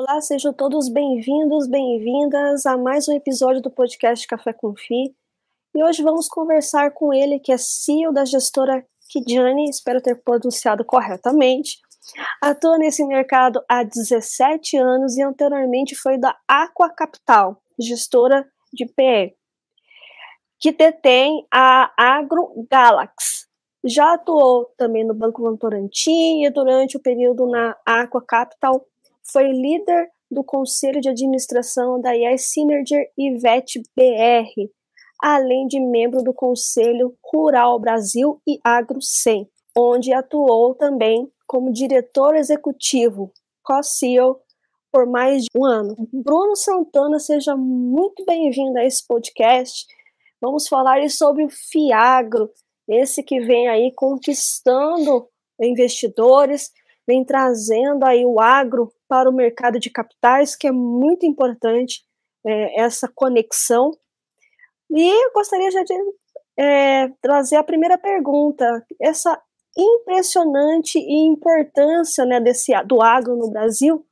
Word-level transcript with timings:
Olá, 0.00 0.20
sejam 0.20 0.52
todos 0.52 0.88
bem-vindos, 0.88 1.66
bem-vindas 1.66 2.64
a 2.66 2.76
mais 2.76 3.08
um 3.08 3.16
episódio 3.16 3.60
do 3.60 3.68
podcast 3.68 4.24
Café 4.28 4.52
com 4.52 4.72
Fi. 4.72 5.12
E 5.74 5.82
hoje 5.82 6.04
vamos 6.04 6.28
conversar 6.28 6.92
com 6.92 7.12
ele, 7.12 7.40
que 7.40 7.50
é 7.50 7.58
CEO 7.58 8.12
da 8.12 8.24
gestora 8.24 8.86
Kidjani, 9.10 9.68
espero 9.68 10.00
ter 10.00 10.14
pronunciado 10.22 10.84
corretamente. 10.84 11.80
Atua 12.40 12.78
nesse 12.78 13.04
mercado 13.04 13.60
há 13.68 13.82
17 13.82 14.76
anos 14.76 15.16
e 15.16 15.22
anteriormente 15.22 15.96
foi 15.96 16.16
da 16.16 16.38
Aqua 16.46 16.90
Capital, 16.90 17.60
gestora 17.76 18.48
de 18.72 18.86
PE, 18.86 19.34
que 20.60 20.70
detém 20.70 21.44
a 21.52 21.92
Agro 21.96 22.68
Galax. 22.70 23.48
Já 23.84 24.14
atuou 24.14 24.72
também 24.76 25.04
no 25.04 25.12
Banco 25.12 25.42
Votorantim 25.42 26.44
e 26.44 26.50
durante 26.50 26.96
o 26.96 27.00
período 27.00 27.48
na 27.48 27.76
Aqua 27.84 28.22
Capital 28.24 28.86
foi 29.30 29.50
líder 29.50 30.08
do 30.30 30.44
conselho 30.44 31.00
de 31.00 31.08
administração 31.08 32.00
da 32.00 32.12
Synergy 32.36 32.96
e 33.16 33.38
VET 33.38 33.80
BR, 33.96 34.70
além 35.22 35.66
de 35.66 35.80
membro 35.80 36.22
do 36.22 36.32
Conselho 36.32 37.16
Rural 37.32 37.78
Brasil 37.80 38.40
e 38.46 38.58
AgroSem, 38.62 39.48
onde 39.76 40.12
atuou 40.12 40.74
também 40.74 41.30
como 41.46 41.72
diretor 41.72 42.36
executivo, 42.36 43.32
co-CEO, 43.62 44.40
por 44.92 45.06
mais 45.06 45.42
de 45.42 45.48
um 45.56 45.64
ano. 45.64 45.96
Bruno 46.12 46.56
Santana, 46.56 47.18
seja 47.18 47.56
muito 47.56 48.24
bem-vindo 48.24 48.78
a 48.78 48.84
esse 48.84 49.06
podcast. 49.06 49.86
Vamos 50.40 50.68
falar 50.68 51.08
sobre 51.10 51.44
o 51.44 51.48
Fiagro, 51.50 52.50
esse 52.86 53.22
que 53.22 53.40
vem 53.40 53.68
aí 53.68 53.92
conquistando 53.94 55.28
investidores, 55.60 56.70
vem 57.08 57.24
trazendo 57.24 58.04
aí 58.04 58.26
o 58.26 58.38
agro 58.38 58.92
para 59.08 59.30
o 59.30 59.32
mercado 59.32 59.80
de 59.80 59.88
capitais, 59.88 60.54
que 60.54 60.66
é 60.66 60.70
muito 60.70 61.24
importante 61.24 62.02
é, 62.46 62.82
essa 62.82 63.08
conexão. 63.08 63.90
E 64.90 65.08
eu 65.08 65.32
gostaria 65.32 65.70
já 65.70 65.82
de 65.82 65.94
é, 66.58 67.08
trazer 67.22 67.56
a 67.56 67.64
primeira 67.64 67.96
pergunta, 67.96 68.84
essa 69.00 69.40
impressionante 69.74 70.98
importância 70.98 72.26
né, 72.26 72.40
desse, 72.40 72.72
do 72.84 73.00
agro 73.00 73.36
no 73.36 73.50
Brasil, 73.50 74.04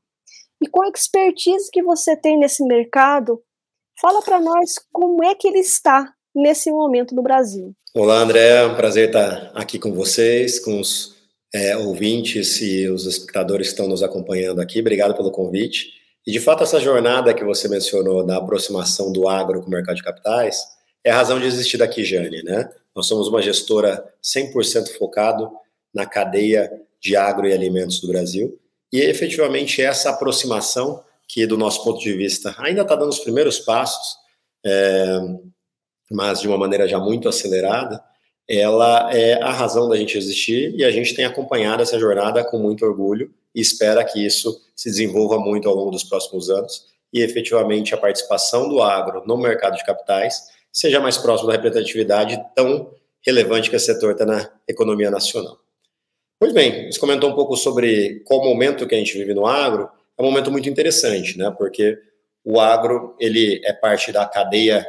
e 0.62 0.66
com 0.66 0.82
a 0.82 0.88
expertise 0.88 1.70
que 1.70 1.82
você 1.82 2.16
tem 2.16 2.38
nesse 2.38 2.64
mercado, 2.64 3.42
fala 4.00 4.22
para 4.22 4.40
nós 4.40 4.74
como 4.90 5.22
é 5.22 5.34
que 5.34 5.48
ele 5.48 5.58
está 5.58 6.14
nesse 6.34 6.70
momento 6.70 7.14
no 7.14 7.22
Brasil. 7.22 7.74
Olá, 7.94 8.20
André, 8.20 8.62
é 8.62 8.66
um 8.66 8.74
prazer 8.74 9.08
estar 9.08 9.52
aqui 9.54 9.78
com 9.78 9.92
vocês, 9.92 10.58
com 10.58 10.80
os 10.80 11.15
é, 11.56 11.74
ouvintes 11.76 12.60
e 12.60 12.86
os 12.88 13.06
espectadores 13.06 13.68
que 13.68 13.72
estão 13.72 13.88
nos 13.88 14.02
acompanhando 14.02 14.60
aqui. 14.60 14.80
Obrigado 14.80 15.14
pelo 15.14 15.30
convite. 15.30 15.94
E, 16.26 16.30
de 16.30 16.38
fato, 16.38 16.62
essa 16.62 16.78
jornada 16.78 17.32
que 17.32 17.44
você 17.44 17.66
mencionou 17.66 18.24
da 18.24 18.36
aproximação 18.36 19.10
do 19.10 19.26
agro 19.26 19.62
com 19.62 19.68
o 19.68 19.70
mercado 19.70 19.96
de 19.96 20.02
capitais 20.02 20.60
é 21.02 21.10
a 21.10 21.16
razão 21.16 21.40
de 21.40 21.46
existir 21.46 21.78
da 21.78 21.88
Kijane, 21.88 22.42
né? 22.42 22.68
Nós 22.94 23.06
somos 23.06 23.28
uma 23.28 23.40
gestora 23.40 24.04
100% 24.22 24.98
focado 24.98 25.50
na 25.94 26.04
cadeia 26.04 26.70
de 27.00 27.16
agro 27.16 27.46
e 27.46 27.52
alimentos 27.52 28.00
do 28.00 28.08
Brasil. 28.08 28.58
E, 28.92 29.00
efetivamente, 29.00 29.80
essa 29.80 30.10
aproximação, 30.10 31.02
que, 31.26 31.46
do 31.46 31.56
nosso 31.56 31.82
ponto 31.82 32.00
de 32.00 32.12
vista, 32.12 32.54
ainda 32.58 32.82
está 32.82 32.94
dando 32.94 33.10
os 33.10 33.20
primeiros 33.20 33.58
passos, 33.60 34.16
é, 34.64 35.18
mas 36.10 36.40
de 36.40 36.48
uma 36.48 36.58
maneira 36.58 36.86
já 36.86 36.98
muito 36.98 37.28
acelerada, 37.28 38.02
ela 38.48 39.12
é 39.12 39.42
a 39.42 39.50
razão 39.50 39.88
da 39.88 39.96
gente 39.96 40.16
existir 40.16 40.74
e 40.76 40.84
a 40.84 40.90
gente 40.90 41.14
tem 41.14 41.24
acompanhado 41.24 41.82
essa 41.82 41.98
jornada 41.98 42.44
com 42.44 42.58
muito 42.58 42.84
orgulho 42.84 43.32
e 43.54 43.60
espera 43.60 44.04
que 44.04 44.24
isso 44.24 44.60
se 44.74 44.88
desenvolva 44.88 45.38
muito 45.38 45.68
ao 45.68 45.74
longo 45.74 45.90
dos 45.90 46.04
próximos 46.04 46.48
anos 46.48 46.86
e 47.12 47.20
efetivamente 47.20 47.94
a 47.94 47.98
participação 47.98 48.68
do 48.68 48.80
agro 48.82 49.22
no 49.26 49.36
mercado 49.36 49.76
de 49.76 49.84
capitais 49.84 50.48
seja 50.72 51.00
mais 51.00 51.16
próximo 51.16 51.48
da 51.48 51.54
representatividade 51.54 52.40
tão 52.54 52.92
relevante 53.24 53.68
que 53.68 53.76
esse 53.76 53.86
setor 53.86 54.12
está 54.12 54.24
na 54.24 54.48
economia 54.68 55.10
nacional. 55.10 55.58
Pois 56.38 56.52
bem, 56.52 56.92
você 56.92 57.00
comentou 57.00 57.30
um 57.30 57.34
pouco 57.34 57.56
sobre 57.56 58.20
qual 58.26 58.44
momento 58.44 58.86
que 58.86 58.94
a 58.94 58.98
gente 58.98 59.16
vive 59.16 59.32
no 59.32 59.46
agro, 59.46 59.88
é 60.16 60.22
um 60.22 60.26
momento 60.26 60.50
muito 60.50 60.68
interessante, 60.68 61.36
né? 61.36 61.50
Porque 61.56 61.98
o 62.44 62.60
agro 62.60 63.16
ele 63.18 63.60
é 63.64 63.72
parte 63.72 64.12
da 64.12 64.26
cadeia 64.26 64.86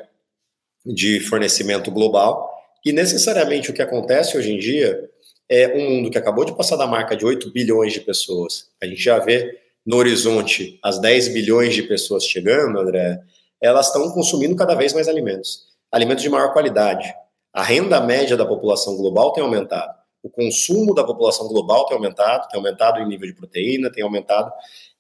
de 0.86 1.20
fornecimento 1.22 1.90
global 1.90 2.57
e 2.88 2.94
necessariamente 2.94 3.70
o 3.70 3.74
que 3.74 3.82
acontece 3.82 4.38
hoje 4.38 4.54
em 4.54 4.58
dia 4.58 5.10
é 5.50 5.76
um 5.76 5.90
mundo 5.90 6.10
que 6.10 6.18
acabou 6.18 6.46
de 6.46 6.56
passar 6.56 6.78
da 6.78 6.88
marca 6.88 7.18
de 7.18 7.26
8 7.26 7.52
bilhões 7.52 7.92
de 7.92 8.00
pessoas. 8.00 8.70
A 8.82 8.86
gente 8.86 9.02
já 9.02 9.20
vê 9.20 9.60
no 9.86 9.98
horizonte 9.98 10.80
as 10.82 10.98
10 10.98 11.30
bilhões 11.30 11.76
de 11.76 11.84
pessoas 11.84 12.24
chegando, 12.24 12.80
André, 12.80 13.20
elas 13.62 13.88
estão 13.88 14.10
consumindo 14.12 14.56
cada 14.56 14.74
vez 14.74 14.94
mais 14.94 15.10
alimentos. 15.10 15.68
Alimentos 15.92 16.24
de 16.24 16.30
maior 16.30 16.54
qualidade. 16.54 17.14
A 17.52 17.62
renda 17.62 18.00
média 18.00 18.38
da 18.38 18.46
população 18.46 18.96
global 18.96 19.34
tem 19.34 19.44
aumentado. 19.44 19.94
O 20.24 20.30
consumo 20.30 20.94
da 20.96 21.04
população 21.04 21.50
global 21.50 21.86
tem 21.88 21.98
aumentado, 21.98 22.48
tem 22.48 22.58
aumentado 22.58 23.02
em 23.02 23.08
nível 23.08 23.28
de 23.28 23.36
proteína, 23.36 23.92
tem 23.92 24.04
aumentado 24.04 24.50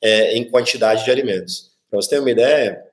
é, 0.02 0.36
em 0.36 0.50
quantidade 0.50 1.06
de 1.06 1.12
alimentos. 1.12 1.72
Para 1.90 2.02
você 2.02 2.09
ter 2.09 2.19
uma 2.19 2.31
ideia, 2.31 2.84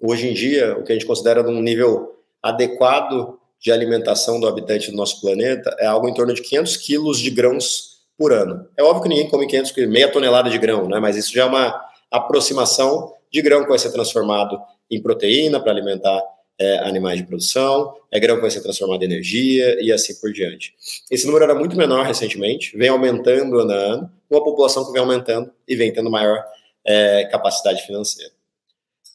hoje 0.00 0.30
em 0.30 0.32
dia, 0.32 0.78
o 0.78 0.82
que 0.82 0.92
a 0.92 0.94
gente 0.94 1.06
considera 1.06 1.42
num 1.42 1.60
nível 1.60 2.22
adequado 2.42 3.38
de 3.64 3.72
alimentação 3.72 4.38
do 4.38 4.46
habitante 4.46 4.90
do 4.90 4.96
nosso 4.96 5.22
planeta 5.22 5.74
é 5.80 5.86
algo 5.86 6.06
em 6.06 6.12
torno 6.12 6.34
de 6.34 6.42
500 6.42 6.76
quilos 6.76 7.18
de 7.18 7.30
grãos 7.30 7.94
por 8.16 8.30
ano. 8.30 8.68
É 8.76 8.82
óbvio 8.82 9.04
que 9.04 9.08
ninguém 9.08 9.28
come 9.28 9.46
500 9.46 9.72
quilos, 9.72 9.90
meia 9.90 10.12
tonelada 10.12 10.50
de 10.50 10.58
grão, 10.58 10.86
né? 10.86 11.00
mas 11.00 11.16
isso 11.16 11.32
já 11.32 11.44
é 11.44 11.46
uma 11.46 11.82
aproximação 12.10 13.14
de 13.32 13.40
grão 13.40 13.62
que 13.62 13.70
vai 13.70 13.78
ser 13.78 13.90
transformado 13.90 14.60
em 14.90 15.00
proteína 15.00 15.58
para 15.58 15.72
alimentar 15.72 16.22
é, 16.60 16.78
animais 16.80 17.18
de 17.18 17.26
produção, 17.26 17.94
é 18.12 18.20
grão 18.20 18.36
que 18.36 18.42
vai 18.42 18.50
ser 18.50 18.60
transformado 18.60 19.02
em 19.02 19.06
energia 19.06 19.82
e 19.82 19.90
assim 19.90 20.14
por 20.20 20.30
diante. 20.30 20.74
Esse 21.10 21.26
número 21.26 21.44
era 21.44 21.54
muito 21.54 21.74
menor 21.74 22.04
recentemente, 22.04 22.76
vem 22.76 22.90
aumentando 22.90 23.58
ano 23.58 23.72
a 23.72 23.76
ano, 23.76 24.12
uma 24.30 24.44
população 24.44 24.84
que 24.84 24.92
vem 24.92 25.00
aumentando 25.00 25.50
e 25.66 25.74
vem 25.74 25.90
tendo 25.90 26.10
maior 26.10 26.44
é, 26.86 27.24
capacidade 27.32 27.82
financeira. 27.86 28.30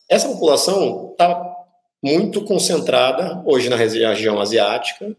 Essa 0.09 0.27
população 0.27 1.11
está 1.11 1.58
muito 2.03 2.43
concentrada 2.43 3.41
hoje 3.45 3.69
na 3.69 3.75
região 3.75 4.39
asiática, 4.39 5.15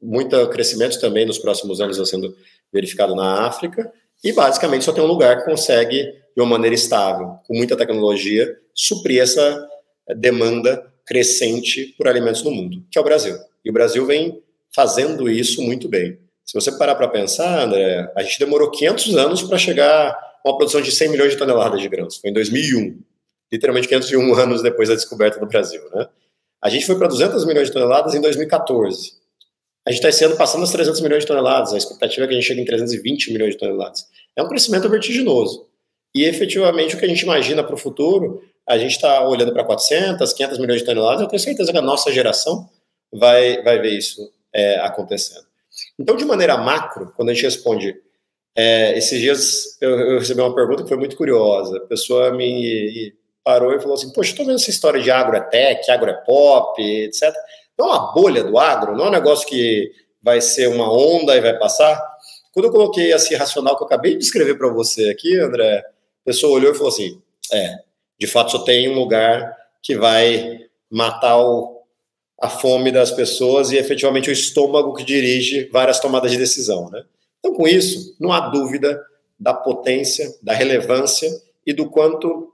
muito 0.00 0.48
crescimento 0.48 1.00
também 1.00 1.26
nos 1.26 1.38
próximos 1.38 1.80
anos 1.80 2.08
sendo 2.08 2.34
verificado 2.72 3.14
na 3.14 3.46
África, 3.46 3.92
e 4.22 4.32
basicamente 4.32 4.84
só 4.84 4.92
tem 4.92 5.04
um 5.04 5.08
lugar 5.08 5.38
que 5.38 5.44
consegue, 5.44 6.02
de 6.02 6.42
uma 6.42 6.46
maneira 6.46 6.74
estável, 6.74 7.38
com 7.46 7.54
muita 7.54 7.76
tecnologia, 7.76 8.56
suprir 8.74 9.22
essa 9.22 9.68
demanda 10.16 10.92
crescente 11.06 11.94
por 11.96 12.08
alimentos 12.08 12.42
no 12.42 12.50
mundo, 12.50 12.84
que 12.90 12.98
é 12.98 13.00
o 13.00 13.04
Brasil. 13.04 13.36
E 13.64 13.70
o 13.70 13.72
Brasil 13.72 14.04
vem 14.06 14.42
fazendo 14.74 15.30
isso 15.30 15.62
muito 15.62 15.88
bem. 15.88 16.18
Se 16.44 16.54
você 16.54 16.72
parar 16.72 16.94
para 16.94 17.08
pensar, 17.08 17.62
André, 17.62 18.10
a 18.16 18.22
gente 18.22 18.38
demorou 18.38 18.70
500 18.70 19.16
anos 19.16 19.42
para 19.42 19.56
chegar 19.56 20.10
a 20.10 20.48
uma 20.48 20.56
produção 20.56 20.80
de 20.80 20.90
100 20.90 21.08
milhões 21.10 21.32
de 21.32 21.38
toneladas 21.38 21.80
de 21.80 21.88
grãos. 21.88 22.16
Foi 22.16 22.30
em 22.30 22.32
2001 22.34 22.98
literalmente 23.52 23.88
501 23.88 24.34
anos 24.34 24.62
depois 24.62 24.88
da 24.88 24.94
descoberta 24.94 25.38
do 25.38 25.46
Brasil. 25.46 25.82
Né? 25.94 26.08
A 26.62 26.68
gente 26.68 26.86
foi 26.86 26.96
para 26.96 27.08
200 27.08 27.44
milhões 27.44 27.68
de 27.68 27.72
toneladas 27.72 28.14
em 28.14 28.20
2014. 28.20 29.12
A 29.86 29.90
gente 29.90 29.98
está 29.98 30.08
esse 30.08 30.24
ano 30.24 30.36
passando 30.36 30.64
as 30.64 30.72
300 30.72 31.00
milhões 31.02 31.22
de 31.22 31.26
toneladas, 31.26 31.74
a 31.74 31.76
expectativa 31.76 32.24
é 32.24 32.28
que 32.28 32.34
a 32.34 32.36
gente 32.36 32.46
chegue 32.46 32.60
em 32.62 32.64
320 32.64 33.32
milhões 33.32 33.52
de 33.52 33.58
toneladas. 33.58 34.06
É 34.34 34.42
um 34.42 34.48
crescimento 34.48 34.88
vertiginoso. 34.88 35.66
E 36.14 36.24
efetivamente 36.24 36.94
o 36.94 36.98
que 36.98 37.04
a 37.04 37.08
gente 37.08 37.20
imagina 37.20 37.62
para 37.62 37.74
o 37.74 37.78
futuro, 37.78 38.42
a 38.66 38.78
gente 38.78 38.92
está 38.92 39.26
olhando 39.28 39.52
para 39.52 39.64
400, 39.64 40.32
500 40.32 40.58
milhões 40.58 40.80
de 40.80 40.86
toneladas, 40.86 41.20
eu 41.20 41.28
tenho 41.28 41.42
certeza 41.42 41.70
que 41.70 41.78
a 41.78 41.82
nossa 41.82 42.10
geração 42.10 42.68
vai, 43.12 43.62
vai 43.62 43.78
ver 43.78 43.90
isso 43.90 44.32
é, 44.52 44.76
acontecendo. 44.78 45.44
Então, 45.98 46.16
de 46.16 46.24
maneira 46.24 46.56
macro, 46.56 47.12
quando 47.14 47.28
a 47.30 47.34
gente 47.34 47.42
responde, 47.42 47.94
é, 48.56 48.96
esses 48.96 49.20
dias 49.20 49.76
eu, 49.80 49.90
eu, 49.90 50.18
recebi 50.18 50.40
uma 50.40 50.54
pergunta 50.54 50.82
que 50.82 50.88
foi 50.88 50.98
muito 50.98 51.16
curiosa. 51.16 51.76
A 51.76 51.86
pessoa 51.86 52.32
me 52.32 53.12
parou 53.44 53.74
e 53.74 53.78
falou 53.78 53.94
assim: 53.94 54.10
Poxa, 54.10 54.30
estou 54.30 54.46
vendo 54.46 54.56
essa 54.56 54.70
história 54.70 55.00
de 55.00 55.10
agro 55.10 55.36
é 55.36 55.40
tech, 55.40 55.88
agro 55.90 56.10
é 56.10 56.14
pop, 56.14 56.82
etc. 56.82 57.32
Não 57.78 57.86
é 57.86 57.90
uma 57.90 58.12
bolha 58.12 58.42
do 58.42 58.58
agro, 58.58 58.96
não 58.96 59.04
é 59.04 59.08
um 59.08 59.12
negócio 59.12 59.46
que 59.46 59.92
vai 60.22 60.40
ser 60.40 60.68
uma 60.68 60.90
onda 60.90 61.36
e 61.36 61.40
vai 61.40 61.58
passar. 61.58 62.00
Quando 62.52 62.66
eu 62.66 62.72
coloquei 62.72 63.12
esse 63.12 63.34
racional 63.34 63.76
que 63.76 63.82
eu 63.82 63.86
acabei 63.86 64.16
de 64.16 64.24
escrever 64.24 64.56
para 64.56 64.68
você 64.68 65.10
aqui, 65.10 65.38
André, 65.38 65.78
a 65.78 66.24
pessoa 66.24 66.54
olhou 66.54 66.72
e 66.72 66.74
falou 66.74 66.88
assim: 66.88 67.20
É, 67.52 67.76
de 68.18 68.26
fato 68.26 68.52
só 68.52 68.58
tem 68.60 68.88
um 68.88 68.94
lugar 68.94 69.54
que 69.82 69.96
vai 69.96 70.60
matar 70.90 71.38
o, 71.38 71.82
a 72.40 72.48
fome 72.48 72.90
das 72.90 73.10
pessoas 73.10 73.70
e 73.70 73.76
efetivamente 73.76 74.30
o 74.30 74.32
estômago 74.32 74.94
que 74.94 75.04
dirige 75.04 75.68
várias 75.70 76.00
tomadas 76.00 76.30
de 76.30 76.38
decisão, 76.38 76.88
né? 76.90 77.04
Então, 77.40 77.54
com 77.54 77.68
isso, 77.68 78.16
não 78.18 78.32
há 78.32 78.48
dúvida 78.48 79.04
da 79.38 79.52
potência, 79.52 80.34
da 80.42 80.54
relevância 80.54 81.28
e 81.66 81.74
do 81.74 81.90
quanto 81.90 82.53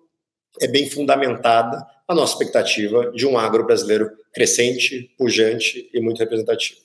é 0.60 0.66
bem 0.66 0.88
fundamentada 0.88 1.86
a 2.06 2.14
nossa 2.14 2.32
expectativa 2.32 3.12
de 3.12 3.26
um 3.26 3.38
agro 3.38 3.64
brasileiro 3.64 4.10
crescente, 4.32 5.14
pujante 5.16 5.88
e 5.92 6.00
muito 6.00 6.18
representativo. 6.18 6.80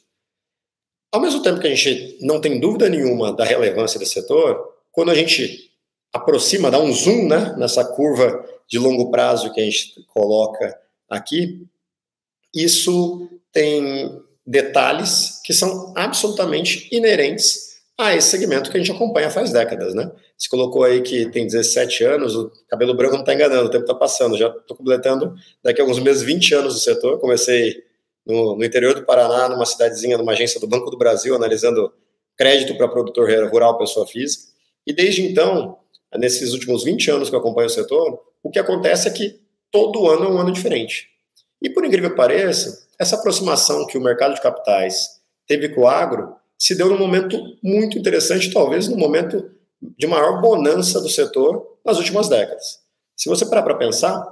Ao 1.12 1.22
mesmo 1.22 1.42
tempo 1.42 1.60
que 1.60 1.68
a 1.68 1.74
gente 1.74 2.18
não 2.22 2.42
tem 2.42 2.60
dúvida 2.60 2.90
nenhuma 2.90 3.34
da 3.34 3.46
relevância 3.46 4.00
desse 4.00 4.14
setor, 4.14 4.76
quando 4.92 5.12
a 5.12 5.16
gente 5.16 5.72
aproxima, 6.14 6.70
dá 6.70 6.80
um 6.80 6.92
zoom 6.94 7.28
né, 7.28 7.56
nessa 7.58 7.84
curva 7.84 8.46
de 8.68 8.78
longo 8.78 9.12
prazo 9.12 9.52
que 9.54 9.62
a 9.62 9.64
gente 9.64 10.04
coloca 10.14 10.78
aqui, 11.10 11.66
isso 12.54 13.30
tem 13.52 14.22
detalhes 14.46 15.42
que 15.44 15.54
são 15.54 15.94
absolutamente 15.96 16.88
inerentes 16.92 17.76
a 17.98 18.16
esse 18.16 18.30
segmento 18.30 18.70
que 18.70 18.78
a 18.78 18.80
gente 18.80 18.92
acompanha 18.92 19.30
faz 19.30 19.52
décadas, 19.52 19.94
né? 19.94 20.12
Você 20.38 20.50
colocou 20.50 20.84
aí 20.84 21.02
que 21.02 21.28
tem 21.28 21.46
17 21.46 22.04
anos, 22.04 22.36
o 22.36 22.52
cabelo 22.68 22.94
branco 22.94 23.14
não 23.14 23.22
está 23.22 23.34
enganando, 23.34 23.68
o 23.68 23.72
tempo 23.72 23.84
está 23.84 23.96
passando. 23.96 24.38
Já 24.38 24.50
estou 24.50 24.76
completando 24.76 25.34
daqui 25.64 25.80
a 25.80 25.84
alguns 25.84 26.00
meses 26.00 26.24
20 26.24 26.54
anos 26.56 26.74
no 26.74 26.80
setor. 26.80 27.20
Comecei 27.20 27.84
no, 28.26 28.58
no, 28.58 28.66
interior 28.66 28.96
do 28.96 29.06
Paraná, 29.06 29.48
numa 29.48 29.66
cidadezinha, 29.66 30.18
numa 30.18 30.34
agência 30.34 30.60
do 30.60 30.68
Banco 30.68 30.90
do 30.90 30.98
Brasil, 30.98 31.36
analisando 31.36 31.94
crédito 32.36 32.76
para 32.76 32.88
produtor 32.88 33.30
rural, 33.50 33.78
pessoa 33.78 34.06
física. 34.06 34.44
E 34.86 34.92
desde 34.92 35.22
então, 35.22 35.78
nesses 36.18 36.54
últimos 36.54 36.84
20 36.84 37.12
anos 37.12 37.30
que 37.30 37.36
eu 37.36 37.40
acompanho 37.40 37.68
o 37.68 37.72
setor, 37.72 38.20
o 38.44 38.50
que 38.50 38.60
acontece 38.60 39.08
é 39.08 39.12
que 39.12 39.40
todo 39.72 40.10
ano 40.10 40.26
é 40.26 40.30
um 40.30 40.38
ano 40.38 40.52
diferente. 40.52 41.08
E 41.62 41.70
por 41.70 41.86
incrível 41.86 42.10
que 42.10 42.18
pareça, 42.18 42.88
essa 43.00 43.16
aproximação 43.16 43.88
que 43.88 43.98
o 43.98 44.02
mercado 44.02 44.36
de 44.36 44.42
capitais 44.42 45.22
teve 45.48 45.70
com 45.70 45.82
o 45.82 45.88
agro 45.88 46.36
se 46.58 46.76
deu 46.76 46.90
num 46.90 46.98
momento 46.98 47.38
muito 47.62 47.98
interessante, 47.98 48.54
talvez 48.54 48.88
no 48.88 48.98
momento 48.98 49.52
de 49.98 50.08
maior 50.08 50.42
bonança 50.42 51.00
do 51.02 51.10
setor 51.10 51.78
nas 51.86 51.98
últimas 51.98 52.28
décadas. 52.30 52.80
Se 53.16 53.30
você 53.30 53.46
parar 53.46 53.64
para 53.64 53.76
pensar, 53.76 54.26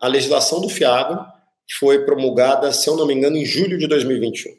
a 0.00 0.08
legislação 0.08 0.60
do 0.60 0.68
FIAGRO 0.68 1.24
foi 1.78 2.04
promulgada, 2.04 2.72
se 2.72 2.88
eu 2.88 2.96
não 2.96 3.06
me 3.06 3.14
engano, 3.14 3.36
em 3.36 3.44
julho 3.44 3.78
de 3.78 3.86
2021. 3.86 4.52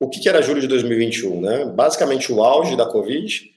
O 0.00 0.08
que, 0.08 0.28
era 0.28 0.42
julho 0.42 0.60
de 0.60 0.68
2021? 0.68 1.40
Né? 1.40 1.64
Basicamente, 1.64 2.32
o 2.32 2.42
auge 2.42 2.76
da 2.76 2.86
Covid, 2.86 3.50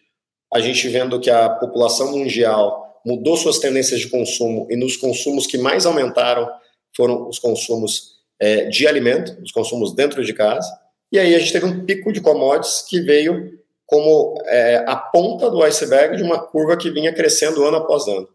a 0.52 0.60
gente 0.60 0.88
vendo 0.90 1.20
que 1.20 1.30
a 1.30 1.50
população 1.50 2.12
mundial 2.12 3.02
mudou 3.06 3.38
suas 3.38 3.60
tendências 3.60 4.00
de 4.00 4.10
consumo 4.10 4.68
e 4.70 4.76
nos 4.76 4.98
consumos 4.98 5.46
que 5.46 5.58
mais 5.58 5.86
aumentaram 5.86 6.50
foram 6.96 7.28
os 7.28 7.40
consumos 7.40 8.22
é, 8.40 8.66
de 8.66 8.88
alimento, 8.88 9.40
os 9.42 9.52
consumos 9.52 9.94
dentro 9.94 10.24
de 10.24 10.34
casa. 10.34 10.68
E 11.12 11.20
aí 11.20 11.36
a 11.36 11.40
gente 11.40 11.54
teve 11.54 11.66
um 11.66 11.86
pico 11.86 12.12
de 12.12 12.22
commodities 12.22 12.82
que 12.88 13.02
veio 13.02 13.61
como 13.92 14.42
é, 14.46 14.86
a 14.88 14.96
ponta 14.96 15.52
do 15.52 15.62
iceberg 15.64 16.16
de 16.16 16.24
uma 16.24 16.40
curva 16.40 16.78
que 16.78 16.90
vinha 16.90 17.14
crescendo 17.14 17.66
ano 17.66 17.76
após 17.76 18.08
ano. 18.08 18.26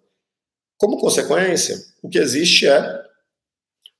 Como 0.77 0.99
consequência, 0.99 1.79
o 2.03 2.11
que 2.11 2.19
existe 2.19 2.69
é 2.69 3.03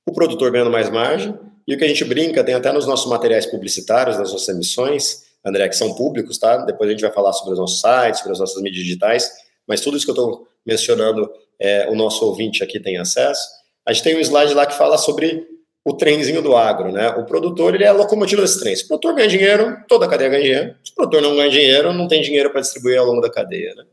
o 0.07 0.13
produtor 0.13 0.51
ganhando 0.51 0.69
mais 0.69 0.87
margem, 0.87 1.35
e 1.67 1.73
o 1.73 1.77
que 1.77 1.83
a 1.83 1.87
gente 1.87 2.05
brinca, 2.05 2.43
tem 2.43 2.53
até 2.53 2.71
nos 2.71 2.85
nossos 2.85 3.09
materiais 3.09 3.47
publicitários, 3.47 4.19
nas 4.19 4.31
nossas 4.31 4.47
emissões, 4.49 5.23
André, 5.43 5.67
que 5.67 5.75
são 5.75 5.95
públicos, 5.95 6.37
tá? 6.37 6.57
Depois 6.57 6.87
a 6.87 6.91
gente 6.91 7.01
vai 7.01 7.11
falar 7.11 7.33
sobre 7.33 7.53
os 7.53 7.59
nossos 7.59 7.81
sites, 7.81 8.19
sobre 8.19 8.33
as 8.33 8.39
nossas 8.39 8.61
mídias 8.61 8.83
digitais, 8.83 9.31
mas 9.67 9.81
tudo 9.81 9.97
isso 9.97 10.05
que 10.05 10.11
eu 10.11 10.15
estou 10.15 10.47
mencionando, 10.63 11.27
é, 11.59 11.89
o 11.89 11.95
nosso 11.95 12.23
ouvinte 12.23 12.63
aqui 12.63 12.79
tem 12.79 12.99
acesso. 12.99 13.49
A 13.83 13.91
gente 13.91 14.03
tem 14.03 14.15
um 14.15 14.19
slide 14.19 14.53
lá 14.53 14.67
que 14.67 14.77
fala 14.77 14.97
sobre 14.97 15.43
o 15.87 15.93
trenzinho 15.93 16.41
do 16.41 16.53
agro, 16.53 16.91
né? 16.91 17.07
O 17.11 17.23
produtor, 17.23 17.73
ele 17.73 17.85
é 17.85 17.87
a 17.87 17.93
locomotiva 17.93 18.41
desse 18.41 18.59
trem. 18.59 18.75
Se 18.75 18.83
o 18.83 18.87
produtor 18.89 19.15
ganha 19.15 19.29
dinheiro, 19.29 19.77
toda 19.87 20.05
a 20.05 20.09
cadeia 20.09 20.29
ganha 20.29 20.43
dinheiro. 20.43 20.75
Se 20.83 20.91
o 20.91 20.95
produtor 20.95 21.21
não 21.21 21.33
ganha 21.33 21.49
dinheiro, 21.49 21.93
não 21.93 22.09
tem 22.09 22.21
dinheiro 22.21 22.49
para 22.49 22.59
distribuir 22.59 22.99
ao 22.99 23.05
longo 23.05 23.21
da 23.21 23.29
cadeia, 23.29 23.73
né? 23.73 23.85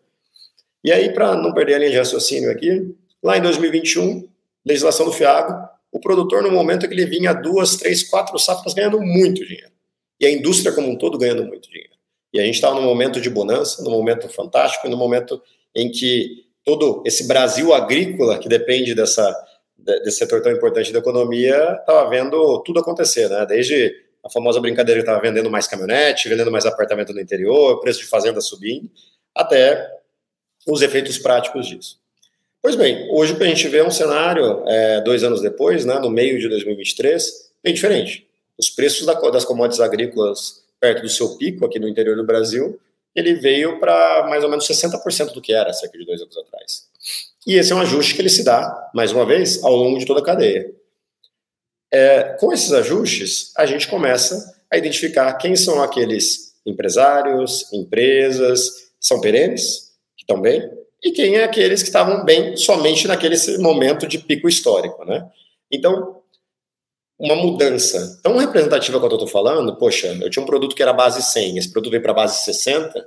E 0.82 0.90
aí, 0.90 1.14
para 1.14 1.36
não 1.36 1.54
perder 1.54 1.74
a 1.74 1.78
linha 1.78 1.92
de 1.92 1.96
raciocínio 1.96 2.50
aqui, 2.50 2.92
lá 3.22 3.38
em 3.38 3.42
2021, 3.42 4.28
legislação 4.66 5.06
do 5.06 5.12
FIAGO, 5.12 5.68
o 5.92 6.00
produtor, 6.00 6.42
no 6.42 6.50
momento 6.50 6.88
que 6.88 6.94
ele 6.94 7.06
vinha 7.06 7.32
duas, 7.32 7.76
três, 7.76 8.02
quatro 8.02 8.36
safras 8.40 8.74
ganhando 8.74 9.00
muito 9.00 9.46
dinheiro. 9.46 9.70
E 10.18 10.26
a 10.26 10.30
indústria 10.32 10.72
como 10.72 10.90
um 10.90 10.98
todo 10.98 11.16
ganhando 11.16 11.44
muito 11.44 11.70
dinheiro. 11.70 11.94
E 12.32 12.40
a 12.40 12.42
gente 12.42 12.56
estava 12.56 12.74
num 12.74 12.82
momento 12.82 13.20
de 13.20 13.30
bonança, 13.30 13.84
num 13.84 13.92
momento 13.92 14.28
fantástico, 14.28 14.88
num 14.88 14.96
momento 14.96 15.40
em 15.72 15.92
que 15.92 16.44
todo 16.64 17.04
esse 17.06 17.28
Brasil 17.28 17.72
agrícola, 17.72 18.36
que 18.36 18.48
depende 18.48 18.96
dessa, 18.96 19.32
desse 19.84 20.18
setor 20.18 20.40
tão 20.42 20.52
importante 20.52 20.92
da 20.92 20.98
economia, 20.98 21.76
estava 21.80 22.08
vendo 22.08 22.62
tudo 22.62 22.80
acontecer, 22.80 23.28
né? 23.28 23.44
Desde 23.46 23.94
a 24.24 24.30
famosa 24.30 24.60
brincadeira 24.60 25.00
que 25.00 25.06
estava 25.08 25.20
vendendo 25.20 25.50
mais 25.50 25.66
caminhonete, 25.66 26.28
vendendo 26.28 26.50
mais 26.50 26.64
apartamento 26.64 27.12
no 27.12 27.20
interior, 27.20 27.80
preço 27.80 28.00
de 28.00 28.06
fazenda 28.06 28.40
subindo, 28.40 28.90
até 29.34 29.86
os 30.66 30.80
efeitos 30.80 31.18
práticos 31.18 31.66
disso. 31.66 31.98
Pois 32.62 32.76
bem, 32.76 33.06
hoje 33.10 33.34
o 33.34 33.36
que 33.36 33.44
a 33.44 33.46
gente 33.46 33.68
vê 33.68 33.78
é 33.78 33.84
um 33.84 33.90
cenário, 33.90 34.64
é, 34.66 35.02
dois 35.02 35.22
anos 35.22 35.42
depois, 35.42 35.84
né, 35.84 35.98
no 35.98 36.08
meio 36.08 36.38
de 36.38 36.48
2023, 36.48 37.52
bem 37.62 37.74
diferente. 37.74 38.26
Os 38.58 38.70
preços 38.70 39.04
da, 39.04 39.12
das 39.12 39.44
commodities 39.44 39.80
agrícolas 39.80 40.64
perto 40.80 41.02
do 41.02 41.08
seu 41.08 41.36
pico 41.36 41.66
aqui 41.66 41.78
no 41.78 41.88
interior 41.88 42.16
do 42.16 42.24
Brasil, 42.24 42.80
ele 43.14 43.34
veio 43.34 43.78
para 43.78 44.26
mais 44.28 44.42
ou 44.42 44.50
menos 44.50 44.66
60% 44.66 45.32
do 45.32 45.42
que 45.42 45.52
era 45.52 45.72
cerca 45.72 45.98
de 45.98 46.04
dois 46.04 46.20
anos 46.20 46.36
atrás. 46.36 46.88
E 47.46 47.54
esse 47.56 47.72
é 47.72 47.74
um 47.74 47.80
ajuste 47.80 48.14
que 48.14 48.22
ele 48.22 48.28
se 48.28 48.42
dá, 48.42 48.90
mais 48.94 49.12
uma 49.12 49.26
vez, 49.26 49.62
ao 49.62 49.74
longo 49.74 49.98
de 49.98 50.06
toda 50.06 50.20
a 50.20 50.24
cadeia. 50.24 50.72
É, 51.92 52.36
com 52.40 52.52
esses 52.52 52.72
ajustes, 52.72 53.52
a 53.56 53.66
gente 53.66 53.86
começa 53.86 54.54
a 54.70 54.76
identificar 54.76 55.32
quem 55.34 55.54
são 55.54 55.82
aqueles 55.82 56.54
empresários, 56.66 57.70
empresas, 57.72 58.70
são 58.98 59.20
perenes, 59.20 59.92
que 60.16 60.22
estão 60.22 60.40
bem, 60.40 60.70
e 61.02 61.12
quem 61.12 61.36
é 61.36 61.44
aqueles 61.44 61.82
que 61.82 61.88
estavam 61.88 62.24
bem 62.24 62.56
somente 62.56 63.06
naquele 63.06 63.36
momento 63.58 64.06
de 64.06 64.18
pico 64.18 64.48
histórico, 64.48 65.04
né? 65.04 65.28
Então, 65.70 66.22
uma 67.18 67.36
mudança 67.36 68.18
tão 68.22 68.38
representativa 68.38 68.98
quanto 68.98 69.12
eu 69.12 69.16
estou 69.16 69.28
falando, 69.28 69.76
poxa, 69.76 70.08
eu 70.20 70.30
tinha 70.30 70.42
um 70.42 70.46
produto 70.46 70.74
que 70.74 70.82
era 70.82 70.92
base 70.92 71.22
100, 71.22 71.58
esse 71.58 71.70
produto 71.70 71.90
veio 71.90 72.02
para 72.02 72.14
base 72.14 72.42
60, 72.44 73.06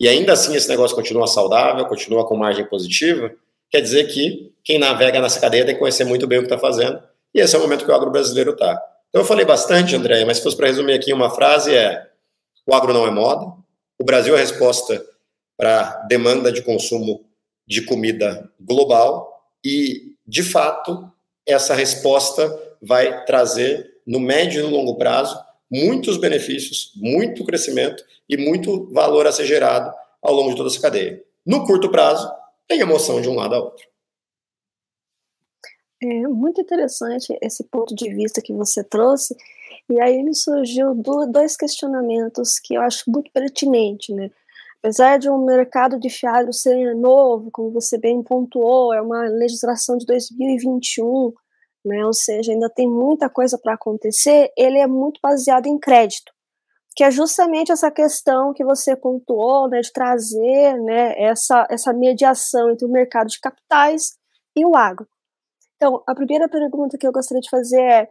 e 0.00 0.08
ainda 0.08 0.32
assim 0.32 0.56
esse 0.56 0.68
negócio 0.68 0.96
continua 0.96 1.26
saudável, 1.26 1.84
continua 1.86 2.26
com 2.26 2.36
margem 2.36 2.66
positiva, 2.66 3.32
quer 3.74 3.80
dizer 3.80 4.04
que 4.04 4.52
quem 4.62 4.78
navega 4.78 5.20
nessa 5.20 5.40
cadeia 5.40 5.64
tem 5.64 5.74
que 5.74 5.80
conhecer 5.80 6.04
muito 6.04 6.28
bem 6.28 6.38
o 6.38 6.42
que 6.42 6.46
está 6.46 6.56
fazendo, 6.56 7.02
e 7.34 7.40
esse 7.40 7.56
é 7.56 7.58
o 7.58 7.62
momento 7.62 7.84
que 7.84 7.90
o 7.90 7.94
agro 7.94 8.08
brasileiro 8.08 8.52
está. 8.52 8.80
Então 9.08 9.20
eu 9.20 9.26
falei 9.26 9.44
bastante, 9.44 9.96
André, 9.96 10.24
mas 10.24 10.36
se 10.36 10.44
fosse 10.44 10.56
para 10.56 10.68
resumir 10.68 10.92
aqui 10.92 11.12
uma 11.12 11.28
frase 11.28 11.74
é, 11.74 12.06
o 12.64 12.72
agro 12.72 12.94
não 12.94 13.04
é 13.04 13.10
moda, 13.10 13.52
o 13.98 14.04
Brasil 14.04 14.32
é 14.34 14.36
a 14.36 14.40
resposta 14.40 15.04
para 15.56 16.04
demanda 16.06 16.52
de 16.52 16.62
consumo 16.62 17.24
de 17.66 17.82
comida 17.82 18.48
global 18.60 19.44
e, 19.64 20.14
de 20.24 20.44
fato, 20.44 21.10
essa 21.44 21.74
resposta 21.74 22.56
vai 22.80 23.24
trazer, 23.24 23.94
no 24.06 24.20
médio 24.20 24.60
e 24.60 24.62
no 24.62 24.70
longo 24.70 24.94
prazo, 24.94 25.36
muitos 25.68 26.16
benefícios, 26.16 26.92
muito 26.94 27.44
crescimento 27.44 28.04
e 28.28 28.36
muito 28.36 28.88
valor 28.92 29.26
a 29.26 29.32
ser 29.32 29.46
gerado 29.46 29.92
ao 30.22 30.32
longo 30.32 30.50
de 30.50 30.56
toda 30.56 30.68
essa 30.68 30.80
cadeia. 30.80 31.20
No 31.44 31.66
curto 31.66 31.90
prazo, 31.90 32.30
tem 32.68 32.80
emoção 32.80 33.20
de 33.20 33.28
um 33.28 33.34
lado 33.34 33.54
a 33.54 33.58
outro. 33.60 33.86
É 36.02 36.28
muito 36.28 36.60
interessante 36.60 37.36
esse 37.40 37.64
ponto 37.64 37.94
de 37.94 38.12
vista 38.12 38.42
que 38.42 38.52
você 38.52 38.84
trouxe, 38.84 39.34
e 39.88 40.00
aí 40.00 40.22
me 40.22 40.34
surgiu 40.34 40.94
dois 40.94 41.56
questionamentos 41.56 42.58
que 42.58 42.74
eu 42.74 42.82
acho 42.82 43.10
muito 43.10 43.30
pertinentes, 43.32 44.14
né? 44.14 44.30
apesar 44.84 45.18
de 45.18 45.30
um 45.30 45.42
mercado 45.42 45.98
de 45.98 46.10
fiado 46.10 46.52
ser 46.52 46.94
novo, 46.94 47.50
como 47.50 47.70
você 47.70 47.96
bem 47.96 48.22
pontuou, 48.22 48.92
é 48.92 49.00
uma 49.00 49.22
legislação 49.22 49.96
de 49.96 50.04
2021, 50.04 51.32
né, 51.82 52.04
ou 52.04 52.12
seja, 52.12 52.52
ainda 52.52 52.68
tem 52.68 52.86
muita 52.86 53.30
coisa 53.30 53.56
para 53.56 53.72
acontecer, 53.72 54.52
ele 54.54 54.76
é 54.76 54.86
muito 54.86 55.18
baseado 55.22 55.66
em 55.66 55.78
crédito, 55.78 56.34
que 56.94 57.02
é 57.02 57.10
justamente 57.10 57.72
essa 57.72 57.90
questão 57.90 58.52
que 58.52 58.64
você 58.64 58.94
pontuou, 58.94 59.68
né, 59.68 59.80
de 59.80 59.92
trazer 59.92 60.76
né, 60.80 61.20
essa, 61.20 61.66
essa 61.68 61.92
mediação 61.92 62.70
entre 62.70 62.86
o 62.86 62.90
mercado 62.90 63.28
de 63.28 63.40
capitais 63.40 64.16
e 64.56 64.64
o 64.64 64.76
agro. 64.76 65.06
Então, 65.76 66.02
a 66.06 66.14
primeira 66.14 66.48
pergunta 66.48 66.96
que 66.96 67.06
eu 67.06 67.12
gostaria 67.12 67.40
de 67.40 67.50
fazer 67.50 67.80
é, 67.80 68.08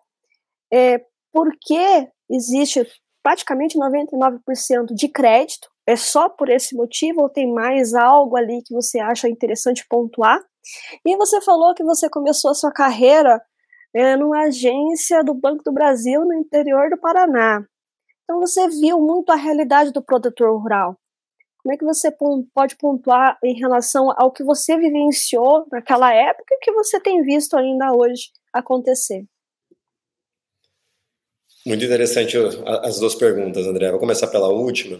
é 0.71 1.05
por 1.31 1.49
que 1.61 2.09
existe 2.29 2.85
praticamente 3.23 3.77
99% 3.79 4.93
de 4.93 5.07
crédito 5.07 5.69
é 5.87 5.95
só 5.95 6.29
por 6.29 6.49
esse 6.49 6.75
motivo 6.75 7.21
ou 7.21 7.29
tem 7.29 7.51
mais 7.51 7.93
algo 7.93 8.35
ali 8.35 8.61
que 8.63 8.73
você 8.73 8.99
acha 8.99 9.29
interessante 9.29 9.85
pontuar? 9.89 10.39
E 11.05 11.17
você 11.17 11.41
falou 11.41 11.73
que 11.73 11.83
você 11.83 12.09
começou 12.09 12.51
a 12.51 12.53
sua 12.53 12.71
carreira 12.71 13.41
é, 13.93 14.15
numa 14.15 14.43
agência 14.43 15.23
do 15.23 15.33
Banco 15.33 15.63
do 15.63 15.73
Brasil 15.73 16.21
no 16.25 16.33
interior 16.33 16.89
do 16.89 16.97
Paraná. 16.97 17.65
Então 18.23 18.39
você 18.39 18.67
viu 18.69 18.99
muito 18.99 19.31
a 19.31 19.35
realidade 19.35 19.91
do 19.91 20.01
produtor 20.01 20.59
rural. 20.61 20.97
Como 21.63 21.73
é 21.73 21.77
que 21.77 21.85
você 21.85 22.11
pode 22.53 22.75
pontuar 22.75 23.37
em 23.41 23.53
relação 23.53 24.13
ao 24.17 24.31
que 24.31 24.43
você 24.43 24.77
vivenciou 24.77 25.65
naquela 25.71 26.13
época 26.13 26.53
e 26.53 26.57
o 26.57 26.59
que 26.59 26.71
você 26.73 26.99
tem 26.99 27.23
visto 27.23 27.55
ainda 27.55 27.93
hoje 27.93 28.31
acontecer? 28.51 29.25
Muito 31.65 31.85
interessante 31.85 32.37
as 32.81 32.99
duas 32.99 33.15
perguntas, 33.15 33.65
André. 33.65 33.89
Vou 33.91 33.99
começar 33.99 34.27
pela 34.27 34.49
última. 34.49 34.99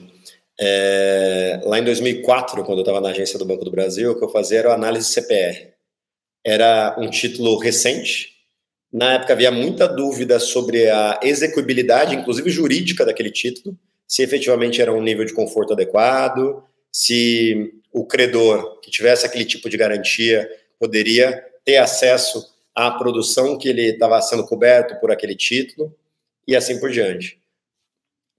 É, 0.59 1.59
lá 1.65 1.79
em 1.79 1.83
2004, 1.83 2.63
quando 2.63 2.77
eu 2.77 2.83
estava 2.83 3.01
na 3.01 3.09
agência 3.09 3.37
do 3.37 3.45
Banco 3.45 3.65
do 3.65 3.71
Brasil, 3.71 4.11
o 4.11 4.17
que 4.17 4.23
eu 4.23 4.29
fazia 4.29 4.59
era 4.59 4.73
análise 4.73 5.09
CPR. 5.09 5.73
Era 6.45 6.95
um 6.97 7.09
título 7.09 7.57
recente. 7.57 8.32
Na 8.93 9.13
época 9.13 9.33
havia 9.33 9.49
muita 9.49 9.87
dúvida 9.87 10.39
sobre 10.39 10.87
a 10.87 11.19
execuibilidade, 11.23 12.15
inclusive 12.15 12.51
jurídica, 12.51 13.03
daquele 13.03 13.31
título, 13.31 13.75
se 14.07 14.21
efetivamente 14.21 14.79
era 14.79 14.93
um 14.93 15.01
nível 15.01 15.25
de 15.25 15.33
conforto 15.33 15.73
adequado, 15.73 16.63
se 16.91 17.73
o 17.91 18.05
credor 18.05 18.79
que 18.81 18.91
tivesse 18.91 19.25
aquele 19.25 19.45
tipo 19.45 19.67
de 19.67 19.77
garantia 19.77 20.47
poderia 20.77 21.43
ter 21.65 21.77
acesso 21.77 22.45
à 22.75 22.91
produção 22.91 23.57
que 23.57 23.67
ele 23.67 23.81
estava 23.81 24.21
sendo 24.21 24.45
coberto 24.45 24.99
por 24.99 25.09
aquele 25.09 25.35
título 25.35 25.95
e 26.47 26.55
assim 26.55 26.79
por 26.79 26.91
diante. 26.91 27.39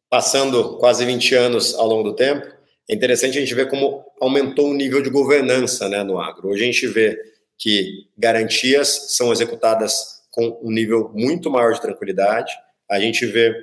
Passando 0.09 0.79
quase 0.79 1.05
20 1.05 1.35
anos 1.35 1.75
ao 1.75 1.89
longo 1.89 2.11
do 2.11 2.15
tempo, 2.15 2.47
é 2.89 2.95
interessante 2.95 3.39
a 3.39 3.41
gente 3.41 3.55
ver 3.55 3.69
como 3.69 4.05
aumentou 4.21 4.71
o 4.71 4.75
nível 4.75 5.03
de 5.03 5.11
governança 5.11 5.89
né, 5.89 6.05
no 6.05 6.21
agro. 6.21 6.51
Hoje 6.51 6.63
a 6.63 6.67
gente 6.67 6.87
vê 6.87 7.19
que 7.59 8.07
garantias 8.17 9.17
são 9.17 9.33
executadas 9.33 10.23
com 10.35 10.59
um 10.61 10.71
nível 10.71 11.13
muito 11.15 11.49
maior 11.49 11.73
de 11.73 11.81
tranquilidade, 11.81 12.53
a 12.91 12.99
gente 12.99 13.25
vê 13.25 13.55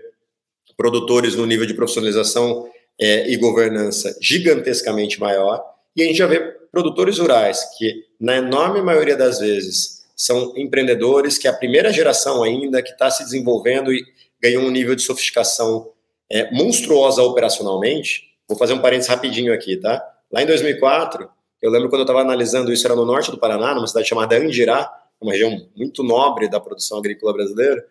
produtores 0.78 1.36
no 1.36 1.46
nível 1.46 1.66
de 1.66 1.74
profissionalização 1.74 2.66
é, 3.00 3.30
e 3.30 3.36
governança 3.36 4.18
gigantescamente 4.22 5.20
maior, 5.20 5.62
e 5.94 6.02
a 6.02 6.06
gente 6.06 6.18
já 6.18 6.28
vê 6.28 6.40
produtores 6.72 7.20
rurais 7.20 7.60
que, 7.78 8.06
na 8.18 8.38
enorme 8.38 8.82
maioria 8.82 9.18
das 9.18 9.40
vezes, 9.40 10.06
são 10.16 10.54
empreendedores 10.56 11.38
que 11.38 11.46
é 11.46 11.52
a 11.52 11.54
primeira 11.54 11.92
geração 11.92 12.42
ainda 12.42 12.82
que 12.82 12.92
está 12.92 13.12
se 13.12 13.26
desenvolvendo 13.26 13.92
e 13.92 14.02
ganhou 14.42 14.64
um 14.64 14.72
nível 14.72 14.96
de 14.96 15.02
sofisticação 15.02 15.92
é, 16.32 16.50
monstruosa 16.52 17.22
operacionalmente. 17.22 18.30
Vou 18.48 18.58
fazer 18.58 18.74
um 18.74 18.80
parênteses 18.80 19.10
rapidinho 19.10 19.54
aqui, 19.54 19.76
tá? 19.76 20.02
Lá 20.32 20.42
em 20.42 20.46
2004, 20.46 21.28
eu 21.62 21.70
lembro 21.70 21.90
quando 21.90 22.02
eu 22.02 22.06
estava 22.06 22.22
analisando 22.22 22.72
isso, 22.72 22.88
era 22.88 22.96
no 22.96 23.06
norte 23.06 23.30
do 23.30 23.38
Paraná, 23.38 23.76
numa 23.76 23.88
cidade 23.88 24.08
chamada 24.08 24.38
Andirá, 24.38 24.90
uma 25.22 25.32
região 25.32 25.68
muito 25.76 26.04
nobre 26.04 26.50
da 26.50 26.60
produção 26.60 26.98
agrícola 26.98 27.34
brasileira. 27.34 27.86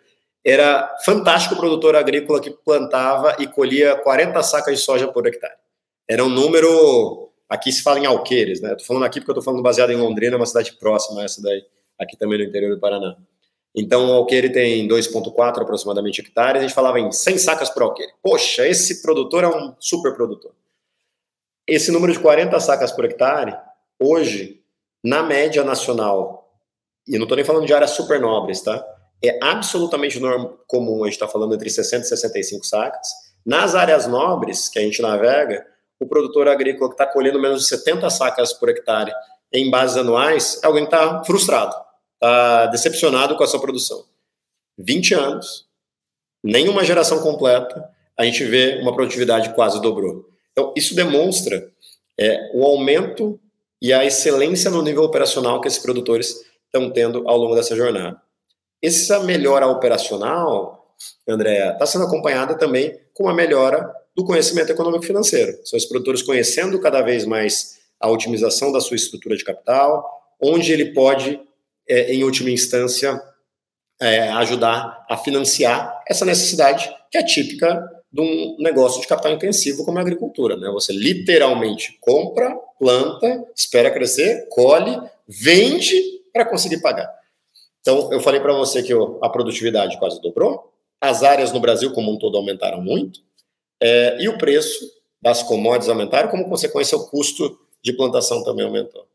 Era 0.45 0.97
fantástico 1.05 1.57
produtor 1.57 1.95
agrícola 1.95 2.41
que 2.41 2.51
plantava 2.51 3.37
e 3.39 3.47
colhia 3.47 3.95
40 3.97 4.43
sacas 4.43 4.79
de 4.79 4.85
soja 4.85 5.07
por 5.07 5.27
hectare. 5.27 5.55
Era 6.09 6.25
um 6.25 6.29
número. 6.29 7.31
Aqui 7.49 7.71
se 7.71 7.83
fala 7.83 7.99
em 7.99 8.07
alqueires, 8.07 8.61
né? 8.61 8.73
Estou 8.73 8.87
falando 8.87 9.05
aqui 9.05 9.21
porque 9.21 9.31
eu 9.31 9.35
estou 9.35 9.45
falando 9.45 9.63
baseado 9.63 9.91
em 9.91 9.97
Londrina, 9.97 10.37
uma 10.37 10.47
cidade 10.47 10.73
próxima 10.79 11.21
a 11.21 11.25
essa 11.25 11.43
daí, 11.43 11.65
aqui 11.99 12.17
também 12.17 12.39
no 12.39 12.45
interior 12.45 12.75
do 12.75 12.81
Paraná. 12.81 13.17
Então, 13.75 14.09
o 14.09 14.13
alqueire 14.13 14.51
tem 14.53 14.89
2,4 14.89 15.63
aproximadamente 15.63 16.21
hectares, 16.21 16.61
a 16.61 16.67
gente 16.67 16.75
falava 16.75 16.99
em 16.99 17.11
100 17.11 17.39
sacas 17.39 17.71
por 17.71 17.83
alqueire. 17.83 18.13
Poxa, 18.23 18.67
esse 18.67 19.03
produtor 19.03 19.45
é 19.45 19.49
um 19.49 19.75
super 19.79 20.15
produtor. 20.15 20.53
Esse 21.67 21.93
número 21.93 22.13
de 22.13 22.19
40 22.19 22.59
sacas 22.59 22.91
por 22.91 23.05
hectare, 23.05 23.57
hoje, 23.99 24.61
na 25.05 25.23
média 25.23 25.63
nacional, 25.63 26.50
e 27.07 27.17
não 27.17 27.25
estou 27.25 27.37
nem 27.37 27.45
falando 27.45 27.67
de 27.67 27.73
áreas 27.73 27.91
super 27.91 28.21
nobres, 28.21 28.61
tá? 28.63 28.85
É 29.23 29.39
absolutamente 29.43 30.19
norm 30.19 30.53
comum 30.67 31.03
a 31.03 31.07
gente 31.07 31.15
estar 31.15 31.27
tá 31.27 31.33
falando 31.33 31.55
entre 31.55 31.69
60 31.69 32.05
e 32.05 32.09
65 32.09 32.65
sacas. 32.65 33.09
Nas 33.45 33.75
áreas 33.75 34.07
nobres 34.07 34.69
que 34.69 34.79
a 34.79 34.83
gente 34.83 35.01
navega, 35.03 35.67
o 35.99 36.07
produtor 36.07 36.49
agrícola 36.49 36.89
que 36.89 36.95
está 36.95 37.07
colhendo 37.07 37.41
menos 37.41 37.63
de 37.63 37.69
70 37.69 38.09
sacas 38.11 38.53
por 38.53 38.69
hectare 38.69 39.13
em 39.53 39.71
bases 39.71 39.97
anuais 39.97 40.61
é 40.63 40.67
alguém 40.67 40.87
que 40.87 40.95
está 40.95 41.23
frustrado, 41.25 41.75
está 42.15 42.67
decepcionado 42.67 43.37
com 43.37 43.45
a 43.45 43.47
sua 43.47 43.61
produção. 43.61 44.05
20 44.79 45.15
anos, 45.15 45.67
nenhuma 46.43 46.85
geração 46.85 47.21
completa, 47.21 47.91
a 48.17 48.25
gente 48.25 48.45
vê 48.45 48.79
uma 48.81 48.95
produtividade 48.95 49.53
quase 49.55 49.81
dobrou. 49.81 50.27
Então, 50.53 50.73
isso 50.77 50.95
demonstra 50.95 51.71
é, 52.19 52.51
o 52.55 52.65
aumento 52.65 53.39
e 53.81 53.93
a 53.93 54.05
excelência 54.05 54.71
no 54.71 54.83
nível 54.83 55.03
operacional 55.03 55.61
que 55.61 55.69
esses 55.69 55.79
produtores 55.79 56.45
estão 56.73 56.89
tendo 56.91 57.29
ao 57.29 57.37
longo 57.37 57.57
dessa 57.57 57.75
jornada. 57.75 58.21
Essa 58.83 59.21
melhora 59.21 59.67
operacional, 59.67 60.95
André, 61.29 61.73
está 61.73 61.85
sendo 61.85 62.05
acompanhada 62.05 62.57
também 62.57 62.99
com 63.13 63.29
a 63.29 63.35
melhora 63.35 63.93
do 64.17 64.25
conhecimento 64.25 64.71
econômico 64.71 65.05
financeiro. 65.05 65.59
São 65.65 65.77
os 65.77 65.85
produtores 65.85 66.23
conhecendo 66.23 66.81
cada 66.81 67.03
vez 67.03 67.27
mais 67.27 67.79
a 67.99 68.09
otimização 68.09 68.73
da 68.73 68.81
sua 68.81 68.97
estrutura 68.97 69.37
de 69.37 69.45
capital, 69.45 70.09
onde 70.41 70.73
ele 70.73 70.95
pode, 70.95 71.39
é, 71.89 72.15
em 72.15 72.25
última 72.25 72.51
instância, 72.51 73.21
é, 74.01 74.31
ajudar 74.31 75.05
a 75.11 75.17
financiar 75.17 76.03
essa 76.09 76.25
necessidade 76.25 76.91
que 77.11 77.19
é 77.19 77.23
típica 77.23 77.87
de 78.11 78.21
um 78.21 78.57
negócio 78.59 79.01
de 79.01 79.07
capital 79.07 79.33
intensivo 79.33 79.85
como 79.85 79.99
a 79.99 80.01
agricultura. 80.01 80.57
Né? 80.57 80.69
Você 80.71 80.93
literalmente 80.93 81.99
compra, 82.01 82.57
planta, 82.79 83.45
espera 83.55 83.91
crescer, 83.91 84.49
colhe, 84.49 84.99
vende 85.29 86.20
para 86.33 86.45
conseguir 86.45 86.81
pagar. 86.81 87.11
Então, 87.81 88.13
eu 88.13 88.21
falei 88.21 88.41
para 88.41 88.53
você 88.53 88.83
que 88.83 88.93
a 89.23 89.29
produtividade 89.29 89.99
quase 89.99 90.21
dobrou, 90.21 90.73
as 91.01 91.23
áreas 91.23 91.53
no 91.53 91.61
Brasil 91.61 91.93
como 91.93 92.13
um 92.13 92.19
todo 92.19 92.37
aumentaram 92.37 92.83
muito, 92.83 93.21
é, 93.83 94.23
e 94.23 94.29
o 94.29 94.37
preço 94.37 94.85
das 95.21 95.43
commodities 95.43 95.89
aumentaram, 95.89 96.29
como 96.29 96.49
consequência, 96.49 96.97
o 96.97 97.09
custo 97.09 97.59
de 97.83 97.93
plantação 97.95 98.45
também 98.45 98.67
aumentou. 98.67 99.07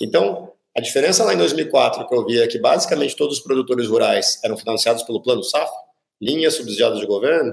Então, 0.00 0.52
a 0.76 0.80
diferença 0.80 1.24
lá 1.24 1.34
em 1.34 1.38
2004 1.38 2.06
que 2.08 2.14
eu 2.14 2.24
vi 2.24 2.40
é 2.40 2.46
que 2.46 2.58
basicamente 2.58 3.14
todos 3.14 3.38
os 3.38 3.44
produtores 3.44 3.86
rurais 3.88 4.40
eram 4.42 4.56
financiados 4.56 5.02
pelo 5.02 5.22
Plano 5.22 5.42
Safra, 5.42 5.76
linhas 6.20 6.54
subsidiadas 6.54 6.98
de 6.98 7.06
governo, 7.06 7.52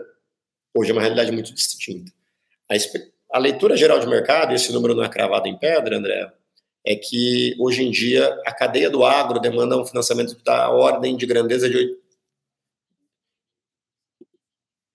Hoje 0.73 0.91
é 0.91 0.93
uma 0.93 1.01
realidade 1.01 1.31
muito 1.31 1.53
distinta. 1.53 2.11
A, 2.69 3.37
a 3.37 3.39
leitura 3.39 3.75
geral 3.75 3.99
de 3.99 4.07
mercado, 4.07 4.53
esse 4.53 4.71
número 4.71 4.95
não 4.95 5.03
é 5.03 5.09
cravado 5.09 5.47
em 5.47 5.57
pedra, 5.57 5.97
André, 5.97 6.31
é 6.85 6.95
que 6.95 7.55
hoje 7.59 7.83
em 7.83 7.91
dia 7.91 8.27
a 8.45 8.51
cadeia 8.53 8.89
do 8.89 9.03
agro 9.05 9.39
demanda 9.39 9.77
um 9.77 9.85
financiamento 9.85 10.35
da 10.43 10.69
ordem 10.69 11.15
de 11.15 11.25
grandeza 11.25 11.69
de. 11.69 11.97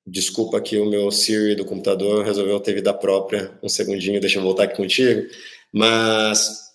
Desculpa 0.07 0.61
que 0.61 0.79
o 0.79 0.87
meu 0.87 1.11
Siri 1.11 1.57
do 1.57 1.65
computador 1.65 2.25
resolveu 2.25 2.61
ter 2.61 2.75
vida 2.75 2.95
própria. 2.95 3.57
Um 3.63 3.69
segundinho, 3.69 4.21
deixa 4.21 4.39
eu 4.39 4.43
voltar 4.43 4.65
aqui 4.65 4.77
contigo. 4.77 5.29
Mas 5.73 6.73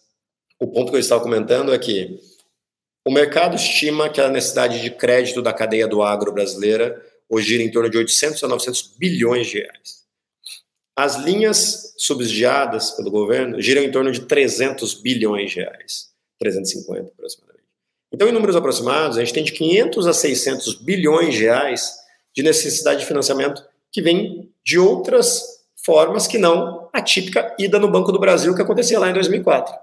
o 0.60 0.68
ponto 0.68 0.92
que 0.92 0.98
eu 0.98 1.00
estava 1.00 1.24
comentando 1.24 1.74
é 1.74 1.80
que 1.80 2.20
o 3.06 3.12
mercado 3.12 3.56
estima 3.56 4.10
que 4.10 4.22
a 4.22 4.30
necessidade 4.30 4.82
de 4.82 4.92
crédito 4.92 5.42
da 5.42 5.54
cadeia 5.54 5.88
do 5.88 6.04
agro 6.04 6.32
brasileira 6.32 7.02
hoje 7.28 7.48
gira 7.48 7.64
em 7.64 7.72
torno 7.72 7.90
de 7.90 7.98
800 7.98 8.44
a 8.44 8.48
900 8.48 8.96
bilhões 8.98 9.48
de 9.48 9.60
reais. 9.60 10.01
As 10.96 11.16
linhas 11.16 11.94
subsidiadas 11.98 12.92
pelo 12.92 13.10
governo 13.10 13.62
giram 13.62 13.82
em 13.82 13.92
torno 13.92 14.12
de 14.12 14.22
300 14.22 14.96
bilhões 14.96 15.52
de 15.52 15.58
reais, 15.58 16.10
350 16.40 17.12
aproximadamente. 17.14 17.66
Então, 18.14 18.28
em 18.28 18.32
números 18.32 18.56
aproximados, 18.56 19.18
a 19.18 19.22
gente 19.22 19.34
tem 19.34 19.44
de 19.44 19.54
500 19.54 20.08
a 20.08 20.14
600 20.14 20.76
bilhões 20.76 21.34
de 21.34 21.44
reais 21.44 21.94
de 22.36 22.44
necessidade 22.44 23.02
de 23.02 23.06
financiamento 23.06 23.64
que 23.92 24.02
vem 24.02 24.52
de 24.66 24.78
outras 24.78 25.44
formas 25.86 26.28
que 26.28 26.38
não 26.38 26.90
a 26.94 27.02
típica 27.02 27.56
ida 27.58 27.80
no 27.80 27.90
Banco 27.90 28.12
do 28.12 28.20
Brasil 28.20 28.54
que 28.54 28.62
acontecia 28.62 29.00
lá 29.00 29.10
em 29.10 29.14
2004. 29.14 29.74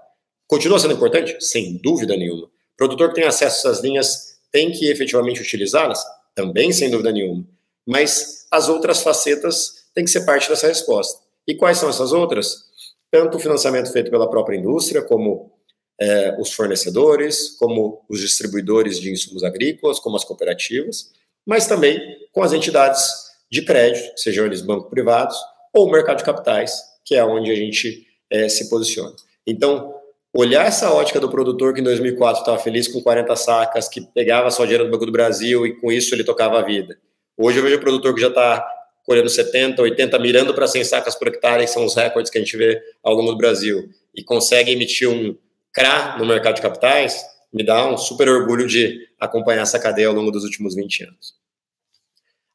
Continua 0.47 0.79
sendo 0.79 0.93
importante? 0.93 1.35
Sem 1.39 1.77
dúvida 1.77 2.15
nenhuma. 2.15 2.45
O 2.45 2.77
produtor 2.77 3.09
que 3.09 3.15
tem 3.15 3.25
acesso 3.25 3.67
essas 3.67 3.83
linhas 3.83 4.39
tem 4.51 4.71
que 4.71 4.89
efetivamente 4.89 5.41
utilizá-las? 5.41 6.03
também 6.39 6.71
sem 6.71 6.89
dúvida 6.89 7.11
nenhuma. 7.11 7.43
Mas 7.85 8.45
as 8.49 8.69
outras 8.69 9.01
facetas 9.01 9.78
têm 9.93 10.05
que 10.05 10.11
ser 10.11 10.25
parte 10.25 10.49
dessa 10.49 10.67
resposta. 10.67 11.21
E 11.47 11.55
quais 11.55 11.77
são 11.77 11.89
essas 11.89 12.11
outras? 12.11 12.65
Tanto 13.11 13.37
o 13.37 13.39
financiamento 13.39 13.91
feito 13.91 14.11
pela 14.11 14.29
própria 14.29 14.57
indústria, 14.57 15.01
como 15.01 15.51
é, 15.99 16.35
os 16.39 16.53
fornecedores, 16.53 17.55
como 17.57 18.05
os 18.09 18.19
distribuidores 18.19 18.99
de 18.99 19.11
insumos 19.11 19.43
agrícolas, 19.43 19.99
como 19.99 20.15
as 20.15 20.23
cooperativas, 20.23 21.11
mas 21.45 21.67
também 21.67 21.99
com 22.31 22.41
as 22.41 22.53
entidades 22.53 23.03
de 23.51 23.63
crédito, 23.63 24.17
sejam 24.17 24.45
eles 24.45 24.61
bancos 24.61 24.89
privados 24.89 25.35
ou 25.73 25.91
mercado 25.91 26.17
de 26.17 26.23
capitais, 26.23 26.79
que 27.03 27.15
é 27.15 27.25
onde 27.25 27.51
a 27.51 27.55
gente 27.55 28.05
é, 28.29 28.47
se 28.47 28.69
posiciona. 28.69 29.15
Então, 29.45 29.95
olhar 30.33 30.65
essa 30.65 30.91
ótica 30.93 31.19
do 31.19 31.29
produtor 31.29 31.73
que 31.73 31.81
em 31.81 31.83
2004 31.83 32.41
estava 32.41 32.59
feliz 32.59 32.87
com 32.87 33.01
40 33.01 33.35
sacas, 33.35 33.87
que 33.87 34.01
pegava 34.01 34.51
só 34.51 34.63
dinheiro 34.63 34.85
do 34.85 34.91
Banco 34.91 35.05
do 35.05 35.11
Brasil 35.11 35.65
e 35.65 35.75
com 35.79 35.91
isso 35.91 36.13
ele 36.13 36.23
tocava 36.23 36.59
a 36.59 36.61
vida. 36.61 36.97
Hoje 37.37 37.57
eu 37.57 37.63
vejo 37.63 37.77
o 37.77 37.81
produtor 37.81 38.13
que 38.13 38.21
já 38.21 38.27
está 38.27 38.65
colhendo 39.09 39.27
70, 39.27 39.81
80, 39.81 40.19
mirando 40.19 40.53
para 40.53 40.67
100 40.67 40.83
sacas 40.83 41.15
por 41.15 41.29
hectare, 41.29 41.63
que 41.63 41.71
são 41.71 41.83
os 41.83 41.95
recordes 41.95 42.31
que 42.31 42.37
a 42.37 42.41
gente 42.41 42.55
vê 42.55 42.79
ao 43.01 43.15
longo 43.15 43.31
do 43.31 43.37
Brasil, 43.37 43.89
e 44.13 44.23
consegue 44.23 44.71
emitir 44.71 45.09
um 45.09 45.35
CRA 45.73 46.15
no 46.19 46.27
mercado 46.27 46.57
de 46.57 46.61
capitais, 46.61 47.25
me 47.51 47.65
dá 47.65 47.91
um 47.91 47.97
super 47.97 48.29
orgulho 48.29 48.67
de 48.67 49.07
acompanhar 49.19 49.63
essa 49.63 49.79
cadeia 49.79 50.09
ao 50.09 50.13
longo 50.13 50.29
dos 50.29 50.43
últimos 50.43 50.75
20 50.75 51.05
anos. 51.05 51.33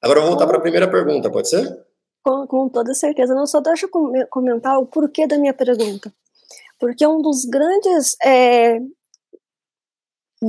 Agora 0.00 0.20
vou 0.20 0.28
voltar 0.28 0.46
para 0.46 0.58
a 0.58 0.60
primeira 0.60 0.88
pergunta, 0.88 1.28
pode 1.28 1.48
ser? 1.48 1.76
Com, 2.22 2.46
com 2.46 2.68
toda 2.68 2.94
certeza. 2.94 3.34
Não 3.34 3.48
só 3.48 3.60
deixa 3.60 3.86
eu 3.86 4.26
comentar 4.28 4.78
o 4.78 4.86
porquê 4.86 5.26
da 5.26 5.36
minha 5.36 5.52
pergunta 5.52 6.12
porque 6.78 7.06
um 7.06 7.22
dos 7.22 7.44
grandes 7.46 8.14
é, 8.22 8.78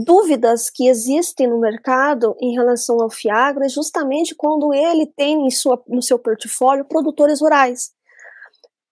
dúvidas 0.03 0.69
que 0.69 0.87
existem 0.87 1.47
no 1.47 1.59
mercado 1.59 2.35
em 2.41 2.53
relação 2.53 3.01
ao 3.01 3.09
Fiagro 3.09 3.63
é 3.63 3.69
justamente 3.69 4.35
quando 4.35 4.73
ele 4.73 5.05
tem 5.05 5.45
em 5.45 5.51
sua, 5.51 5.81
no 5.87 6.01
seu 6.01 6.19
portfólio 6.19 6.85
produtores 6.85 7.41
rurais. 7.41 7.91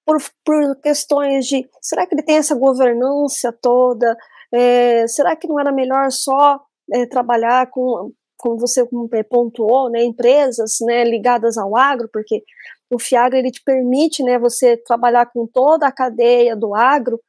Por, 0.05 0.17
por 0.43 0.75
questões 0.81 1.45
de 1.45 1.69
será 1.81 2.05
que 2.05 2.15
ele 2.15 2.23
tem 2.23 2.37
essa 2.37 2.55
governança 2.55 3.51
toda? 3.61 4.17
É, 4.53 5.07
será 5.07 5.35
que 5.35 5.47
não 5.47 5.59
era 5.59 5.71
melhor 5.71 6.11
só 6.11 6.59
é, 6.91 7.05
trabalhar 7.05 7.69
com, 7.69 8.11
como 8.37 8.57
você 8.57 8.85
pontuou, 9.29 9.89
né, 9.89 10.03
empresas 10.03 10.77
né, 10.81 11.03
ligadas 11.03 11.57
ao 11.57 11.77
agro, 11.77 12.09
porque 12.11 12.43
o 12.91 12.99
Fiagro 12.99 13.37
ele 13.37 13.49
te 13.49 13.63
permite, 13.63 14.21
né, 14.21 14.37
você 14.37 14.75
trabalhar 14.77 15.27
com 15.27 15.47
toda 15.47 15.87
a 15.87 15.91
cadeia 15.91 16.55
do 16.55 16.75
agro, 16.75 17.19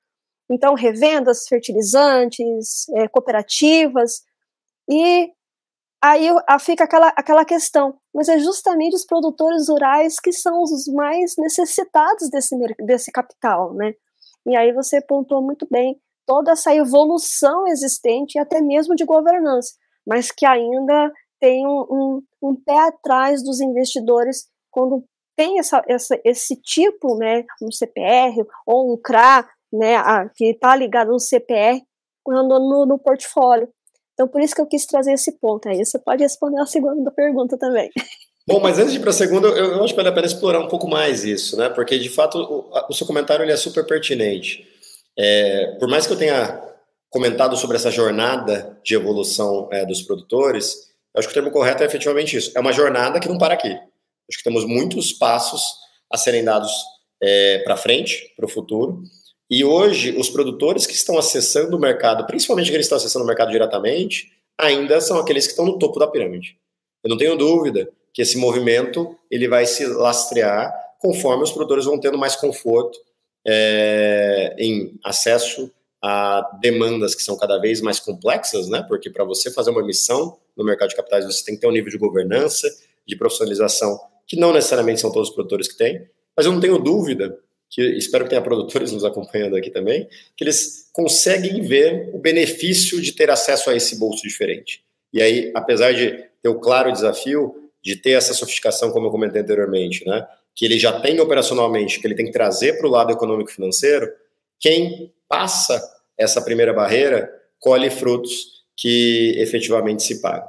então 0.55 0.75
revendas, 0.75 1.47
fertilizantes, 1.49 2.89
é, 2.95 3.09
cooperativas, 3.09 4.23
e 4.89 5.31
aí 6.03 6.29
fica 6.61 6.85
aquela, 6.85 7.09
aquela 7.09 7.45
questão, 7.45 7.99
mas 8.15 8.29
é 8.29 8.39
justamente 8.39 8.95
os 8.95 9.05
produtores 9.05 9.69
rurais 9.69 10.21
que 10.21 10.33
são 10.33 10.63
os 10.63 10.87
mais 10.89 11.35
necessitados 11.39 12.31
desse, 12.31 12.57
desse 12.81 13.11
capital, 13.11 13.75
né? 13.75 13.95
E 14.47 14.55
aí 14.57 14.73
você 14.73 15.01
pontuou 15.01 15.43
muito 15.43 15.67
bem 15.71 15.99
toda 16.27 16.53
essa 16.53 16.75
evolução 16.75 17.67
existente, 17.67 18.39
até 18.39 18.61
mesmo 18.61 18.95
de 18.95 19.05
governança, 19.05 19.75
mas 20.07 20.31
que 20.31 20.47
ainda 20.47 21.13
tem 21.41 21.67
um, 21.67 21.87
um, 21.91 22.23
um 22.43 22.55
pé 22.55 22.79
atrás 22.79 23.43
dos 23.43 23.61
investidores 23.61 24.47
quando 24.71 25.05
tem 25.37 25.59
essa, 25.59 25.83
essa, 25.89 26.19
esse 26.25 26.57
tipo, 26.57 27.17
né, 27.17 27.45
um 27.63 27.71
CPR 27.71 28.45
ou 28.67 28.93
um 28.93 28.97
CRA, 28.97 29.49
né, 29.75 29.97
a, 29.97 30.29
que 30.29 30.51
está 30.51 30.75
ligado 30.77 31.11
no 31.11 31.19
CPR, 31.19 31.83
no, 32.27 32.87
no 32.87 32.99
portfólio. 32.99 33.69
Então, 34.13 34.29
por 34.29 34.41
isso 34.41 34.55
que 34.55 34.61
eu 34.61 34.67
quis 34.67 34.87
trazer 34.87 35.13
esse 35.13 35.33
ponto 35.39 35.69
aí. 35.69 35.85
Você 35.85 35.99
pode 35.99 36.23
responder 36.23 36.61
a 36.61 36.67
segunda 36.67 37.11
pergunta 37.11 37.59
também. 37.59 37.91
Bom, 38.47 38.61
mas 38.61 38.79
antes 38.79 38.93
de 38.93 38.99
ir 38.99 39.01
para 39.01 39.11
a 39.11 39.15
segunda, 39.15 39.49
eu, 39.49 39.73
eu, 39.73 39.85
acho 39.85 39.93
que 39.93 39.97
vale 39.97 40.09
a 40.09 40.13
pena 40.13 40.27
explorar 40.27 40.61
um 40.61 40.69
pouco 40.69 40.87
mais 40.87 41.25
isso, 41.25 41.57
né? 41.57 41.69
Porque, 41.71 41.99
de 41.99 42.11
fato, 42.11 42.39
o, 42.39 42.71
o 42.91 42.93
seu 42.93 43.07
comentário 43.07 43.43
ele 43.43 43.53
é 43.53 43.57
super 43.57 43.87
pertinente. 43.87 44.67
É, 45.19 45.77
por 45.81 45.89
mais 45.89 46.07
que 46.07 46.13
eu 46.13 46.19
tenha 46.19 46.63
comentado 47.11 47.57
sobre 47.57 47.77
essa 47.77 47.91
jornada 47.91 48.79
de 48.85 48.95
evolução 48.95 49.69
é, 49.73 49.87
dos 49.87 50.03
produtores, 50.03 50.75
eu 51.15 51.19
acho 51.19 51.29
que 51.29 51.33
o 51.33 51.35
termo 51.35 51.51
correto 51.51 51.83
é 51.83 51.87
efetivamente 51.87 52.37
isso. 52.37 52.53
É 52.55 52.61
uma 52.61 52.73
jornada 52.73 53.19
que 53.19 53.29
não 53.29 53.39
para 53.39 53.55
aqui. 53.55 53.71
Acho 53.71 54.39
que 54.39 54.45
temos 54.45 54.65
muitos 54.65 55.13
passos 55.13 55.63
a 56.13 56.17
serem 56.17 56.45
dados 56.45 56.73
é, 57.23 57.59
para 57.61 57.77
frente, 57.77 58.33
para 58.37 58.47
o 58.47 58.49
futuro. 58.49 59.03
E 59.55 59.65
hoje, 59.65 60.17
os 60.19 60.29
produtores 60.29 60.85
que 60.85 60.95
estão 60.95 61.17
acessando 61.17 61.77
o 61.77 61.81
mercado, 61.81 62.27
principalmente 62.27 62.67
aqueles 62.67 62.87
que 62.89 62.93
estão 62.93 62.99
acessando 62.99 63.25
o 63.25 63.29
mercado 63.29 63.53
diretamente, 63.53 64.33
ainda 64.59 65.01
são 65.01 65.17
aqueles 65.17 65.45
que 65.47 65.53
estão 65.53 65.65
no 65.65 65.79
topo 65.79 66.01
da 66.01 66.09
pirâmide. 66.09 66.59
Eu 67.05 67.11
não 67.11 67.17
tenho 67.17 67.37
dúvida 67.37 67.89
que 68.13 68.21
esse 68.21 68.37
movimento 68.37 69.17
ele 69.31 69.47
vai 69.47 69.65
se 69.65 69.87
lastrear 69.87 70.75
conforme 70.99 71.45
os 71.45 71.53
produtores 71.53 71.85
vão 71.85 72.01
tendo 72.01 72.19
mais 72.19 72.35
conforto 72.35 72.99
é, 73.47 74.57
em 74.59 74.99
acesso 75.05 75.71
a 76.03 76.59
demandas 76.61 77.15
que 77.15 77.23
são 77.23 77.37
cada 77.39 77.57
vez 77.57 77.81
mais 77.81 78.01
complexas, 78.01 78.69
né? 78.69 78.85
Porque 78.89 79.09
para 79.09 79.23
você 79.23 79.53
fazer 79.53 79.71
uma 79.71 79.85
missão 79.85 80.37
no 80.57 80.65
mercado 80.65 80.89
de 80.89 80.97
capitais, 80.97 81.27
você 81.27 81.45
tem 81.45 81.55
que 81.55 81.61
ter 81.61 81.69
um 81.69 81.73
nível 81.73 81.93
de 81.93 81.99
governança, 81.99 82.69
de 83.07 83.15
profissionalização, 83.15 84.01
que 84.27 84.35
não 84.35 84.53
necessariamente 84.53 85.01
são 85.01 85.13
todos 85.13 85.29
os 85.29 85.35
produtores 85.37 85.69
que 85.69 85.79
têm. 85.79 86.09
Mas 86.37 86.45
eu 86.45 86.51
não 86.51 86.61
tenho 86.61 86.77
dúvida 86.77 87.39
que 87.71 87.83
espero 87.97 88.25
que 88.25 88.31
tenha 88.31 88.43
produtores 88.43 88.93
nos 88.93 89.05
acompanhando 89.05 89.57
aqui 89.57 89.71
também, 89.71 90.09
que 90.37 90.45
eles 90.45 90.89
conseguem 90.93 91.61
ver 91.63 92.11
o 92.13 92.19
benefício 92.19 93.01
de 93.01 93.13
ter 93.13 93.31
acesso 93.31 93.71
a 93.71 93.77
esse 93.77 93.99
bolso 93.99 94.23
diferente. 94.23 94.85
E 95.13 95.21
aí, 95.21 95.51
apesar 95.55 95.93
de 95.93 96.25
ter 96.43 96.49
o 96.49 96.61
claro 96.61 96.93
desafio 96.93 97.71
de 97.83 97.97
ter 97.97 98.13
essa 98.13 98.33
sofisticação, 98.33 98.91
como 98.91 99.07
eu 99.07 99.11
comentei 99.11 99.43
anteriormente, 99.43 100.07
né, 100.07 100.27
que 100.55 100.65
ele 100.65 100.79
já 100.79 101.01
tem 101.01 101.21
operacionalmente, 101.21 102.01
que 102.01 102.07
ele 102.07 102.15
tem 102.15 102.27
que 102.27 102.33
trazer 102.33 102.79
para 102.79 102.87
o 102.87 102.91
lado 102.91 103.13
econômico 103.13 103.51
financeiro, 103.51 104.11
quem 104.61 105.13
passa 105.29 105.83
essa 106.17 106.41
primeira 106.41 106.73
barreira 106.73 107.31
colhe 107.59 107.91
frutos 107.91 108.65
que 108.77 109.35
efetivamente 109.39 110.03
se 110.03 110.21
pagam. 110.21 110.49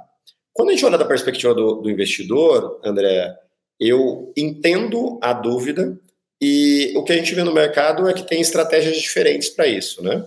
Quando 0.53 0.69
a 0.69 0.72
gente 0.74 0.86
olha 0.86 0.98
da 0.98 1.05
perspectiva 1.05 1.53
do, 1.53 1.75
do 1.75 1.89
investidor, 1.89 2.79
André, 2.84 3.36
eu 3.79 4.31
entendo 4.38 5.19
a 5.22 5.34
dúvida 5.34 6.00
e 6.42 6.94
o 6.96 7.04
que 7.04 7.13
a 7.13 7.15
gente 7.15 7.34
vê 7.34 7.44
no 7.44 7.54
mercado 7.54 8.08
é 8.10 8.13
que 8.13 8.27
tem 8.27 8.42
estratégias 8.42 8.98
diferentes 8.98 9.50
para 9.50 9.68
isso, 9.68 10.04
né? 10.04 10.25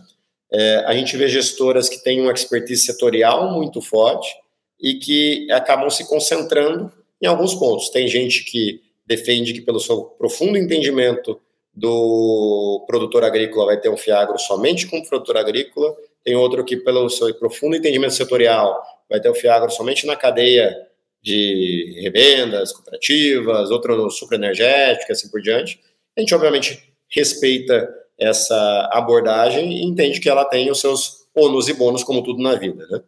É, 0.51 0.85
a 0.87 0.95
gente 0.95 1.17
vê 1.17 1.29
gestoras 1.29 1.89
que 1.89 2.03
têm 2.03 2.21
uma 2.21 2.33
expertise 2.33 2.83
setorial 2.83 3.53
muito 3.53 3.83
forte 3.83 4.35
e 4.81 4.95
que 4.95 5.51
acabam 5.51 5.91
se 5.91 6.09
concentrando 6.09 6.91
em 7.21 7.27
alguns 7.27 7.55
pontos. 7.55 7.91
Tem 7.91 8.09
gente 8.09 8.45
que 8.45 8.81
defende 9.07 9.53
que, 9.53 9.61
pelo 9.61 9.81
seu 9.81 10.03
profundo 10.03 10.57
entendimento 10.57 11.41
do 11.75 12.85
produtor 12.87 13.25
agrícola, 13.25 13.67
vai 13.67 13.81
ter 13.81 13.89
um 13.89 13.97
fiagro 13.97 14.39
somente 14.39 14.87
com 14.87 14.99
o 14.99 15.07
produtor 15.07 15.37
agrícola. 15.37 15.95
Tem 16.25 16.35
outro 16.35 16.65
que, 16.65 16.77
pelo 16.77 17.09
seu 17.11 17.33
profundo 17.35 17.77
entendimento 17.77 18.15
setorial, 18.15 18.83
vai 19.09 19.21
ter 19.21 19.29
o 19.29 19.35
fiagro 19.35 19.71
somente 19.71 20.07
na 20.07 20.17
cadeia 20.17 20.77
de 21.23 22.01
revendas, 22.01 22.73
cooperativas, 22.73 23.71
outro 23.71 23.97
no 23.97 24.11
superenergético, 24.11 25.13
assim 25.13 25.29
por 25.31 25.41
diante. 25.41 25.81
A 26.19 26.21
gente, 26.21 26.35
obviamente, 26.35 26.93
respeita 27.09 27.89
essa 28.19 28.91
abordagem 28.93 29.73
e 29.73 29.85
entende 29.85 30.19
que 30.19 30.29
ela 30.29 30.45
tem 30.45 30.69
os 30.69 30.81
seus 30.81 31.29
ônus 31.33 31.69
e 31.69 31.73
bônus, 31.73 32.03
como 32.03 32.25
tudo 32.25 32.43
na 32.43 32.57
vida. 32.57 32.85
Né? 32.91 33.01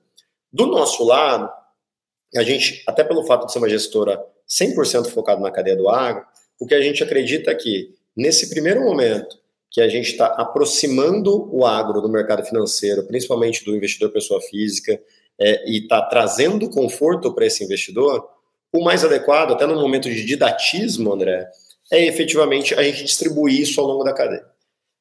Do 0.52 0.66
nosso 0.66 1.02
lado, 1.02 1.50
a 2.36 2.42
gente, 2.44 2.84
até 2.86 3.02
pelo 3.02 3.24
fato 3.24 3.46
de 3.46 3.52
ser 3.52 3.58
uma 3.58 3.68
gestora 3.68 4.24
100% 4.48 5.08
focada 5.08 5.40
na 5.40 5.50
cadeia 5.50 5.76
do 5.76 5.88
agro, 5.88 6.24
o 6.60 6.66
que 6.66 6.74
a 6.74 6.80
gente 6.80 7.02
acredita 7.02 7.50
é 7.50 7.54
que, 7.56 7.92
nesse 8.16 8.48
primeiro 8.48 8.80
momento, 8.80 9.40
que 9.68 9.80
a 9.80 9.88
gente 9.88 10.12
está 10.12 10.26
aproximando 10.26 11.52
o 11.52 11.66
agro 11.66 12.00
do 12.00 12.08
mercado 12.08 12.44
financeiro, 12.44 13.08
principalmente 13.08 13.64
do 13.64 13.74
investidor 13.74 14.10
pessoa 14.10 14.40
física, 14.40 15.00
é, 15.36 15.68
e 15.68 15.78
está 15.78 16.00
trazendo 16.02 16.70
conforto 16.70 17.34
para 17.34 17.46
esse 17.46 17.64
investidor, 17.64 18.24
o 18.72 18.84
mais 18.84 19.04
adequado, 19.04 19.52
até 19.52 19.66
no 19.66 19.74
momento 19.74 20.08
de 20.08 20.24
didatismo, 20.24 21.12
André, 21.12 21.50
é 21.90 22.06
efetivamente 22.06 22.74
a 22.74 22.82
gente 22.82 23.04
distribuir 23.04 23.60
isso 23.60 23.80
ao 23.80 23.86
longo 23.86 24.04
da 24.04 24.12
cadeia. 24.12 24.44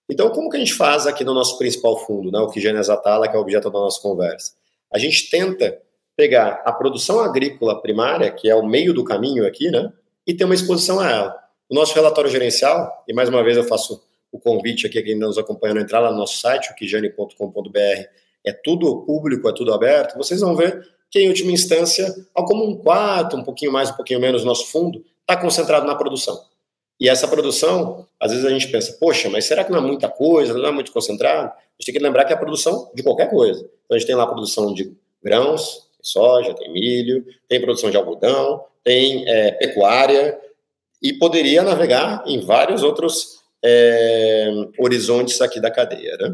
Então, 0.10 0.30
como 0.32 0.49
que 0.49 0.58
a 0.58 0.60
gente 0.60 0.73
faz 0.73 1.06
aqui 1.06 1.23
no 1.23 1.36
nosso 1.36 1.58
principal 1.58 1.97
fundo, 2.06 2.32
né, 2.32 2.39
o 2.39 2.49
Kigenes 2.49 2.89
Atala, 2.89 3.28
que 3.28 3.36
é 3.36 3.39
o 3.39 3.41
objeto 3.41 3.69
da 3.69 3.80
nossa 3.80 4.02
conversa? 4.02 4.54
A 4.91 4.97
gente 4.97 5.30
tenta 5.30 5.80
pegar 6.17 6.63
a 6.65 6.71
produção 6.71 7.19
agrícola 7.19 7.80
primária, 7.80 8.32
que 8.32 8.49
é 8.49 8.56
o 8.56 8.65
meio 8.65 8.93
do 8.93 9.04
caminho 9.04 9.45
aqui, 9.45 9.69
né, 9.69 9.93
e 10.25 10.34
ter 10.34 10.45
uma 10.45 10.56
exposição 10.56 10.99
a 10.99 11.10
ela. 11.10 11.36
O 11.69 11.75
nosso 11.75 11.93
relatório 11.93 12.30
gerencial, 12.30 13.04
e 13.08 13.13
mais 13.13 13.30
uma 13.30 13.43
vez 13.43 13.56
eu 13.56 13.63
faço 13.63 14.04
o 14.32 14.39
convite 14.39 14.88
aqui 14.88 14.97
a 14.97 15.04
quem 15.04 15.17
nos 15.17 15.38
acompanha 15.38 15.75
a 15.75 15.82
entrar 15.82 15.99
lá 15.99 16.12
no 16.12 16.17
nosso 16.17 16.39
site, 16.39 16.71
o 16.71 16.75
kijane.com.br, 16.75 17.80
é 18.43 18.52
tudo 18.52 19.04
público, 19.06 19.47
é 19.47 19.54
tudo 19.54 19.73
aberto, 19.73 20.17
vocês 20.17 20.41
vão 20.41 20.56
ver 20.56 20.88
que, 21.12 21.19
em 21.19 21.28
última 21.28 21.52
instância, 21.52 22.13
ao 22.34 22.45
como 22.45 22.65
um 22.65 22.75
quarto, 22.75 23.36
um 23.36 23.43
pouquinho 23.43 23.71
mais, 23.71 23.91
um 23.91 23.93
pouquinho 23.93 24.19
menos, 24.19 24.43
nosso 24.43 24.67
fundo 24.71 25.04
está 25.21 25.38
concentrado 25.38 25.86
na 25.86 25.95
produção. 25.95 26.49
E 27.00 27.08
essa 27.08 27.28
produção, 27.28 28.06
às 28.20 28.32
vezes 28.32 28.46
a 28.46 28.50
gente 28.50 28.68
pensa, 28.68 28.98
poxa, 29.00 29.30
mas 29.30 29.46
será 29.46 29.64
que 29.64 29.72
não 29.72 29.80
é 29.80 29.82
muita 29.82 30.10
coisa, 30.10 30.54
não 30.54 30.68
é 30.68 30.72
muito 30.72 30.92
concentrado? 30.92 31.48
A 31.50 31.62
gente 31.80 31.86
tem 31.86 31.94
que 31.94 32.04
lembrar 32.04 32.26
que 32.26 32.34
é 32.34 32.36
a 32.36 32.40
produção 32.40 32.92
de 32.94 33.02
qualquer 33.02 33.30
coisa. 33.30 33.60
Então 33.86 33.96
a 33.96 33.98
gente 33.98 34.08
tem 34.08 34.16
lá 34.16 34.24
a 34.24 34.28
produção 34.28 34.74
de 34.74 34.94
grãos, 35.24 35.90
tem 35.94 36.04
soja, 36.04 36.54
tem 36.54 36.72
milho, 36.74 37.26
tem 37.48 37.62
produção 37.62 37.90
de 37.90 37.96
algodão, 37.96 38.64
tem 38.84 39.28
é, 39.28 39.52
pecuária, 39.52 40.38
e 41.02 41.14
poderia 41.14 41.64
navegar 41.64 42.24
em 42.28 42.42
vários 42.42 42.84
outros 42.84 43.40
é, 43.64 44.52
horizontes 44.78 45.40
aqui 45.42 45.60
da 45.60 45.72
cadeia. 45.72 46.18
Né? 46.18 46.34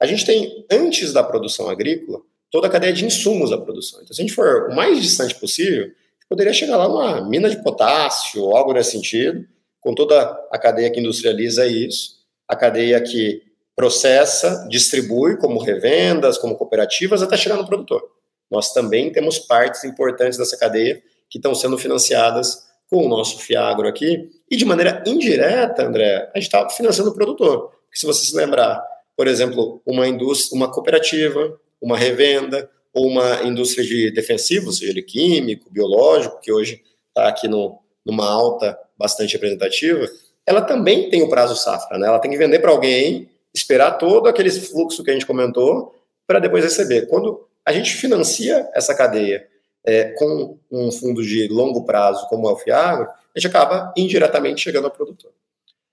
A 0.00 0.06
gente 0.06 0.24
tem, 0.24 0.64
antes 0.70 1.12
da 1.12 1.22
produção 1.22 1.68
agrícola, 1.68 2.20
toda 2.50 2.66
a 2.66 2.70
cadeia 2.70 2.92
de 2.92 3.04
insumos 3.04 3.50
da 3.50 3.58
produção. 3.58 4.00
Então, 4.02 4.14
se 4.14 4.22
a 4.22 4.24
gente 4.24 4.34
for 4.34 4.70
o 4.70 4.74
mais 4.74 5.02
distante 5.02 5.34
possível, 5.34 5.90
poderia 6.28 6.52
chegar 6.52 6.76
lá 6.76 6.88
numa 6.88 7.28
mina 7.28 7.50
de 7.50 7.62
potássio, 7.62 8.56
algo 8.56 8.72
nesse 8.72 8.92
sentido, 8.92 9.46
com 9.88 9.94
toda 9.94 10.38
a 10.50 10.58
cadeia 10.58 10.90
que 10.90 11.00
industrializa 11.00 11.66
isso, 11.66 12.18
a 12.46 12.54
cadeia 12.54 13.00
que 13.00 13.42
processa, 13.74 14.68
distribui 14.68 15.38
como 15.38 15.58
revendas, 15.58 16.36
como 16.36 16.56
cooperativas, 16.56 17.22
até 17.22 17.38
chegar 17.38 17.56
no 17.56 17.66
produtor. 17.66 18.06
Nós 18.50 18.74
também 18.74 19.10
temos 19.10 19.38
partes 19.38 19.84
importantes 19.84 20.36
dessa 20.36 20.58
cadeia 20.58 21.02
que 21.30 21.38
estão 21.38 21.54
sendo 21.54 21.78
financiadas 21.78 22.68
com 22.90 22.98
o 22.98 23.08
nosso 23.08 23.38
Fiagro 23.38 23.88
aqui, 23.88 24.30
e 24.50 24.58
de 24.58 24.64
maneira 24.66 25.02
indireta, 25.06 25.86
André, 25.86 26.30
a 26.34 26.38
gente 26.38 26.48
está 26.48 26.68
financiando 26.68 27.10
o 27.10 27.14
produtor. 27.14 27.70
Porque 27.86 27.98
se 27.98 28.04
você 28.04 28.26
se 28.26 28.36
lembrar, 28.36 28.84
por 29.16 29.26
exemplo, 29.26 29.80
uma 29.86 30.06
indústria, 30.06 30.54
uma 30.54 30.70
cooperativa, 30.70 31.58
uma 31.80 31.96
revenda, 31.96 32.70
ou 32.92 33.06
uma 33.06 33.42
indústria 33.42 33.86
de 33.86 34.10
defensivos, 34.10 34.76
seja 34.76 34.90
ele 34.92 35.02
químico, 35.02 35.70
biológico, 35.70 36.40
que 36.42 36.52
hoje 36.52 36.82
está 37.08 37.26
aqui 37.26 37.48
no, 37.48 37.80
numa 38.04 38.30
alta 38.30 38.78
bastante 38.98 39.34
representativa, 39.34 40.06
ela 40.44 40.62
também 40.62 41.08
tem 41.10 41.22
o 41.22 41.28
prazo 41.28 41.54
safra, 41.54 41.98
né? 41.98 42.08
Ela 42.08 42.18
tem 42.18 42.30
que 42.30 42.36
vender 42.36 42.58
para 42.58 42.70
alguém, 42.70 43.28
esperar 43.54 43.92
todo 43.92 44.28
aquele 44.28 44.50
fluxo 44.50 45.04
que 45.04 45.10
a 45.10 45.12
gente 45.12 45.26
comentou, 45.26 45.94
para 46.26 46.38
depois 46.38 46.64
receber. 46.64 47.06
Quando 47.06 47.46
a 47.64 47.72
gente 47.72 47.94
financia 47.94 48.68
essa 48.74 48.94
cadeia 48.94 49.46
é, 49.84 50.04
com 50.12 50.58
um 50.70 50.90
fundo 50.90 51.22
de 51.22 51.48
longo 51.48 51.84
prazo, 51.84 52.26
como 52.28 52.48
é 52.48 52.52
o 52.52 52.56
Fiagro, 52.56 53.06
a 53.06 53.38
gente 53.38 53.46
acaba 53.46 53.92
indiretamente 53.96 54.60
chegando 54.60 54.86
ao 54.86 54.90
produtor. 54.90 55.30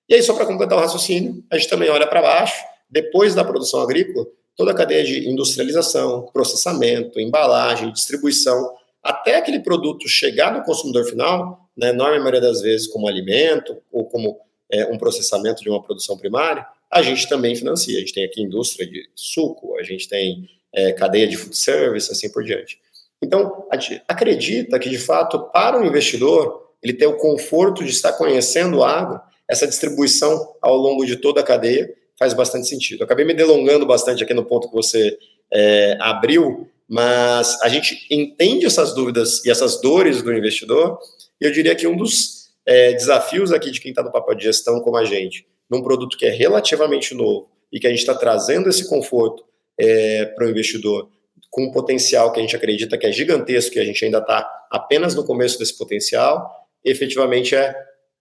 E 0.07 0.15
aí, 0.15 0.21
só 0.21 0.33
para 0.33 0.45
completar 0.45 0.77
o 0.77 0.81
raciocínio, 0.81 1.43
a 1.51 1.57
gente 1.57 1.69
também 1.69 1.89
olha 1.89 2.07
para 2.07 2.21
baixo, 2.21 2.63
depois 2.89 3.33
da 3.33 3.43
produção 3.43 3.81
agrícola, 3.81 4.25
toda 4.55 4.71
a 4.71 4.75
cadeia 4.75 5.03
de 5.03 5.27
industrialização, 5.27 6.29
processamento, 6.31 7.19
embalagem, 7.19 7.91
distribuição, 7.91 8.73
até 9.03 9.37
aquele 9.37 9.59
produto 9.59 10.07
chegar 10.07 10.53
no 10.53 10.63
consumidor 10.63 11.05
final, 11.05 11.64
na 11.75 11.89
enorme 11.89 12.19
maioria 12.19 12.41
das 12.41 12.61
vezes, 12.61 12.87
como 12.87 13.07
alimento 13.07 13.77
ou 13.91 14.05
como 14.05 14.39
é, 14.71 14.85
um 14.85 14.97
processamento 14.97 15.61
de 15.61 15.69
uma 15.69 15.81
produção 15.81 16.17
primária, 16.17 16.65
a 16.91 17.01
gente 17.01 17.27
também 17.27 17.55
financia. 17.55 17.97
A 17.97 17.99
gente 17.99 18.13
tem 18.13 18.25
aqui 18.25 18.41
indústria 18.41 18.87
de 18.87 19.09
suco, 19.15 19.77
a 19.77 19.83
gente 19.83 20.07
tem 20.07 20.49
é, 20.73 20.91
cadeia 20.93 21.27
de 21.27 21.37
food 21.37 21.57
service, 21.57 22.11
assim 22.11 22.29
por 22.29 22.43
diante. 22.43 22.79
Então, 23.21 23.65
a 23.71 23.77
gente 23.77 24.01
acredita 24.07 24.77
que, 24.77 24.89
de 24.89 24.97
fato, 24.97 25.39
para 25.51 25.79
o 25.79 25.85
investidor, 25.85 26.71
ele 26.81 26.93
ter 26.93 27.07
o 27.07 27.17
conforto 27.17 27.83
de 27.83 27.89
estar 27.89 28.13
conhecendo 28.13 28.77
o 28.77 28.83
agro, 28.83 29.19
essa 29.49 29.67
distribuição 29.67 30.55
ao 30.61 30.75
longo 30.75 31.05
de 31.05 31.15
toda 31.17 31.41
a 31.41 31.43
cadeia 31.43 31.93
faz 32.17 32.33
bastante 32.33 32.67
sentido. 32.67 33.01
Eu 33.01 33.05
acabei 33.05 33.25
me 33.25 33.33
delongando 33.33 33.85
bastante 33.85 34.23
aqui 34.23 34.33
no 34.33 34.45
ponto 34.45 34.69
que 34.69 34.73
você 34.73 35.17
é, 35.51 35.97
abriu, 35.99 36.67
mas 36.87 37.59
a 37.61 37.69
gente 37.69 38.05
entende 38.09 38.65
essas 38.65 38.93
dúvidas 38.93 39.43
e 39.45 39.49
essas 39.49 39.81
dores 39.81 40.21
do 40.21 40.33
investidor, 40.33 40.99
e 41.39 41.45
eu 41.45 41.51
diria 41.51 41.75
que 41.75 41.87
um 41.87 41.95
dos 41.95 42.49
é, 42.65 42.93
desafios 42.93 43.51
aqui 43.51 43.71
de 43.71 43.79
quem 43.79 43.91
está 43.91 44.03
no 44.03 44.11
papel 44.11 44.35
de 44.35 44.43
gestão 44.43 44.79
como 44.81 44.97
a 44.97 45.05
gente, 45.05 45.45
num 45.69 45.81
produto 45.81 46.17
que 46.17 46.25
é 46.25 46.29
relativamente 46.29 47.13
novo 47.13 47.49
e 47.71 47.79
que 47.79 47.87
a 47.87 47.89
gente 47.89 47.99
está 47.99 48.15
trazendo 48.15 48.69
esse 48.69 48.87
conforto 48.87 49.43
é, 49.77 50.25
para 50.25 50.45
o 50.45 50.49
investidor, 50.49 51.09
com 51.49 51.65
um 51.65 51.71
potencial 51.71 52.31
que 52.31 52.39
a 52.39 52.41
gente 52.41 52.55
acredita 52.55 52.97
que 52.97 53.05
é 53.05 53.11
gigantesco, 53.11 53.77
e 53.77 53.79
a 53.79 53.85
gente 53.85 54.03
ainda 54.03 54.19
está 54.19 54.49
apenas 54.71 55.15
no 55.15 55.25
começo 55.25 55.57
desse 55.59 55.77
potencial, 55.77 56.49
efetivamente 56.83 57.55
é 57.55 57.75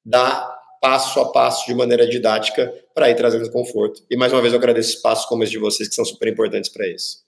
dar 0.05 0.55
passo 0.81 1.19
a 1.21 1.33
passo 1.33 1.67
de 1.67 1.75
maneira 1.75 2.07
didática 2.07 2.73
para 2.95 3.09
ir 3.11 3.15
trazendo 3.15 3.51
conforto. 3.51 4.05
E 4.11 4.17
mais 4.17 4.33
uma 4.33 4.43
vez 4.43 4.53
eu 4.53 4.59
agradeço 4.59 4.91
espaços 4.91 5.25
como 5.27 5.43
esse 5.43 5.53
de 5.53 5.59
vocês 5.59 5.89
que 5.89 5.95
são 5.95 6.05
super 6.05 6.29
importantes 6.29 6.71
para 6.71 6.87
isso. 6.87 7.24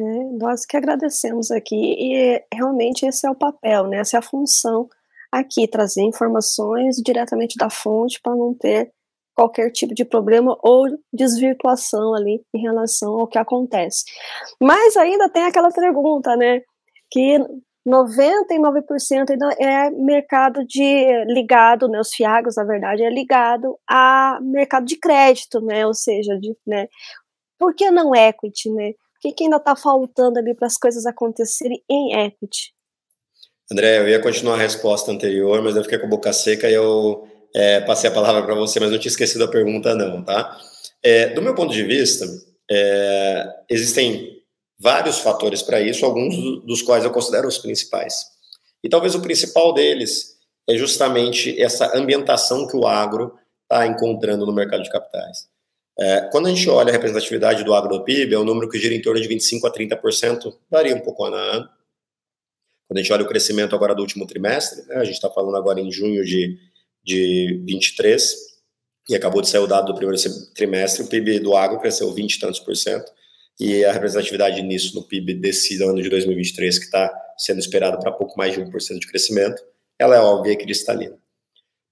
É, 0.00 0.24
nós 0.38 0.64
que 0.64 0.76
agradecemos 0.76 1.50
aqui 1.50 1.76
e 1.76 2.42
realmente 2.54 3.04
esse 3.04 3.26
é 3.26 3.30
o 3.30 3.34
papel, 3.34 3.86
né? 3.86 3.98
Essa 3.98 4.16
é 4.16 4.18
a 4.18 4.22
função 4.22 4.88
aqui, 5.30 5.68
trazer 5.68 6.02
informações 6.02 6.96
diretamente 6.96 7.58
da 7.58 7.68
fonte 7.68 8.18
para 8.22 8.34
não 8.34 8.54
ter 8.54 8.90
qualquer 9.34 9.70
tipo 9.70 9.94
de 9.94 10.04
problema 10.04 10.56
ou 10.62 10.86
desvirtuação 11.12 12.14
ali 12.14 12.42
em 12.54 12.60
relação 12.60 13.20
ao 13.20 13.26
que 13.26 13.38
acontece. 13.38 14.04
Mas 14.60 14.96
ainda 14.96 15.28
tem 15.28 15.44
aquela 15.44 15.70
pergunta, 15.70 16.34
né? 16.34 16.62
Que 17.10 17.38
99% 17.86 19.30
ainda 19.30 19.50
é 19.58 19.90
mercado 19.90 20.64
de 20.66 21.24
ligado, 21.26 21.88
né, 21.88 22.00
os 22.00 22.14
fiagos, 22.14 22.56
na 22.56 22.64
verdade, 22.64 23.02
é 23.02 23.10
ligado 23.10 23.78
a 23.88 24.38
mercado 24.42 24.86
de 24.86 24.96
crédito, 24.98 25.60
né, 25.60 25.86
ou 25.86 25.94
seja, 25.94 26.38
de, 26.38 26.54
né, 26.66 26.88
por 27.58 27.74
que 27.74 27.90
não 27.90 28.14
equity, 28.14 28.70
né? 28.70 28.92
O 29.20 29.28
que, 29.28 29.32
que 29.32 29.44
ainda 29.44 29.58
está 29.58 29.76
faltando 29.76 30.38
ali 30.38 30.54
para 30.54 30.66
as 30.66 30.78
coisas 30.78 31.04
acontecerem 31.04 31.84
em 31.90 32.18
equity? 32.24 32.72
André, 33.70 33.98
eu 33.98 34.08
ia 34.08 34.18
continuar 34.18 34.54
a 34.54 34.62
resposta 34.62 35.12
anterior, 35.12 35.60
mas 35.62 35.76
eu 35.76 35.82
fiquei 35.82 35.98
com 35.98 36.06
a 36.06 36.08
boca 36.08 36.32
seca 36.32 36.70
e 36.70 36.72
eu 36.72 37.28
é, 37.54 37.82
passei 37.82 38.08
a 38.08 38.14
palavra 38.14 38.42
para 38.42 38.54
você, 38.54 38.80
mas 38.80 38.90
não 38.90 38.98
tinha 38.98 39.10
esquecido 39.10 39.44
a 39.44 39.50
pergunta 39.50 39.94
não, 39.94 40.24
tá? 40.24 40.58
É, 41.02 41.34
do 41.34 41.42
meu 41.42 41.54
ponto 41.54 41.70
de 41.70 41.82
vista, 41.82 42.24
é, 42.70 43.46
existem 43.68 44.42
vários 44.78 45.18
fatores 45.18 45.60
para 45.60 45.82
isso, 45.82 46.06
alguns 46.06 46.34
dos 46.64 46.80
quais 46.80 47.04
eu 47.04 47.10
considero 47.10 47.46
os 47.46 47.58
principais. 47.58 48.14
E 48.82 48.88
talvez 48.88 49.14
o 49.14 49.20
principal 49.20 49.74
deles 49.74 50.38
é 50.66 50.78
justamente 50.78 51.60
essa 51.60 51.94
ambientação 51.94 52.66
que 52.66 52.74
o 52.74 52.86
agro 52.86 53.34
está 53.64 53.86
encontrando 53.86 54.46
no 54.46 54.54
mercado 54.54 54.82
de 54.82 54.90
capitais. 54.90 55.50
É, 56.00 56.22
quando 56.32 56.46
a 56.46 56.48
gente 56.48 56.66
olha 56.70 56.88
a 56.88 56.92
representatividade 56.92 57.62
do 57.62 57.74
agro 57.74 57.98
do 57.98 58.04
PIB, 58.04 58.34
é 58.34 58.38
um 58.38 58.44
número 58.44 58.70
que 58.70 58.78
gira 58.78 58.94
em 58.94 59.02
torno 59.02 59.20
de 59.20 59.28
25% 59.28 59.64
a 59.64 59.70
30%, 59.70 60.56
varia 60.70 60.96
um 60.96 61.00
pouco 61.00 61.24
ano 61.24 61.36
a 61.36 61.40
ano. 61.40 61.68
Quando 62.88 62.98
a 62.98 63.02
gente 63.02 63.12
olha 63.12 63.22
o 63.22 63.28
crescimento 63.28 63.74
agora 63.76 63.94
do 63.94 64.00
último 64.00 64.26
trimestre, 64.26 64.86
né, 64.86 64.96
a 64.96 65.04
gente 65.04 65.14
está 65.14 65.28
falando 65.28 65.56
agora 65.56 65.78
em 65.78 65.92
junho 65.92 66.24
de, 66.24 66.58
de 67.04 67.62
23, 67.66 68.34
e 69.10 69.14
acabou 69.14 69.42
de 69.42 69.48
sair 69.48 69.60
o 69.60 69.66
dado 69.66 69.86
do 69.86 69.94
primeiro 69.94 70.20
trimestre, 70.54 71.02
o 71.02 71.06
PIB 71.06 71.40
do 71.40 71.54
agro 71.54 71.78
cresceu 71.78 72.10
20 72.12 72.34
e 72.34 72.40
tantos 72.40 72.60
por 72.60 72.74
cento, 72.74 73.12
e 73.58 73.84
a 73.84 73.92
representatividade 73.92 74.62
nisso 74.62 74.94
no 74.94 75.02
PIB 75.02 75.34
desse 75.34 75.82
ano 75.82 76.00
de 76.00 76.08
2023, 76.08 76.78
que 76.78 76.84
está 76.86 77.12
sendo 77.36 77.60
esperado 77.60 77.98
para 77.98 78.10
pouco 78.10 78.38
mais 78.38 78.54
de 78.54 78.60
1% 78.60 78.98
de 78.98 79.06
crescimento, 79.06 79.62
ela 79.98 80.16
é 80.16 80.20
óbvia 80.20 80.52
e 80.52 80.56
cristalina. 80.56 81.18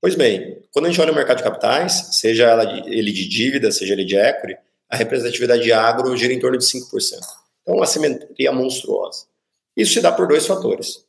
Pois 0.00 0.14
bem, 0.14 0.62
quando 0.72 0.87
a 0.87 0.88
gente 0.88 1.00
olha 1.00 1.12
o 1.12 1.14
mercado 1.14 1.38
de 1.38 1.42
capitais, 1.42 2.11
seja 2.12 2.62
ele 2.87 3.11
de 3.11 3.28
dívida, 3.28 3.70
seja 3.72 3.94
ele 3.94 4.04
de 4.04 4.16
equity, 4.16 4.56
a 4.88 4.96
representatividade 4.96 5.62
de 5.62 5.72
agro 5.72 6.16
gira 6.16 6.32
em 6.32 6.38
torno 6.38 6.56
de 6.56 6.64
5%. 6.64 7.18
Então, 7.62 7.76
uma 7.76 7.87
simetria 7.87 8.52
monstruosa. 8.52 9.26
Isso 9.76 9.94
se 9.94 10.00
dá 10.00 10.11
por 10.11 10.26
dois 10.26 10.46
fatores. 10.46 11.04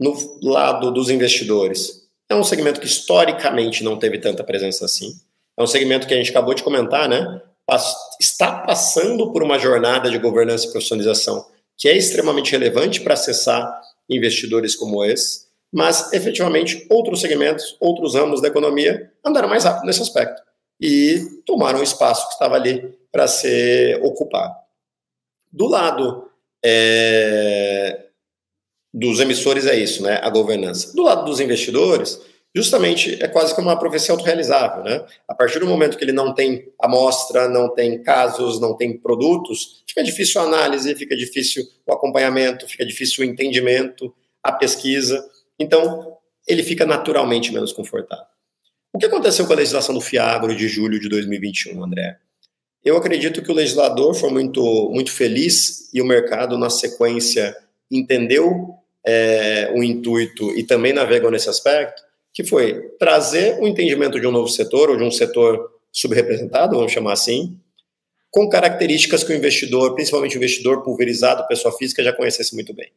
No 0.00 0.14
lado 0.42 0.90
dos 0.90 1.10
investidores, 1.10 2.08
é 2.28 2.34
um 2.34 2.44
segmento 2.44 2.80
que 2.80 2.86
historicamente 2.86 3.84
não 3.84 3.98
teve 3.98 4.18
tanta 4.18 4.42
presença 4.42 4.84
assim. 4.84 5.14
É 5.56 5.62
um 5.62 5.66
segmento 5.66 6.06
que 6.06 6.14
a 6.14 6.16
gente 6.16 6.30
acabou 6.30 6.54
de 6.54 6.62
comentar, 6.62 7.08
né? 7.08 7.42
está 8.20 8.52
passando 8.60 9.32
por 9.32 9.42
uma 9.42 9.58
jornada 9.58 10.10
de 10.10 10.18
governança 10.18 10.66
e 10.66 10.70
profissionalização 10.70 11.46
que 11.76 11.88
é 11.88 11.96
extremamente 11.96 12.52
relevante 12.52 13.00
para 13.00 13.14
acessar 13.14 13.80
investidores 14.08 14.76
como 14.76 15.04
esse, 15.04 15.46
mas 15.72 16.12
efetivamente 16.12 16.86
outros 16.90 17.20
segmentos, 17.20 17.76
outros 17.80 18.14
ramos 18.14 18.42
da 18.42 18.48
economia 18.48 19.10
andaram 19.24 19.48
mais 19.48 19.64
rápido 19.64 19.86
nesse 19.86 20.02
aspecto 20.02 20.42
e 20.80 21.20
tomaram 21.46 21.80
o 21.80 21.82
espaço 21.82 22.26
que 22.28 22.34
estava 22.34 22.56
ali 22.56 22.92
para 23.10 23.26
ser 23.26 24.02
ocupado. 24.04 24.54
Do 25.50 25.66
lado 25.66 26.28
é, 26.64 28.06
dos 28.92 29.20
emissores 29.20 29.66
é 29.66 29.76
isso, 29.76 30.02
né, 30.02 30.20
a 30.22 30.28
governança. 30.28 30.94
Do 30.94 31.02
lado 31.02 31.24
dos 31.24 31.40
investidores, 31.40 32.20
justamente 32.54 33.22
é 33.22 33.28
quase 33.28 33.54
como 33.54 33.68
uma 33.68 33.78
profecia 33.78 34.12
autorrealizável, 34.12 34.84
né? 34.84 35.04
A 35.26 35.34
partir 35.34 35.58
do 35.58 35.66
momento 35.66 35.96
que 35.96 36.04
ele 36.04 36.12
não 36.12 36.34
tem 36.34 36.68
amostra, 36.78 37.48
não 37.48 37.72
tem 37.72 38.02
casos, 38.02 38.60
não 38.60 38.76
tem 38.76 38.96
produtos, 38.96 39.82
fica 39.86 40.02
difícil 40.04 40.40
a 40.40 40.44
análise, 40.44 40.94
fica 40.94 41.16
difícil 41.16 41.64
o 41.86 41.92
acompanhamento, 41.92 42.68
fica 42.68 42.84
difícil 42.84 43.24
o 43.24 43.28
entendimento, 43.28 44.14
a 44.42 44.52
pesquisa. 44.52 45.24
Então, 45.62 46.16
ele 46.46 46.62
fica 46.62 46.84
naturalmente 46.84 47.52
menos 47.52 47.72
confortável. 47.72 48.26
O 48.92 48.98
que 48.98 49.06
aconteceu 49.06 49.46
com 49.46 49.52
a 49.52 49.56
legislação 49.56 49.94
do 49.94 50.00
FIAGRO 50.00 50.54
de 50.54 50.68
julho 50.68 51.00
de 51.00 51.08
2021, 51.08 51.82
André? 51.82 52.18
Eu 52.84 52.96
acredito 52.96 53.40
que 53.42 53.50
o 53.50 53.54
legislador 53.54 54.12
foi 54.14 54.30
muito, 54.30 54.90
muito 54.90 55.12
feliz 55.12 55.88
e 55.94 56.02
o 56.02 56.04
mercado, 56.04 56.58
na 56.58 56.68
sequência, 56.68 57.56
entendeu 57.90 58.74
é, 59.06 59.72
o 59.74 59.82
intuito 59.82 60.50
e 60.58 60.64
também 60.64 60.92
navegou 60.92 61.30
nesse 61.30 61.48
aspecto, 61.48 62.02
que 62.34 62.44
foi 62.44 62.80
trazer 62.98 63.60
o 63.60 63.68
entendimento 63.68 64.18
de 64.18 64.26
um 64.26 64.32
novo 64.32 64.48
setor, 64.48 64.90
ou 64.90 64.96
de 64.96 65.04
um 65.04 65.10
setor 65.10 65.70
subrepresentado, 65.92 66.76
vamos 66.76 66.90
chamar 66.90 67.12
assim, 67.12 67.56
com 68.30 68.48
características 68.48 69.22
que 69.22 69.32
o 69.32 69.36
investidor, 69.36 69.94
principalmente 69.94 70.36
o 70.36 70.38
investidor 70.38 70.82
pulverizado, 70.82 71.46
pessoa 71.46 71.76
física, 71.76 72.02
já 72.02 72.12
conhecesse 72.12 72.54
muito 72.54 72.74
bem. 72.74 72.90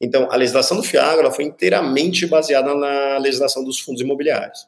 Então, 0.00 0.28
a 0.30 0.36
legislação 0.36 0.76
do 0.76 0.82
FIAGRO 0.82 1.30
foi 1.32 1.44
inteiramente 1.44 2.26
baseada 2.26 2.74
na 2.74 3.18
legislação 3.18 3.64
dos 3.64 3.80
fundos 3.80 4.00
imobiliários. 4.00 4.66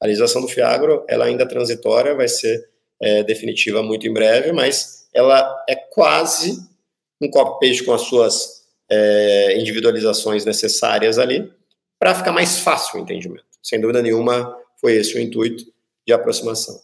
A 0.00 0.06
legislação 0.06 0.42
do 0.42 0.48
FIAGRO, 0.48 1.04
ela 1.08 1.24
ainda 1.24 1.44
é 1.44 1.46
transitória, 1.46 2.14
vai 2.14 2.28
ser 2.28 2.68
é, 3.00 3.22
definitiva 3.22 3.82
muito 3.82 4.06
em 4.06 4.12
breve, 4.12 4.52
mas 4.52 5.06
ela 5.14 5.64
é 5.68 5.74
quase 5.74 6.58
um 7.20 7.30
copy-paste 7.30 7.84
com 7.84 7.94
as 7.94 8.02
suas 8.02 8.66
é, 8.90 9.58
individualizações 9.58 10.44
necessárias 10.44 11.18
ali, 11.18 11.50
para 11.98 12.14
ficar 12.14 12.32
mais 12.32 12.58
fácil 12.58 13.00
o 13.00 13.02
entendimento. 13.02 13.44
Sem 13.62 13.80
dúvida 13.80 14.02
nenhuma, 14.02 14.54
foi 14.78 14.94
esse 14.94 15.16
o 15.16 15.20
intuito 15.20 15.64
de 16.06 16.12
aproximação. 16.12 16.78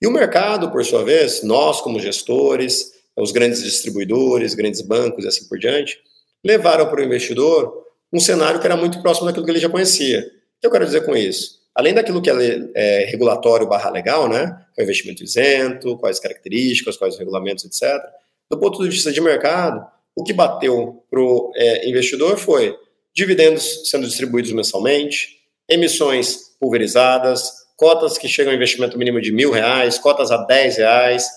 E 0.00 0.06
o 0.06 0.10
mercado, 0.10 0.70
por 0.70 0.84
sua 0.84 1.02
vez, 1.02 1.42
nós 1.42 1.80
como 1.80 1.98
gestores, 1.98 2.92
os 3.16 3.32
grandes 3.32 3.62
distribuidores, 3.62 4.54
grandes 4.54 4.80
bancos 4.80 5.24
e 5.24 5.28
assim 5.28 5.48
por 5.48 5.58
diante, 5.58 5.98
levaram 6.44 6.86
para 6.86 7.00
o 7.00 7.04
investidor 7.04 7.84
um 8.12 8.20
cenário 8.20 8.60
que 8.60 8.66
era 8.66 8.76
muito 8.76 9.00
próximo 9.02 9.26
daquilo 9.26 9.44
que 9.44 9.50
ele 9.50 9.58
já 9.58 9.68
conhecia. 9.68 10.20
O 10.20 10.60
que 10.60 10.66
eu 10.66 10.70
quero 10.70 10.84
dizer 10.84 11.04
com 11.04 11.16
isso? 11.16 11.58
Além 11.74 11.94
daquilo 11.94 12.20
que 12.20 12.30
é, 12.30 12.34
é 12.74 13.04
regulatório 13.04 13.66
barra 13.66 13.90
legal, 13.90 14.28
né? 14.28 14.58
O 14.76 14.82
investimento 14.82 15.22
isento, 15.22 15.96
quais 15.98 16.18
características, 16.18 16.96
quais 16.96 17.14
os 17.14 17.20
regulamentos, 17.20 17.64
etc. 17.64 18.02
Do 18.50 18.58
ponto 18.58 18.82
de 18.82 18.88
vista 18.88 19.12
de 19.12 19.20
mercado, 19.20 19.86
o 20.16 20.24
que 20.24 20.32
bateu 20.32 21.04
para 21.08 21.20
o 21.20 21.52
é, 21.54 21.88
investidor 21.88 22.36
foi 22.36 22.76
dividendos 23.14 23.88
sendo 23.88 24.06
distribuídos 24.06 24.52
mensalmente, 24.52 25.38
emissões 25.68 26.56
pulverizadas, 26.58 27.52
cotas 27.76 28.18
que 28.18 28.26
chegam 28.26 28.52
ao 28.52 28.56
investimento 28.56 28.98
mínimo 28.98 29.20
de 29.20 29.30
mil 29.30 29.52
reais, 29.52 29.98
cotas 29.98 30.32
a 30.32 30.38
dez 30.38 30.76
reais, 30.76 31.28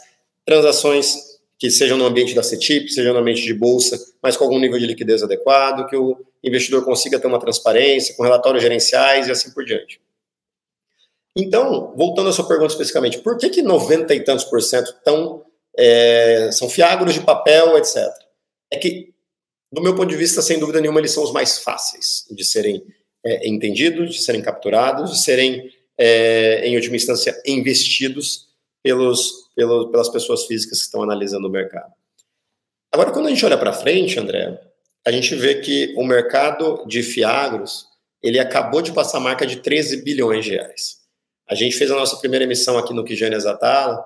transações 0.43 1.15
que 1.61 1.69
sejam 1.69 1.95
no 1.95 2.07
ambiente 2.07 2.33
da 2.33 2.41
CETIP, 2.41 2.89
sejam 2.89 3.13
no 3.13 3.19
ambiente 3.19 3.43
de 3.43 3.53
bolsa, 3.53 3.95
mas 4.19 4.35
com 4.35 4.45
algum 4.45 4.57
nível 4.57 4.79
de 4.79 4.87
liquidez 4.87 5.21
adequado, 5.21 5.87
que 5.87 5.95
o 5.95 6.17
investidor 6.43 6.83
consiga 6.83 7.19
ter 7.19 7.27
uma 7.27 7.39
transparência, 7.39 8.15
com 8.15 8.23
relatórios 8.23 8.63
gerenciais 8.63 9.27
e 9.27 9.31
assim 9.31 9.51
por 9.51 9.63
diante. 9.63 10.01
Então, 11.37 11.93
voltando 11.95 12.29
à 12.29 12.33
sua 12.33 12.47
pergunta 12.47 12.71
especificamente, 12.71 13.19
por 13.19 13.37
que 13.37 13.47
que 13.47 13.61
90 13.61 14.15
e 14.15 14.23
tantos 14.23 14.43
por 14.45 14.59
cento 14.59 14.91
tão, 15.03 15.45
é, 15.77 16.49
são 16.51 16.67
fiagros 16.67 17.13
de 17.13 17.21
papel, 17.21 17.77
etc. 17.77 18.07
É 18.71 18.77
que, 18.77 19.13
do 19.71 19.83
meu 19.83 19.95
ponto 19.95 20.09
de 20.09 20.17
vista, 20.17 20.41
sem 20.41 20.57
dúvida 20.57 20.81
nenhuma, 20.81 20.99
eles 20.99 21.11
são 21.11 21.23
os 21.23 21.31
mais 21.31 21.59
fáceis 21.59 22.25
de 22.31 22.43
serem 22.43 22.83
é, 23.23 23.47
entendidos, 23.47 24.15
de 24.15 24.23
serem 24.23 24.41
capturados, 24.41 25.11
de 25.11 25.23
serem, 25.23 25.71
é, 25.95 26.67
em 26.67 26.75
última 26.75 26.95
instância, 26.95 27.39
investidos 27.45 28.47
pelos, 28.81 29.40
pelos, 29.55 29.91
pelas 29.91 30.09
pessoas 30.09 30.45
físicas 30.45 30.79
que 30.79 30.85
estão 30.85 31.03
analisando 31.03 31.47
o 31.47 31.51
mercado. 31.51 31.91
Agora, 32.91 33.11
quando 33.11 33.27
a 33.27 33.29
gente 33.29 33.45
olha 33.45 33.57
para 33.57 33.73
frente, 33.73 34.19
André, 34.19 34.59
a 35.05 35.11
gente 35.11 35.33
vê 35.35 35.55
que 35.55 35.93
o 35.97 36.03
mercado 36.03 36.85
de 36.87 37.01
fiagros 37.01 37.87
ele 38.21 38.37
acabou 38.37 38.81
de 38.81 38.91
passar 38.91 39.17
a 39.17 39.21
marca 39.21 39.45
de 39.45 39.57
13 39.57 40.03
bilhões 40.03 40.45
de 40.45 40.51
reais. 40.51 40.97
A 41.49 41.55
gente 41.55 41.75
fez 41.75 41.89
a 41.89 41.95
nossa 41.95 42.17
primeira 42.17 42.45
emissão 42.45 42.77
aqui 42.77 42.93
no 42.93 43.03
Kijane 43.03 43.35
Exatala, 43.35 44.05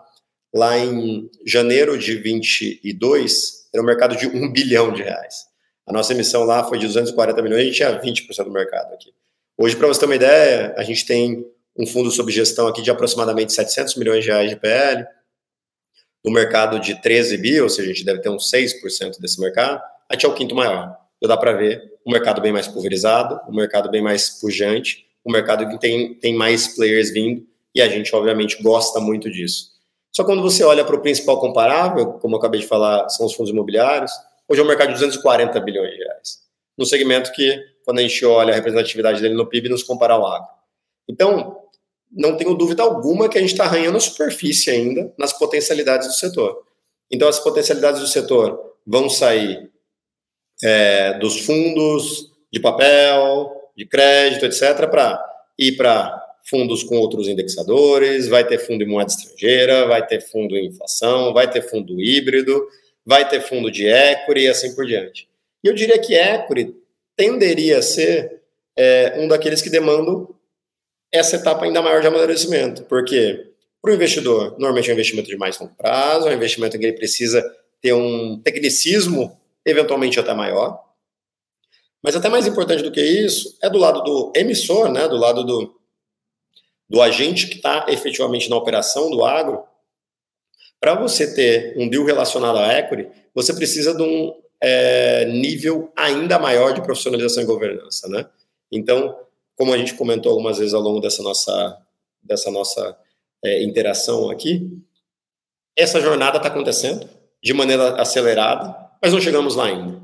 lá 0.53 0.77
em 0.77 1.29
janeiro 1.45 1.97
de 1.97 2.15
22, 2.15 3.67
era 3.73 3.83
um 3.83 3.85
mercado 3.85 4.15
de 4.15 4.25
1 4.27 4.51
bilhão 4.51 4.93
de 4.93 5.03
reais. 5.03 5.45
A 5.85 5.91
nossa 5.91 6.13
emissão 6.13 6.43
lá 6.43 6.63
foi 6.63 6.79
de 6.79 6.87
240 6.87 7.41
milhões, 7.41 7.61
a 7.61 7.65
gente 7.65 7.75
tinha 7.75 8.01
20% 8.01 8.43
do 8.45 8.51
mercado 8.51 8.93
aqui. 8.93 9.13
Hoje, 9.57 9.75
para 9.75 9.87
você 9.87 9.99
ter 9.99 10.05
uma 10.05 10.15
ideia, 10.15 10.73
a 10.77 10.83
gente 10.83 11.05
tem 11.05 11.45
um 11.77 11.85
fundo 11.85 12.09
sob 12.09 12.31
gestão 12.31 12.67
aqui 12.67 12.81
de 12.81 12.89
aproximadamente 12.89 13.53
700 13.53 13.95
milhões 13.95 14.23
de 14.23 14.29
reais 14.29 14.49
de 14.49 14.55
PL, 14.55 15.05
no 16.25 16.31
mercado 16.31 16.79
de 16.79 16.99
13 16.99 17.37
bi, 17.37 17.61
ou 17.61 17.69
seja, 17.69 17.91
a 17.91 17.93
gente 17.93 18.03
deve 18.03 18.19
ter 18.19 18.29
uns 18.29 18.49
6% 18.51 19.19
desse 19.19 19.39
mercado, 19.39 19.79
a 20.09 20.13
gente 20.15 20.25
é 20.25 20.29
o 20.29 20.33
quinto 20.33 20.55
maior. 20.55 20.97
Então 21.17 21.29
dá 21.29 21.37
para 21.37 21.53
ver 21.53 21.83
um 22.05 22.11
mercado 22.11 22.41
bem 22.41 22.51
mais 22.51 22.67
pulverizado, 22.67 23.39
um 23.47 23.55
mercado 23.55 23.91
bem 23.91 24.01
mais 24.01 24.29
pujante, 24.41 25.05
um 25.23 25.31
mercado 25.31 25.69
que 25.69 25.79
tem, 25.79 26.15
tem 26.15 26.33
mais 26.33 26.75
players 26.75 27.11
vindo, 27.11 27.45
e 27.75 27.81
a 27.81 27.87
gente, 27.87 28.15
obviamente, 28.15 28.61
gosta 28.63 28.99
muito 28.99 29.29
disso. 29.29 29.75
Só 30.11 30.23
quando 30.23 30.41
você 30.41 30.63
olha 30.63 30.83
para 30.83 30.95
o 30.95 31.01
principal 31.01 31.39
comparável, 31.39 32.13
como 32.13 32.35
eu 32.35 32.39
acabei 32.39 32.61
de 32.61 32.67
falar, 32.67 33.07
são 33.09 33.27
os 33.27 33.33
fundos 33.35 33.51
imobiliários, 33.51 34.11
hoje 34.47 34.61
é 34.61 34.63
um 34.63 34.67
mercado 34.67 34.87
de 34.87 34.93
240 34.93 35.59
bilhões 35.59 35.91
de 35.91 35.97
reais. 35.97 36.39
No 36.75 36.85
segmento 36.85 37.31
que, 37.33 37.59
quando 37.83 37.99
a 37.99 38.01
gente 38.01 38.25
olha 38.25 38.51
a 38.51 38.55
representatividade 38.55 39.21
dele 39.21 39.35
no 39.35 39.45
PIB, 39.45 39.69
nos 39.69 39.83
compara 39.83 40.13
ao 40.13 40.25
agro. 40.25 40.47
Então, 41.07 41.64
não 42.15 42.37
tenho 42.37 42.53
dúvida 42.53 42.81
alguma 42.81 43.27
que 43.27 43.37
a 43.37 43.41
gente 43.41 43.51
está 43.51 43.65
arranhando 43.65 43.97
a 43.97 44.01
superfície 44.01 44.71
ainda 44.71 45.13
nas 45.17 45.33
potencialidades 45.33 46.07
do 46.07 46.13
setor. 46.13 46.63
Então, 47.11 47.27
as 47.27 47.39
potencialidades 47.39 47.99
do 47.99 48.07
setor 48.07 48.73
vão 48.87 49.09
sair 49.09 49.69
é, 50.63 51.17
dos 51.19 51.41
fundos 51.41 52.31
de 52.51 52.59
papel, 52.59 53.51
de 53.75 53.85
crédito, 53.85 54.45
etc., 54.45 54.89
para 54.89 55.21
ir 55.59 55.73
para 55.73 56.21
fundos 56.47 56.83
com 56.83 56.97
outros 56.97 57.27
indexadores, 57.27 58.27
vai 58.27 58.45
ter 58.45 58.59
fundo 58.59 58.83
em 58.83 58.87
moeda 58.87 59.09
estrangeira, 59.09 59.87
vai 59.87 60.05
ter 60.05 60.21
fundo 60.21 60.55
em 60.55 60.67
inflação, 60.67 61.33
vai 61.33 61.49
ter 61.49 61.63
fundo 61.63 61.99
híbrido, 61.99 62.67
vai 63.05 63.27
ter 63.27 63.41
fundo 63.41 63.71
de 63.71 63.87
equity 63.87 64.41
e 64.41 64.47
assim 64.47 64.75
por 64.75 64.85
diante. 64.85 65.27
E 65.63 65.67
eu 65.67 65.73
diria 65.73 65.99
que 65.99 66.13
equity 66.13 66.75
tenderia 67.15 67.79
a 67.79 67.81
ser 67.81 68.41
é, 68.77 69.15
um 69.17 69.27
daqueles 69.27 69.61
que 69.61 69.69
demandam 69.69 70.34
essa 71.15 71.35
etapa 71.35 71.65
ainda 71.65 71.81
maior 71.81 72.01
de 72.01 72.07
amadurecimento, 72.07 72.83
porque 72.83 73.51
para 73.81 73.91
o 73.91 73.95
investidor, 73.95 74.51
normalmente 74.57 74.89
é 74.89 74.93
um 74.93 74.95
investimento 74.95 75.29
de 75.29 75.37
mais 75.37 75.59
longo 75.59 75.75
prazo, 75.75 76.27
é 76.27 76.31
um 76.31 76.35
investimento 76.35 76.75
em 76.75 76.79
que 76.79 76.85
ele 76.87 76.97
precisa 76.97 77.43
ter 77.81 77.93
um 77.93 78.41
tecnicismo 78.41 79.39
eventualmente 79.63 80.19
até 80.19 80.33
maior. 80.33 80.83
Mas 82.01 82.15
até 82.15 82.29
mais 82.29 82.47
importante 82.47 82.83
do 82.83 82.91
que 82.91 83.01
isso 83.01 83.57
é 83.61 83.69
do 83.69 83.77
lado 83.77 84.03
do 84.03 84.31
emissor, 84.35 84.91
né, 84.91 85.07
do 85.07 85.17
lado 85.17 85.43
do, 85.43 85.79
do 86.89 87.01
agente 87.01 87.47
que 87.47 87.57
está 87.57 87.85
efetivamente 87.89 88.49
na 88.49 88.55
operação 88.55 89.09
do 89.09 89.23
agro. 89.23 89.63
Para 90.79 90.95
você 90.95 91.33
ter 91.33 91.75
um 91.77 91.89
deal 91.89 92.05
relacionado 92.05 92.57
à 92.57 92.77
equity, 92.77 93.07
você 93.33 93.53
precisa 93.53 93.93
de 93.93 94.03
um 94.03 94.33
é, 94.61 95.25
nível 95.25 95.91
ainda 95.95 96.39
maior 96.39 96.73
de 96.73 96.81
profissionalização 96.81 97.43
e 97.43 97.45
governança, 97.45 98.07
né? 98.07 98.25
Então, 98.71 99.15
como 99.55 99.73
a 99.73 99.77
gente 99.77 99.93
comentou 99.93 100.31
algumas 100.31 100.57
vezes 100.57 100.73
ao 100.73 100.81
longo 100.81 100.99
dessa 100.99 101.23
nossa, 101.23 101.77
dessa 102.21 102.51
nossa 102.51 102.97
é, 103.43 103.63
interação 103.63 104.29
aqui, 104.29 104.69
essa 105.77 106.01
jornada 106.01 106.37
está 106.37 106.49
acontecendo 106.49 107.09
de 107.41 107.53
maneira 107.53 108.01
acelerada, 108.01 108.75
mas 109.01 109.13
não 109.13 109.21
chegamos 109.21 109.55
lá 109.55 109.65
ainda. 109.65 110.01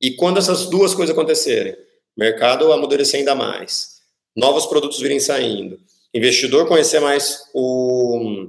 E 0.00 0.12
quando 0.12 0.38
essas 0.38 0.66
duas 0.66 0.94
coisas 0.94 1.14
acontecerem, 1.14 1.76
mercado 2.16 2.72
amadurecer 2.72 3.20
ainda 3.20 3.34
mais, 3.34 4.00
novos 4.34 4.66
produtos 4.66 4.98
virem 4.98 5.20
saindo, 5.20 5.78
investidor 6.12 6.66
conhecer 6.66 7.00
mais 7.00 7.44
o, 7.54 8.48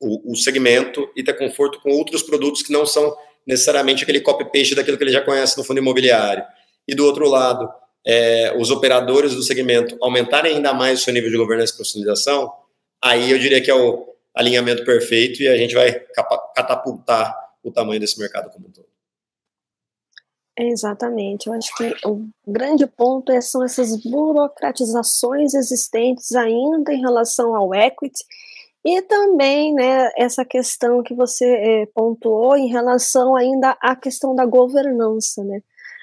o, 0.00 0.32
o 0.32 0.36
segmento 0.36 1.08
e 1.16 1.22
ter 1.22 1.34
conforto 1.34 1.80
com 1.80 1.90
outros 1.90 2.22
produtos 2.22 2.62
que 2.62 2.72
não 2.72 2.84
são 2.84 3.16
necessariamente 3.46 4.02
aquele 4.02 4.20
copy-paste 4.20 4.74
daquilo 4.74 4.98
que 4.98 5.04
ele 5.04 5.12
já 5.12 5.22
conhece 5.22 5.56
no 5.56 5.64
fundo 5.64 5.78
imobiliário. 5.78 6.44
E 6.86 6.94
do 6.94 7.06
outro 7.06 7.28
lado, 7.28 7.68
é, 8.06 8.54
os 8.58 8.70
operadores 8.70 9.34
do 9.34 9.42
segmento 9.42 9.96
aumentarem 10.00 10.56
ainda 10.56 10.72
mais 10.72 11.00
o 11.00 11.04
seu 11.04 11.12
nível 11.12 11.30
de 11.30 11.36
governança 11.36 11.72
e 11.72 11.76
profissionalização, 11.76 12.52
aí 13.02 13.30
eu 13.30 13.38
diria 13.38 13.60
que 13.60 13.70
é 13.70 13.74
o 13.74 14.06
alinhamento 14.34 14.84
perfeito 14.84 15.42
e 15.42 15.48
a 15.48 15.56
gente 15.56 15.74
vai 15.74 15.92
catapultar 16.54 17.34
o 17.62 17.72
tamanho 17.72 18.00
desse 18.00 18.18
mercado 18.18 18.50
como 18.50 18.68
um 18.68 18.70
todo. 18.70 18.88
Exatamente. 20.60 21.46
Eu 21.46 21.52
acho 21.52 21.74
que 21.76 21.94
o 22.04 22.28
grande 22.46 22.84
ponto 22.86 23.30
é, 23.30 23.40
são 23.40 23.62
essas 23.62 23.96
burocratizações 24.02 25.54
existentes 25.54 26.32
ainda 26.32 26.92
em 26.92 27.00
relação 27.00 27.54
ao 27.54 27.72
equity 27.72 28.24
e 28.84 29.00
também 29.02 29.72
né, 29.72 30.10
essa 30.16 30.44
questão 30.44 31.02
que 31.02 31.14
você 31.14 31.44
é, 31.44 31.86
pontuou 31.86 32.56
em 32.56 32.68
relação 32.68 33.36
ainda 33.36 33.76
à 33.80 33.94
questão 33.94 34.34
da 34.34 34.46
governança. 34.46 35.44
Né? 35.44 35.60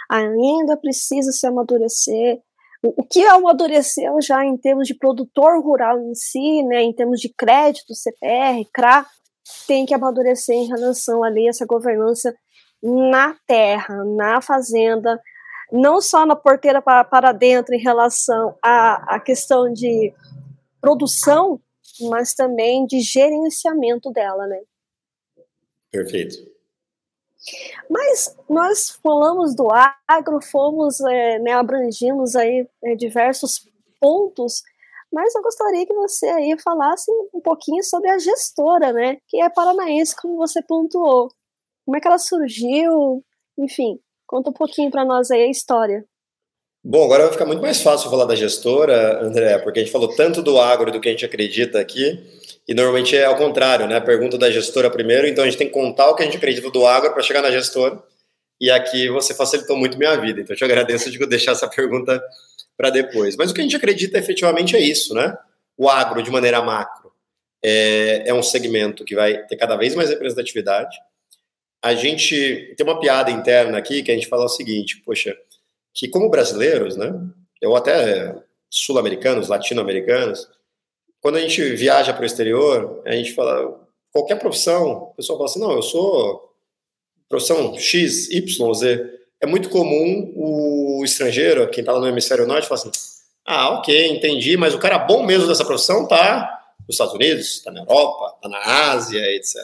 Ainda 0.10 0.78
precisa 0.78 1.32
se 1.32 1.46
amadurecer. 1.48 2.40
O, 2.84 3.02
o 3.02 3.04
que 3.04 3.26
amadureceu 3.26 4.22
já 4.22 4.46
em 4.46 4.58
termos 4.58 4.88
de 4.88 4.94
produtor 4.94 5.62
rural 5.64 6.00
em 6.00 6.14
si, 6.14 6.64
né, 6.64 6.84
em 6.84 6.94
termos 6.94 7.20
de 7.20 7.34
crédito, 7.34 7.94
CPR, 7.94 8.66
CRA, 8.74 9.06
tem 9.68 9.86
que 9.86 9.94
amadurecer 9.94 10.56
em 10.56 10.68
relação 10.68 11.24
ali 11.24 11.48
a 11.48 11.50
essa 11.50 11.66
governança 11.66 12.36
na 12.82 13.36
terra, 13.48 14.04
na 14.04 14.42
fazenda, 14.42 15.20
não 15.72 16.00
só 16.00 16.26
na 16.26 16.36
porteira 16.36 16.82
para, 16.82 17.04
para 17.04 17.32
dentro 17.32 17.74
em 17.74 17.82
relação 17.82 18.56
à, 18.64 19.16
à 19.16 19.20
questão 19.20 19.72
de 19.72 20.14
produção, 20.80 21.60
mas 22.10 22.34
também 22.34 22.86
de 22.86 23.00
gerenciamento 23.00 24.12
dela, 24.12 24.46
né? 24.48 24.62
Perfeito. 25.92 26.55
Mas 27.90 28.36
nós 28.50 29.00
falamos 29.04 29.56
do 29.56 29.68
agro, 30.08 30.40
fomos, 30.42 31.00
é, 31.02 31.40
né, 31.40 31.54
aí 32.36 32.68
é, 32.84 32.96
diversos 32.96 33.68
pontos, 34.00 34.62
mas 35.12 35.34
eu 35.34 35.42
gostaria 35.42 35.86
que 35.86 35.94
você 35.94 36.26
aí 36.28 36.56
falasse 36.62 37.12
um 37.34 37.40
pouquinho 37.42 37.84
sobre 37.84 38.10
a 38.10 38.18
gestora, 38.18 38.92
né, 38.92 39.18
que 39.28 39.42
é 39.42 39.50
paranaense, 39.50 40.16
como 40.16 40.38
você 40.38 40.62
pontuou. 40.62 41.30
Como 41.86 41.96
é 41.96 42.02
que 42.02 42.08
ela 42.08 42.18
surgiu? 42.18 43.24
Enfim, 43.58 44.00
conta 44.28 44.50
um 44.50 44.54
pouquinho 44.54 44.90
para 44.90 45.06
nós 45.06 45.30
aí 45.30 45.44
a 45.44 45.50
história. 45.50 46.04
Bom, 46.84 47.04
agora 47.06 47.24
vai 47.24 47.32
ficar 47.32 47.46
muito 47.46 47.62
mais 47.62 47.82
fácil 47.82 48.12
falar 48.12 48.26
da 48.26 48.36
gestora, 48.36 49.24
André, 49.24 49.58
porque 49.60 49.80
a 49.80 49.84
gente 49.84 49.92
falou 49.92 50.16
tanto 50.16 50.44
do 50.44 50.60
agro 50.60 50.92
do 50.92 51.00
que 51.00 51.10
a 51.10 51.12
gente 51.12 51.26
acredita 51.26 51.80
aqui, 51.80 52.24
e 52.68 52.74
normalmente 52.74 53.16
é 53.16 53.26
ao 53.26 53.36
contrário, 53.36 53.88
né? 53.88 54.00
Pergunta 54.00 54.38
da 54.38 54.50
gestora 54.50 54.90
primeiro, 54.90 55.28
então 55.28 55.44
a 55.44 55.48
gente 55.48 55.58
tem 55.58 55.68
que 55.68 55.74
contar 55.74 56.10
o 56.10 56.16
que 56.16 56.24
a 56.24 56.26
gente 56.26 56.38
acredita 56.38 56.70
do 56.72 56.86
agro 56.86 57.14
para 57.14 57.22
chegar 57.22 57.42
na 57.42 57.52
gestora. 57.52 58.02
E 58.60 58.72
aqui 58.72 59.10
você 59.10 59.34
facilitou 59.34 59.78
muito 59.78 59.98
minha 59.98 60.16
vida, 60.16 60.42
então 60.42 60.54
eu 60.54 60.58
te 60.58 60.64
agradeço 60.64 61.12
de 61.12 61.18
deixar 61.28 61.52
essa 61.52 61.68
pergunta 61.68 62.24
para 62.78 62.90
depois. 62.90 63.36
Mas 63.36 63.52
o 63.52 63.54
que 63.54 63.62
a 63.62 63.64
gente 63.64 63.76
acredita 63.76 64.18
efetivamente 64.18 64.76
é 64.76 64.80
isso, 64.80 65.14
né? 65.14 65.38
O 65.78 65.90
agro, 65.90 66.24
de 66.24 66.32
maneira 66.32 66.62
macro, 66.62 67.12
é, 67.64 68.30
é 68.30 68.34
um 68.34 68.44
segmento 68.44 69.04
que 69.04 69.16
vai 69.16 69.46
ter 69.46 69.58
cada 69.58 69.76
vez 69.76 69.94
mais 69.94 70.10
representatividade, 70.10 70.96
a 71.86 71.94
gente 71.94 72.74
tem 72.76 72.84
uma 72.84 73.00
piada 73.00 73.30
interna 73.30 73.78
aqui 73.78 74.02
que 74.02 74.12
a 74.12 74.16
gente 74.16 74.28
fala 74.28 74.46
o 74.46 74.50
seguinte, 74.50 75.02
poxa, 75.06 75.38
que 75.94 76.08
como 76.08 76.30
brasileiros, 76.30 76.98
né, 76.98 77.14
ou 77.64 77.76
até 77.76 78.36
sul-americanos, 78.72 79.50
latino-americanos, 79.50 80.48
quando 81.26 81.38
a 81.38 81.42
gente 81.42 81.60
viaja 81.74 82.14
para 82.14 82.22
o 82.22 82.26
exterior, 82.28 83.02
a 83.04 83.14
gente 83.14 83.34
fala, 83.34 83.82
qualquer 84.12 84.36
profissão, 84.36 85.10
o 85.10 85.16
pessoal 85.16 85.40
fala 85.40 85.50
assim, 85.50 85.60
não, 85.60 85.72
eu 85.72 85.82
sou 85.82 86.54
profissão 87.28 87.76
X, 87.80 88.30
Y, 88.30 88.74
Z. 88.76 89.12
É 89.42 89.48
muito 89.48 89.72
comum 89.72 90.32
o 90.36 91.02
estrangeiro, 91.04 91.68
quem 91.72 91.82
está 91.82 91.94
lá 91.94 92.00
no 92.00 92.08
hemisfério 92.08 92.46
norte, 92.46 92.68
falar 92.68 92.82
assim, 92.82 92.92
ah, 93.44 93.70
ok, 93.72 94.06
entendi, 94.06 94.56
mas 94.56 94.76
o 94.76 94.78
cara 94.78 95.00
bom 95.00 95.26
mesmo 95.26 95.48
dessa 95.48 95.66
profissão 95.66 96.08
tá 96.08 96.64
nos 96.82 96.94
Estados 96.94 97.16
Unidos, 97.16 97.54
está 97.54 97.72
na 97.72 97.80
Europa, 97.80 98.36
está 98.36 98.48
na 98.48 98.92
Ásia, 98.92 99.26
etc. 99.34 99.56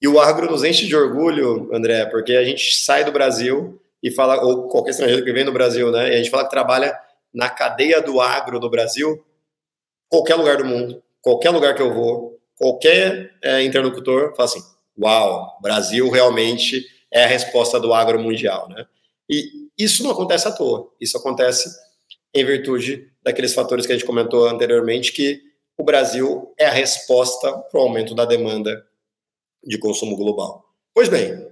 E 0.00 0.08
o 0.08 0.18
agro 0.18 0.50
nos 0.50 0.64
enche 0.64 0.86
de 0.86 0.96
orgulho, 0.96 1.68
André, 1.70 2.06
porque 2.06 2.32
a 2.32 2.44
gente 2.44 2.78
sai 2.78 3.04
do 3.04 3.12
Brasil 3.12 3.78
e 4.02 4.10
fala, 4.10 4.42
ou 4.42 4.68
qualquer 4.68 4.92
estrangeiro 4.92 5.22
que 5.22 5.34
vem 5.34 5.44
no 5.44 5.52
Brasil, 5.52 5.90
né? 5.90 6.08
E 6.08 6.14
a 6.14 6.16
gente 6.16 6.30
fala 6.30 6.44
que 6.44 6.50
trabalha 6.50 6.98
na 7.30 7.50
cadeia 7.50 8.00
do 8.00 8.22
agro 8.22 8.58
no 8.58 8.70
Brasil, 8.70 9.22
qualquer 10.12 10.34
lugar 10.34 10.58
do 10.58 10.66
mundo, 10.66 11.02
qualquer 11.22 11.48
lugar 11.48 11.74
que 11.74 11.80
eu 11.80 11.94
vou, 11.94 12.38
qualquer 12.54 13.34
é, 13.42 13.62
interlocutor 13.62 14.36
fala 14.36 14.44
assim: 14.44 14.62
uau, 15.00 15.58
Brasil 15.62 16.10
realmente 16.10 16.86
é 17.10 17.24
a 17.24 17.26
resposta 17.26 17.80
do 17.80 17.94
agro 17.94 18.20
mundial, 18.20 18.68
né? 18.68 18.84
E 19.28 19.70
isso 19.78 20.02
não 20.02 20.10
acontece 20.10 20.46
à 20.46 20.52
toa, 20.52 20.92
isso 21.00 21.16
acontece 21.16 21.70
em 22.34 22.44
virtude 22.44 23.10
daqueles 23.22 23.54
fatores 23.54 23.86
que 23.86 23.92
a 23.92 23.94
gente 23.94 24.06
comentou 24.06 24.46
anteriormente, 24.46 25.12
que 25.12 25.40
o 25.78 25.82
Brasil 25.82 26.52
é 26.58 26.66
a 26.66 26.70
resposta 26.70 27.50
para 27.50 27.80
o 27.80 27.82
aumento 27.82 28.14
da 28.14 28.26
demanda 28.26 28.84
de 29.64 29.78
consumo 29.78 30.14
global. 30.14 30.66
Pois 30.94 31.08
bem, 31.08 31.46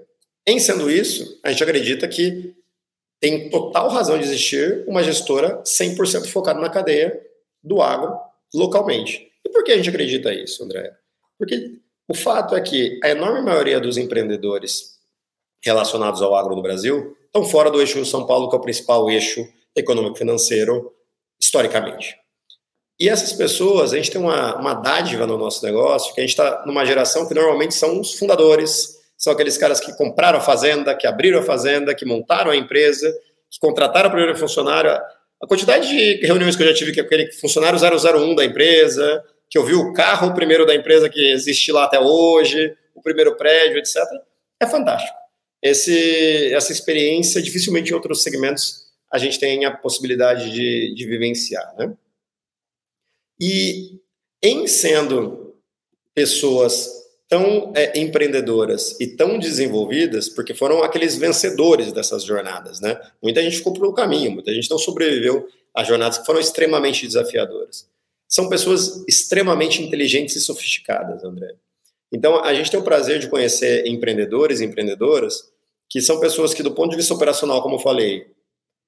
em 0.46 0.58
sendo 0.58 0.90
isso, 0.90 1.40
a 1.42 1.50
gente 1.50 1.62
acredita 1.62 2.06
que 2.06 2.54
tem 3.18 3.48
total 3.48 3.88
razão 3.88 4.18
de 4.18 4.24
existir 4.24 4.84
uma 4.86 5.02
gestora 5.02 5.62
100% 5.62 6.26
focada 6.26 6.60
na 6.60 6.68
cadeia 6.68 7.18
do 7.62 7.80
agro 7.80 8.18
localmente. 8.54 9.30
E 9.44 9.48
por 9.48 9.64
que 9.64 9.72
a 9.72 9.76
gente 9.76 9.88
acredita 9.88 10.32
isso, 10.32 10.62
André? 10.64 10.92
Porque 11.38 11.78
o 12.08 12.14
fato 12.14 12.54
é 12.54 12.60
que 12.60 12.98
a 13.02 13.10
enorme 13.10 13.42
maioria 13.42 13.80
dos 13.80 13.96
empreendedores 13.96 14.98
relacionados 15.62 16.22
ao 16.22 16.34
agro 16.34 16.56
no 16.56 16.62
Brasil 16.62 17.16
estão 17.26 17.44
fora 17.44 17.70
do 17.70 17.80
eixo 17.80 17.96
Rio 17.96 18.06
São 18.06 18.26
Paulo, 18.26 18.48
que 18.48 18.56
é 18.56 18.58
o 18.58 18.62
principal 18.62 19.10
eixo 19.10 19.46
econômico-financeiro 19.76 20.92
historicamente. 21.40 22.16
E 22.98 23.08
essas 23.08 23.32
pessoas, 23.32 23.92
a 23.92 23.96
gente 23.96 24.10
tem 24.10 24.20
uma, 24.20 24.56
uma 24.56 24.74
dádiva 24.74 25.26
no 25.26 25.38
nosso 25.38 25.64
negócio, 25.64 26.12
que 26.14 26.20
a 26.20 26.22
gente 26.22 26.32
está 26.32 26.64
numa 26.66 26.84
geração 26.84 27.26
que 27.26 27.32
normalmente 27.32 27.74
são 27.74 27.98
os 27.98 28.12
fundadores, 28.14 28.98
são 29.16 29.32
aqueles 29.32 29.56
caras 29.56 29.80
que 29.80 29.96
compraram 29.96 30.38
a 30.38 30.42
fazenda, 30.42 30.94
que 30.94 31.06
abriram 31.06 31.40
a 31.40 31.42
fazenda, 31.42 31.94
que 31.94 32.04
montaram 32.04 32.50
a 32.50 32.56
empresa, 32.56 33.10
que 33.50 33.58
contrataram 33.58 34.08
o 34.08 34.12
primeiro 34.12 34.36
funcionário. 34.36 34.90
A 35.42 35.46
quantidade 35.46 35.88
de 35.88 36.26
reuniões 36.26 36.54
que 36.54 36.62
eu 36.62 36.68
já 36.68 36.74
tive 36.74 36.94
com 36.94 37.00
aquele 37.00 37.32
funcionário 37.32 37.78
001 37.78 38.34
da 38.34 38.44
empresa, 38.44 39.24
que 39.48 39.56
eu 39.56 39.64
vi 39.64 39.74
o 39.74 39.92
carro 39.92 40.34
primeiro 40.34 40.66
da 40.66 40.74
empresa 40.74 41.08
que 41.08 41.30
existe 41.30 41.72
lá 41.72 41.84
até 41.84 41.98
hoje, 41.98 42.76
o 42.94 43.02
primeiro 43.02 43.36
prédio, 43.36 43.78
etc., 43.78 43.96
é 44.60 44.66
fantástico. 44.66 45.16
Esse, 45.62 46.52
essa 46.52 46.72
experiência, 46.72 47.40
dificilmente 47.40 47.90
em 47.90 47.94
outros 47.94 48.22
segmentos, 48.22 48.90
a 49.10 49.18
gente 49.18 49.40
tem 49.40 49.64
a 49.64 49.74
possibilidade 49.74 50.50
de, 50.52 50.94
de 50.94 51.06
vivenciar. 51.06 51.74
Né? 51.76 51.92
E 53.40 53.98
em 54.42 54.66
sendo 54.66 55.56
pessoas 56.14 56.99
tão 57.30 57.72
é, 57.76 57.96
empreendedoras 57.96 59.00
e 59.00 59.06
tão 59.06 59.38
desenvolvidas, 59.38 60.28
porque 60.28 60.52
foram 60.52 60.82
aqueles 60.82 61.16
vencedores 61.16 61.92
dessas 61.92 62.24
jornadas, 62.24 62.80
né? 62.80 63.00
Muita 63.22 63.40
gente 63.40 63.58
ficou 63.58 63.72
pelo 63.72 63.94
caminho, 63.94 64.32
muita 64.32 64.52
gente 64.52 64.68
não 64.68 64.76
sobreviveu 64.76 65.48
a 65.72 65.84
jornadas 65.84 66.18
que 66.18 66.26
foram 66.26 66.40
extremamente 66.40 67.06
desafiadoras. 67.06 67.88
São 68.28 68.48
pessoas 68.48 69.04
extremamente 69.08 69.80
inteligentes 69.80 70.34
e 70.34 70.40
sofisticadas, 70.40 71.22
André. 71.22 71.54
Então, 72.12 72.44
a 72.44 72.52
gente 72.52 72.68
tem 72.68 72.80
o 72.80 72.84
prazer 72.84 73.20
de 73.20 73.28
conhecer 73.28 73.86
empreendedores 73.86 74.60
e 74.60 74.64
empreendedoras 74.64 75.52
que 75.88 76.00
são 76.00 76.18
pessoas 76.18 76.52
que, 76.52 76.64
do 76.64 76.72
ponto 76.72 76.90
de 76.90 76.96
vista 76.96 77.14
operacional, 77.14 77.62
como 77.62 77.76
eu 77.76 77.80
falei, 77.80 78.26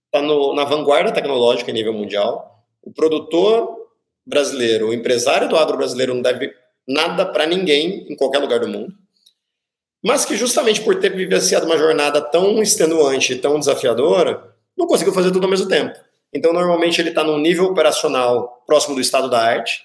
está 0.07 0.21
na 0.21 0.65
vanguarda 0.65 1.13
tecnológica 1.13 1.71
em 1.71 1.75
nível 1.75 1.93
mundial. 1.93 2.67
O 2.83 2.93
produtor 2.93 3.87
brasileiro, 4.27 4.89
o 4.89 4.95
empresário 4.95 5.49
do 5.49 5.57
agro 5.57 5.77
brasileiro 5.77 6.13
não 6.13 6.23
deve 6.23 6.53
nada 6.87 7.25
para 7.27 7.47
ninguém 7.47 8.07
em 8.09 8.17
qualquer 8.17 8.39
lugar 8.39 8.61
do 8.61 8.69
mundo, 8.69 8.95
mas 10.03 10.25
que 10.25 10.37
justamente 10.37 10.81
por 10.81 10.99
ter 10.99 11.15
vivenciado 11.15 11.67
uma 11.67 11.79
jornada 11.79 12.21
tão 12.21 12.61
extenuante, 12.63 13.37
tão 13.37 13.59
desafiadora, 13.59 14.53
não 14.77 14.87
conseguiu 14.87 15.13
fazer 15.13 15.31
tudo 15.31 15.45
ao 15.45 15.51
mesmo 15.51 15.69
tempo. 15.69 15.97
Então, 16.33 16.53
normalmente, 16.53 17.01
ele 17.01 17.11
está 17.11 17.23
num 17.23 17.39
nível 17.39 17.67
operacional 17.67 18.65
próximo 18.67 18.95
do 18.95 19.01
estado 19.01 19.29
da 19.29 19.39
arte 19.39 19.85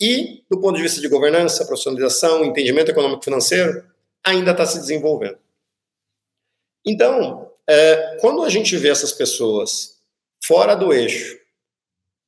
e, 0.00 0.44
do 0.48 0.60
ponto 0.60 0.76
de 0.76 0.82
vista 0.82 1.00
de 1.00 1.08
governança, 1.08 1.66
profissionalização, 1.66 2.44
entendimento 2.44 2.90
econômico-financeiro, 2.90 3.84
ainda 4.24 4.52
está 4.52 4.64
se 4.64 4.78
desenvolvendo. 4.78 5.38
Então, 6.86 7.50
é, 7.68 8.16
quando 8.20 8.42
a 8.44 8.48
gente 8.48 8.76
vê 8.76 8.88
essas 8.88 9.12
pessoas 9.12 9.98
fora 10.42 10.74
do 10.74 10.92
eixo 10.92 11.36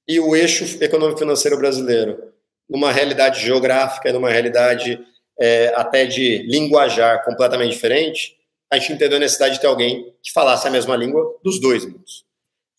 e 0.07 0.19
o 0.19 0.35
eixo 0.35 0.83
econômico-financeiro 0.83 1.57
brasileiro 1.57 2.30
numa 2.71 2.93
realidade 2.93 3.41
geográfica 3.41 4.13
numa 4.13 4.31
realidade 4.31 5.05
é, 5.41 5.73
até 5.75 6.07
de 6.07 6.39
linguajar 6.47 7.25
completamente 7.25 7.73
diferente, 7.73 8.37
a 8.71 8.79
gente 8.79 8.93
entendeu 8.93 9.17
a 9.17 9.21
necessidade 9.21 9.55
de 9.55 9.61
ter 9.61 9.67
alguém 9.67 10.15
que 10.23 10.31
falasse 10.33 10.69
a 10.69 10.71
mesma 10.71 10.95
língua 10.95 11.39
dos 11.43 11.61
dois 11.61 11.85
mundos. 11.85 12.25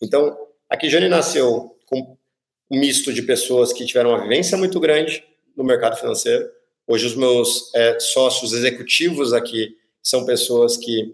Então, 0.02 0.38
a 0.70 0.78
Kijane 0.78 1.10
nasceu 1.10 1.76
com 1.86 2.18
um 2.72 2.80
misto 2.80 3.12
de 3.12 3.24
pessoas 3.24 3.74
que 3.74 3.86
tiveram 3.86 4.12
uma 4.12 4.22
vivência 4.22 4.58
muito 4.58 4.80
grande 4.80 5.24
no 5.58 5.64
mercado 5.64 5.98
financeiro. 5.98 6.50
Hoje, 6.88 7.08
os 7.08 7.16
meus 7.16 7.74
é, 7.76 8.00
sócios 8.00 8.54
executivos 8.54 9.34
aqui 9.34 9.76
são 10.02 10.26
pessoas 10.26 10.78
que 10.78 11.14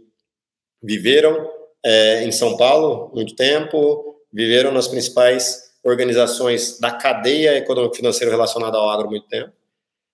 viveram 0.84 1.50
é, 1.84 2.24
em 2.24 2.32
São 2.32 2.56
Paulo 2.56 3.12
muito 3.16 3.36
tempo, 3.36 4.22
viveram 4.32 4.72
nas 4.72 4.88
principais 4.88 5.67
organizações 5.88 6.78
da 6.80 6.92
cadeia 6.92 7.58
econômico-financeira 7.58 8.32
relacionada 8.32 8.78
ao 8.78 8.90
agro 8.90 9.08
há 9.08 9.10
muito 9.10 9.28
tempo. 9.28 9.52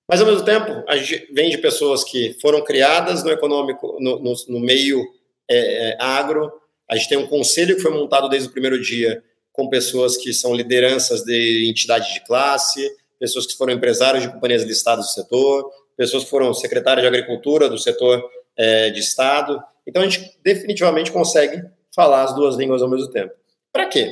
Mas, 0.07 0.21
ao 0.21 0.27
mesmo 0.27 0.45
tempo, 0.45 0.83
a 0.87 0.95
gente 0.95 1.33
vem 1.33 1.49
de 1.49 1.57
pessoas 1.57 2.03
que 2.03 2.37
foram 2.41 2.63
criadas 2.63 3.23
no 3.23 3.31
econômico, 3.31 3.97
no, 3.99 4.19
no, 4.19 4.33
no 4.49 4.59
meio 4.59 5.03
é, 5.49 5.89
é, 5.89 5.97
agro. 5.99 6.51
A 6.89 6.95
gente 6.95 7.09
tem 7.09 7.17
um 7.17 7.25
conselho 7.25 7.75
que 7.75 7.81
foi 7.81 7.91
montado 7.91 8.29
desde 8.29 8.49
o 8.49 8.51
primeiro 8.51 8.79
dia 8.79 9.23
com 9.51 9.69
pessoas 9.69 10.17
que 10.17 10.33
são 10.33 10.53
lideranças 10.53 11.23
de 11.23 11.67
entidade 11.69 12.13
de 12.13 12.21
classe, 12.21 12.91
pessoas 13.19 13.47
que 13.47 13.55
foram 13.55 13.73
empresários 13.73 14.23
de 14.23 14.31
companhias 14.31 14.63
listadas 14.63 15.05
do 15.05 15.11
setor, 15.11 15.71
pessoas 15.95 16.23
que 16.23 16.29
foram 16.29 16.53
secretários 16.53 17.01
de 17.01 17.07
agricultura 17.07 17.69
do 17.69 17.77
setor 17.77 18.23
é, 18.57 18.89
de 18.89 18.99
Estado. 18.99 19.63
Então, 19.87 20.01
a 20.01 20.07
gente 20.07 20.37
definitivamente 20.43 21.11
consegue 21.11 21.63
falar 21.95 22.23
as 22.23 22.35
duas 22.35 22.55
línguas 22.55 22.81
ao 22.81 22.89
mesmo 22.89 23.09
tempo. 23.09 23.33
Para 23.71 23.87
quê? 23.87 24.11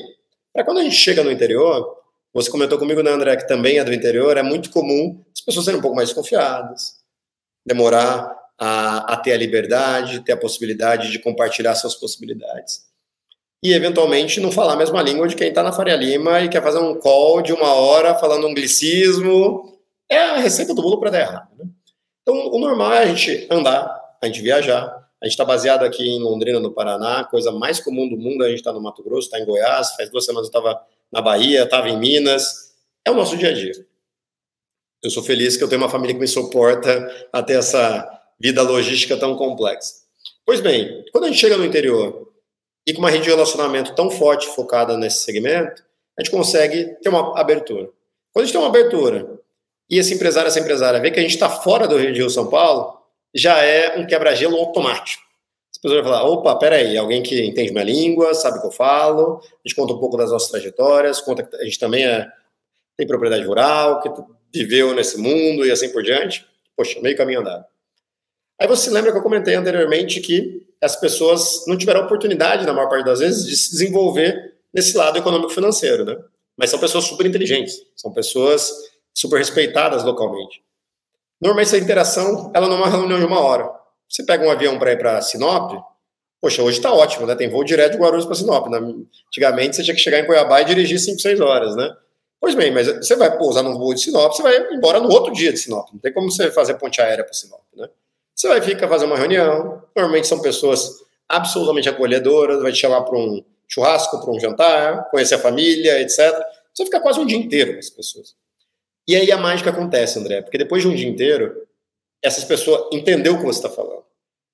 Para 0.54 0.64
quando 0.64 0.80
a 0.80 0.84
gente 0.84 0.96
chega 0.96 1.24
no 1.24 1.32
interior, 1.32 1.98
você 2.34 2.50
comentou 2.50 2.78
comigo, 2.78 3.02
né, 3.02 3.12
André, 3.12 3.36
que 3.38 3.48
também 3.48 3.78
é 3.78 3.84
do 3.84 3.94
interior, 3.94 4.38
é 4.38 4.44
muito 4.44 4.70
comum 4.70 5.24
as 5.34 5.42
pessoas 5.42 5.66
serem 5.66 5.80
um 5.80 5.82
pouco 5.82 5.96
mais 5.96 6.10
desconfiadas, 6.10 6.96
demorar 7.66 8.36
a, 8.58 9.14
a 9.14 9.18
ter 9.18 9.34
a 9.34 9.38
liberdade, 9.38 10.20
ter 10.22 10.34
a 10.34 10.38
possibilidade 10.38 11.12
de 11.12 11.20
compartilhar 11.20 11.76
suas 11.76 11.96
possibilidades. 11.96 12.84
E, 13.64 13.74
eventualmente, 13.74 14.40
não 14.40 14.52
falar 14.52 14.74
a 14.74 14.78
mesma 14.78 15.02
língua 15.02 15.28
de 15.28 15.36
quem 15.36 15.50
está 15.50 15.62
na 15.62 15.72
Faria 15.72 15.96
Lima 15.96 16.42
e 16.42 16.50
quer 16.50 16.64
fazer 16.64 16.80
um 16.80 16.96
call 16.96 17.42
de 17.42 17.54
uma 17.54 17.74
hora 17.74 18.16
falando 18.16 18.48
anglicismo. 18.48 19.80
É 20.10 20.18
a 20.18 20.38
receita 20.38 20.74
do 20.74 20.82
bolo 20.82 21.00
para 21.00 21.12
dar 21.12 21.20
errado. 21.20 21.50
Né? 21.58 21.66
Então, 22.22 22.36
o 22.48 22.60
normal 22.60 22.94
é 22.94 23.04
a 23.04 23.06
gente 23.06 23.48
andar, 23.52 24.16
a 24.22 24.26
gente 24.26 24.42
viajar, 24.42 25.08
a 25.22 25.26
gente 25.26 25.34
está 25.34 25.46
baseado 25.46 25.84
aqui 25.84 26.04
em 26.04 26.20
Londrina, 26.20 26.60
no 26.60 26.72
Paraná, 26.72 27.24
coisa 27.24 27.52
mais 27.52 27.80
comum 27.80 28.10
do 28.10 28.18
mundo, 28.18 28.44
a 28.44 28.50
gente 28.50 28.58
está 28.58 28.74
no 28.74 28.82
Mato 28.82 29.04
Grosso, 29.04 29.28
está 29.28 29.40
em 29.40 29.46
Goiás, 29.46 29.96
faz 29.96 30.10
duas 30.10 30.26
semanas 30.26 30.48
eu 30.48 30.58
estava 30.60 30.82
na 31.12 31.22
Bahia, 31.22 31.64
estava 31.64 31.90
em 31.90 31.98
Minas. 31.98 32.74
É 33.06 33.12
o 33.12 33.14
nosso 33.14 33.38
dia 33.38 33.50
a 33.50 33.54
dia. 33.54 33.74
Eu 35.04 35.12
sou 35.12 35.22
feliz 35.22 35.56
que 35.56 35.64
eu 35.64 35.70
tenho 35.70 35.82
uma 35.82 35.90
família 35.90 36.16
que 36.16 36.20
me 36.22 36.28
suporta 36.28 37.28
até 37.32 37.54
essa 37.54 38.08
vida 38.40 38.64
logística 38.64 39.16
tão 39.16 39.36
complexa. 39.36 40.02
Pois 40.44 40.60
bem, 40.60 41.06
quando 41.12 41.26
a 41.26 41.28
gente 41.28 41.40
chega 41.40 41.56
no 41.56 41.66
interior 41.66 42.32
e 42.88 42.94
com 42.94 43.00
uma 43.00 43.12
rede 43.12 43.26
de 43.26 43.30
relacionamento 43.30 43.94
tão 43.94 44.10
forte 44.10 44.48
focada 44.48 44.98
nesse 44.98 45.24
segmento, 45.24 45.84
a 46.18 46.24
gente 46.24 46.32
consegue 46.32 46.96
ter 47.02 47.10
uma 47.10 47.40
abertura. 47.40 47.90
Quando 48.34 48.44
a 48.44 48.46
gente 48.46 48.54
tem 48.54 48.62
uma 48.62 48.70
abertura 48.70 49.40
e 49.88 50.00
esse 50.00 50.14
empresário, 50.16 50.48
essa 50.48 50.60
empresária 50.60 51.00
vê 51.00 51.12
que 51.12 51.20
a 51.20 51.22
gente 51.22 51.34
está 51.34 51.50
fora 51.50 51.88
do 51.88 51.98
Rio 51.98 52.12
de 52.12 52.20
Rio 52.20 52.30
São 52.30 52.48
Paulo, 52.48 53.01
já 53.34 53.64
é 53.64 53.98
um 53.98 54.06
quebra-gelo 54.06 54.58
automático. 54.58 55.24
As 55.72 55.78
pessoas 55.78 56.04
vão 56.04 56.12
falar, 56.12 56.30
opa, 56.30 56.56
peraí, 56.58 56.98
alguém 56.98 57.24
que 57.24 57.44
entende 57.44 57.72
minha 57.72 57.84
língua, 57.84 58.34
sabe 58.34 58.58
o 58.58 58.62
que 58.62 58.68
eu 58.68 58.72
falo, 58.72 59.40
a 59.44 59.68
gente 59.68 59.76
conta 59.76 59.94
um 59.94 60.00
pouco 60.00 60.18
das 60.18 60.32
nossas 60.32 60.50
trajetórias, 60.50 61.22
conta 61.22 61.44
que 61.44 61.56
a 61.56 61.64
gente 61.64 61.80
também 61.80 62.06
é, 62.06 62.30
tem 62.98 63.08
propriedade 63.08 63.44
rural, 63.46 64.02
que 64.02 64.10
viveu 64.54 64.94
nesse 64.94 65.18
mundo 65.18 65.66
e 65.66 65.72
assim 65.72 65.90
por 65.90 66.04
diante. 66.04 66.46
Poxa, 66.76 67.00
meio 67.02 67.18
caminho 67.18 67.40
andado. 67.40 67.66
Aí 68.60 68.68
você 68.68 68.92
lembra 68.92 69.12
que 69.12 69.18
eu 69.18 69.24
comentei 69.24 69.56
anteriormente 69.56 70.20
que 70.20 70.68
as 70.82 70.96
pessoas 70.96 71.66
não 71.68 71.78
tiveram 71.78 72.02
oportunidade, 72.02 72.66
na 72.66 72.74
maior 72.74 72.90
parte 72.90 73.06
das 73.06 73.20
vezes, 73.20 73.46
de 73.46 73.56
se 73.56 73.72
desenvolver 73.72 74.56
nesse 74.74 74.96
lado 74.96 75.18
econômico-financeiro, 75.18 76.06
né? 76.06 76.18
Mas 76.58 76.70
são 76.70 76.80
pessoas 76.80 77.06
super 77.06 77.26
inteligentes, 77.26 77.82
são 77.96 78.12
pessoas 78.12 78.72
super 79.14 79.38
respeitadas 79.38 80.04
localmente. 80.04 80.64
Normalmente 81.42 81.68
essa 81.68 81.78
interação, 81.78 82.52
ela 82.54 82.68
não 82.68 82.76
é 82.76 82.80
uma 82.80 82.90
reunião 82.90 83.20
de 83.20 83.26
uma 83.26 83.40
hora. 83.40 83.68
Você 84.08 84.24
pega 84.24 84.46
um 84.46 84.52
avião 84.52 84.78
para 84.78 84.92
ir 84.92 84.98
para 84.98 85.22
Sinop, 85.22 85.74
poxa, 86.40 86.62
hoje 86.62 86.78
está 86.78 86.94
ótimo, 86.94 87.26
né? 87.26 87.36
Tem 87.36 87.50
voo 87.50 87.64
direto 87.64 87.94
de 87.94 87.98
Guarulhos 87.98 88.26
para 88.26 88.36
Sinop. 88.36 88.68
Né? 88.68 88.78
Antigamente 89.28 89.76
você 89.76 89.84
tinha 89.84 89.96
que 89.96 90.02
chegar 90.02 90.20
em 90.20 90.26
Cuiabá 90.26 90.62
e 90.62 90.66
dirigir 90.66 91.00
5, 91.00 91.20
6 91.20 91.40
horas, 91.40 91.76
né? 91.76 91.90
Pois 92.40 92.56
bem, 92.56 92.72
mas 92.72 92.88
você 92.88 93.16
vai 93.16 93.38
pousar 93.38 93.64
num 93.64 93.78
voo 93.78 93.94
de 93.94 94.02
Sinop, 94.02 94.34
você 94.34 94.42
vai 94.44 94.74
embora 94.74 95.00
no 95.00 95.10
outro 95.12 95.32
dia 95.34 95.52
de 95.52 95.60
Sinop. 95.60 95.88
Não 95.94 96.00
tem 96.00 96.14
como 96.14 96.32
você 96.32 96.52
fazer 96.52 96.76
ponte 96.76 97.02
aérea 97.02 97.24
para 97.24 97.34
Sinop, 97.34 97.62
né? 97.76 97.88
Você 98.36 98.48
vai 98.48 98.62
ficar 98.62 98.88
fazer 98.88 99.06
uma 99.06 99.18
reunião. 99.18 99.84
Normalmente 99.96 100.28
são 100.28 100.42
pessoas 100.42 101.04
absolutamente 101.30 101.88
acolhedoras, 101.88 102.62
vai 102.62 102.72
te 102.72 102.80
chamar 102.80 103.02
para 103.02 103.18
um 103.18 103.44
churrasco, 103.68 104.20
para 104.20 104.32
um 104.32 104.40
jantar, 104.40 105.10
conhecer 105.10 105.36
a 105.36 105.40
família, 105.40 106.02
etc. 106.02 106.36
Você 106.74 106.86
fica 106.86 107.00
quase 107.00 107.20
um 107.20 107.26
dia 107.26 107.38
inteiro 107.38 107.74
com 107.74 107.80
as 107.80 107.90
pessoas. 107.90 108.36
E 109.12 109.16
aí 109.18 109.30
a 109.30 109.36
mágica 109.36 109.72
acontece, 109.72 110.18
André, 110.18 110.42
porque 110.42 110.58
depois 110.58 110.84
de 110.84 110.88
um 110.88 110.96
dia 110.96 111.10
inteiro, 111.10 111.68
essas 112.24 112.46
pessoas 112.46 112.88
entendeu 112.94 113.34
o 113.34 113.40
que 113.40 113.44
você 113.44 113.60
está 113.60 113.70
falando. 113.70 114.06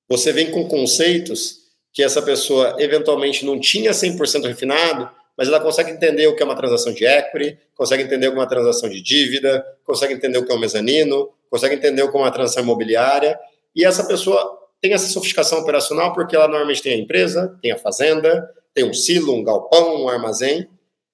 Você 0.09 0.33
vem 0.33 0.49
com 0.49 0.67
conceitos 0.67 1.59
que 1.93 2.01
essa 2.01 2.23
pessoa 2.23 2.75
eventualmente 2.79 3.45
não 3.45 3.59
tinha 3.59 3.91
100% 3.91 4.47
refinado, 4.47 5.11
mas 5.37 5.47
ela 5.47 5.59
consegue 5.59 5.91
entender 5.91 6.25
o 6.25 6.35
que 6.35 6.41
é 6.41 6.45
uma 6.45 6.55
transação 6.55 6.91
de 6.91 7.05
equity, 7.05 7.55
consegue 7.75 8.01
entender 8.01 8.29
o 8.29 8.31
que 8.31 8.37
é 8.39 8.41
uma 8.41 8.49
transação 8.49 8.89
de 8.89 8.99
dívida, 8.99 9.63
consegue 9.83 10.15
entender 10.15 10.39
o 10.39 10.43
que 10.43 10.51
é 10.51 10.55
um 10.55 10.59
mezanino, 10.59 11.29
consegue 11.51 11.75
entender 11.75 12.01
o 12.01 12.09
que 12.09 12.17
é 12.17 12.19
uma 12.19 12.31
transação 12.31 12.63
imobiliária, 12.63 13.39
e 13.75 13.85
essa 13.85 14.07
pessoa 14.07 14.57
tem 14.81 14.91
essa 14.91 15.07
sofisticação 15.07 15.59
operacional 15.59 16.13
porque 16.15 16.35
ela 16.35 16.47
normalmente 16.47 16.81
tem 16.81 16.93
a 16.93 16.97
empresa, 16.97 17.55
tem 17.61 17.71
a 17.71 17.77
fazenda, 17.77 18.49
tem 18.73 18.89
um 18.89 18.93
silo, 18.93 19.35
um 19.35 19.43
galpão, 19.43 20.05
um 20.05 20.09
armazém, 20.09 20.67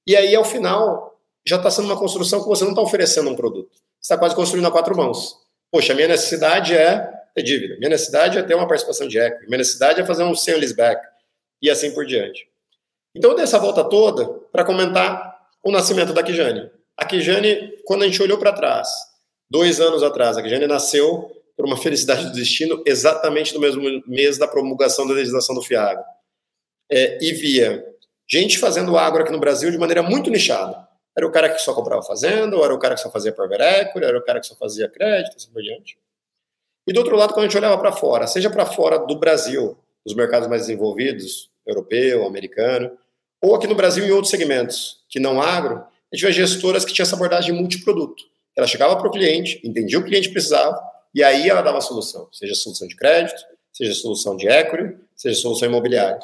e 0.08 0.16
aí 0.16 0.34
ao 0.34 0.46
final 0.46 1.13
já 1.46 1.58
está 1.58 1.70
sendo 1.70 1.86
uma 1.86 1.98
construção 1.98 2.42
que 2.42 2.48
você 2.48 2.64
não 2.64 2.72
está 2.72 2.82
oferecendo 2.82 3.30
um 3.30 3.36
produto, 3.36 3.72
você 4.00 4.14
está 4.14 4.18
quase 4.18 4.36
construindo 4.36 4.66
a 4.66 4.72
quatro 4.72 4.96
mãos. 4.96 5.38
Poxa, 5.72 5.94
minha 5.94 6.08
necessidade 6.08 6.76
é 6.76 7.12
ter 7.34 7.44
dívida, 7.44 7.78
minha 7.78 7.90
necessidade 7.90 8.38
é 8.38 8.44
ter 8.44 8.54
uma 8.56 8.68
participação 8.68 9.08
de 9.08 9.18
equity, 9.18 9.48
minha 9.48 9.58
necessidade 9.58 10.02
é 10.02 10.06
fazer 10.06 10.24
um 10.24 10.36
sale 10.36 10.60
leaseback, 10.60 11.02
e 11.62 11.70
assim 11.70 11.92
por 11.94 12.06
diante. 12.06 12.48
Então 13.16 13.32
eu 13.32 13.36
dei 13.36 13.44
essa 13.44 13.60
volta 13.60 13.84
toda 13.84 14.28
para 14.52 14.66
comentar 14.66 15.40
o 15.64 15.72
nascimento 15.72 16.14
da 16.14 16.22
Kijane. 16.22 16.70
A 16.98 17.06
Kijane, 17.06 17.74
quando 17.86 18.04
a 18.04 18.06
gente 18.06 18.22
olhou 18.22 18.38
para 18.38 18.54
trás, 18.54 18.90
dois 19.50 19.80
anos 19.80 20.04
atrás, 20.04 20.38
a 20.38 20.44
Kijane 20.44 20.68
nasceu 20.68 21.32
por 21.56 21.66
uma 21.66 21.78
felicidade 21.78 22.26
do 22.26 22.34
destino 22.34 22.84
exatamente 22.86 23.54
no 23.54 23.60
mesmo 23.60 23.82
mês 24.08 24.38
da 24.38 24.48
promulgação 24.48 25.08
da 25.08 25.14
legislação 25.14 25.56
do 25.56 25.62
FIAGRO. 25.62 26.04
É, 26.92 27.24
e 27.24 27.32
via 27.34 27.84
gente 28.30 28.58
fazendo 28.58 28.98
agro 28.98 29.24
aqui 29.24 29.32
no 29.32 29.40
Brasil 29.40 29.72
de 29.72 29.78
maneira 29.78 30.04
muito 30.04 30.30
nichada. 30.30 30.88
Era 31.16 31.28
o 31.28 31.32
cara 31.32 31.50
que 31.50 31.60
só 31.60 31.74
comprava 31.74 32.02
fazenda, 32.02 32.56
ou 32.56 32.66
era 32.66 32.74
o 32.74 32.80
cara 32.80 32.96
que 32.96 33.02
só 33.02 33.12
fazia 33.12 33.32
private 33.32 33.62
equity, 33.62 34.06
era 34.06 34.18
o 34.18 34.24
cara 34.24 34.40
que 34.40 34.48
só 34.48 34.56
fazia 34.56 34.90
crédito, 34.90 35.36
assim 35.38 35.52
por 35.52 35.62
diante. 35.62 35.98
E 36.88 36.92
do 36.92 37.00
outro 37.00 37.16
lado, 37.16 37.34
quando 37.34 37.46
a 37.46 37.48
gente 37.48 37.58
olhava 37.58 37.78
para 37.78 37.92
fora, 37.92 38.28
seja 38.28 38.50
para 38.50 38.66
fora 38.66 38.98
do 38.98 39.16
Brasil, 39.18 39.78
os 40.04 40.14
mercados 40.16 40.48
mais 40.50 40.64
desenvolvidos, 40.64 41.50
europeu, 41.66 42.26
americano, 42.26 42.92
ou 43.42 43.56
aqui 43.56 43.68
no 43.68 43.76
Brasil 43.76 44.06
em 44.06 44.12
outros 44.12 44.32
segmentos, 44.32 45.04
que 45.08 45.20
não 45.20 45.42
agro, 45.42 45.78
a 45.78 46.16
gente 46.16 46.26
vê 46.26 46.32
gestoras 46.32 46.84
que 46.84 46.94
tinham 46.94 47.06
essa 47.06 47.16
abordagem 47.16 47.54
multiproduto. 47.54 48.24
Ela 48.56 48.68
chegava 48.68 48.96
para 48.96 49.08
o 49.08 49.12
cliente, 49.12 49.60
entendia 49.64 49.98
o 49.98 50.02
que 50.02 50.08
o 50.08 50.10
cliente 50.10 50.30
precisava, 50.30 50.80
e 51.14 51.24
aí 51.24 51.50
ela 51.50 51.62
dava 51.62 51.78
a 51.78 51.82
solução, 51.82 52.28
seja 52.32 52.56
solução 52.56 52.88
de 52.88 52.96
crédito, 52.96 53.42
seja 53.72 53.94
solução 53.94 54.36
de 54.36 54.48
equity, 54.48 54.98
seja 55.16 55.40
solução 55.40 55.68
imobiliária. 55.68 56.20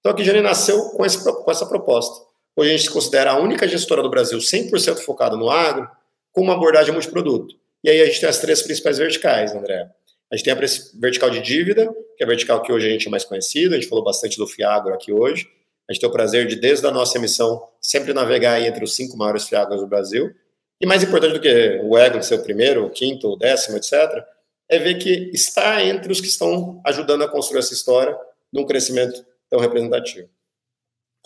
Então 0.00 0.12
aqui 0.12 0.24
Jane 0.24 0.40
nasceu 0.40 0.90
com, 0.90 1.04
esse, 1.04 1.22
com 1.24 1.50
essa 1.50 1.66
proposta. 1.66 2.27
Hoje 2.58 2.70
a 2.70 2.76
gente 2.76 2.86
se 2.86 2.90
considera 2.90 3.30
a 3.30 3.38
única 3.38 3.68
gestora 3.68 4.02
do 4.02 4.10
Brasil 4.10 4.36
100% 4.36 4.98
focada 5.04 5.36
no 5.36 5.48
agro, 5.48 5.88
com 6.32 6.40
uma 6.40 6.54
abordagem 6.54 6.92
multiproduto. 6.92 7.54
E 7.84 7.88
aí 7.88 8.02
a 8.02 8.06
gente 8.06 8.18
tem 8.18 8.28
as 8.28 8.38
três 8.38 8.60
principais 8.62 8.98
verticais, 8.98 9.54
André. 9.54 9.88
A 10.28 10.34
gente 10.34 10.44
tem 10.44 10.52
a 10.52 10.56
vertical 10.98 11.30
de 11.30 11.40
dívida, 11.40 11.86
que 12.16 12.24
é 12.24 12.26
a 12.26 12.28
vertical 12.28 12.60
que 12.60 12.72
hoje 12.72 12.88
a 12.88 12.90
gente 12.90 13.06
é 13.06 13.10
mais 13.12 13.24
conhecido, 13.24 13.76
a 13.76 13.78
gente 13.78 13.88
falou 13.88 14.02
bastante 14.02 14.36
do 14.36 14.44
Fiagro 14.44 14.92
aqui 14.92 15.12
hoje. 15.12 15.48
A 15.88 15.92
gente 15.92 16.00
tem 16.00 16.08
o 16.08 16.12
prazer 16.12 16.48
de, 16.48 16.56
desde 16.56 16.84
a 16.84 16.90
nossa 16.90 17.16
emissão, 17.16 17.62
sempre 17.80 18.12
navegar 18.12 18.60
entre 18.60 18.82
os 18.82 18.96
cinco 18.96 19.16
maiores 19.16 19.48
Fiagros 19.48 19.80
do 19.80 19.86
Brasil. 19.86 20.34
E 20.80 20.84
mais 20.84 21.04
importante 21.04 21.34
do 21.34 21.40
que 21.40 21.80
o 21.84 21.96
ego 21.96 22.18
de 22.18 22.26
ser 22.26 22.40
o 22.40 22.42
primeiro, 22.42 22.84
o 22.84 22.90
quinto, 22.90 23.28
o 23.28 23.36
décimo, 23.36 23.76
etc., 23.76 24.20
é 24.68 24.80
ver 24.80 24.98
que 24.98 25.30
está 25.32 25.80
entre 25.84 26.10
os 26.10 26.20
que 26.20 26.26
estão 26.26 26.82
ajudando 26.84 27.22
a 27.22 27.28
construir 27.28 27.60
essa 27.60 27.72
história 27.72 28.18
num 28.52 28.66
crescimento 28.66 29.24
tão 29.48 29.60
representativo. 29.60 30.28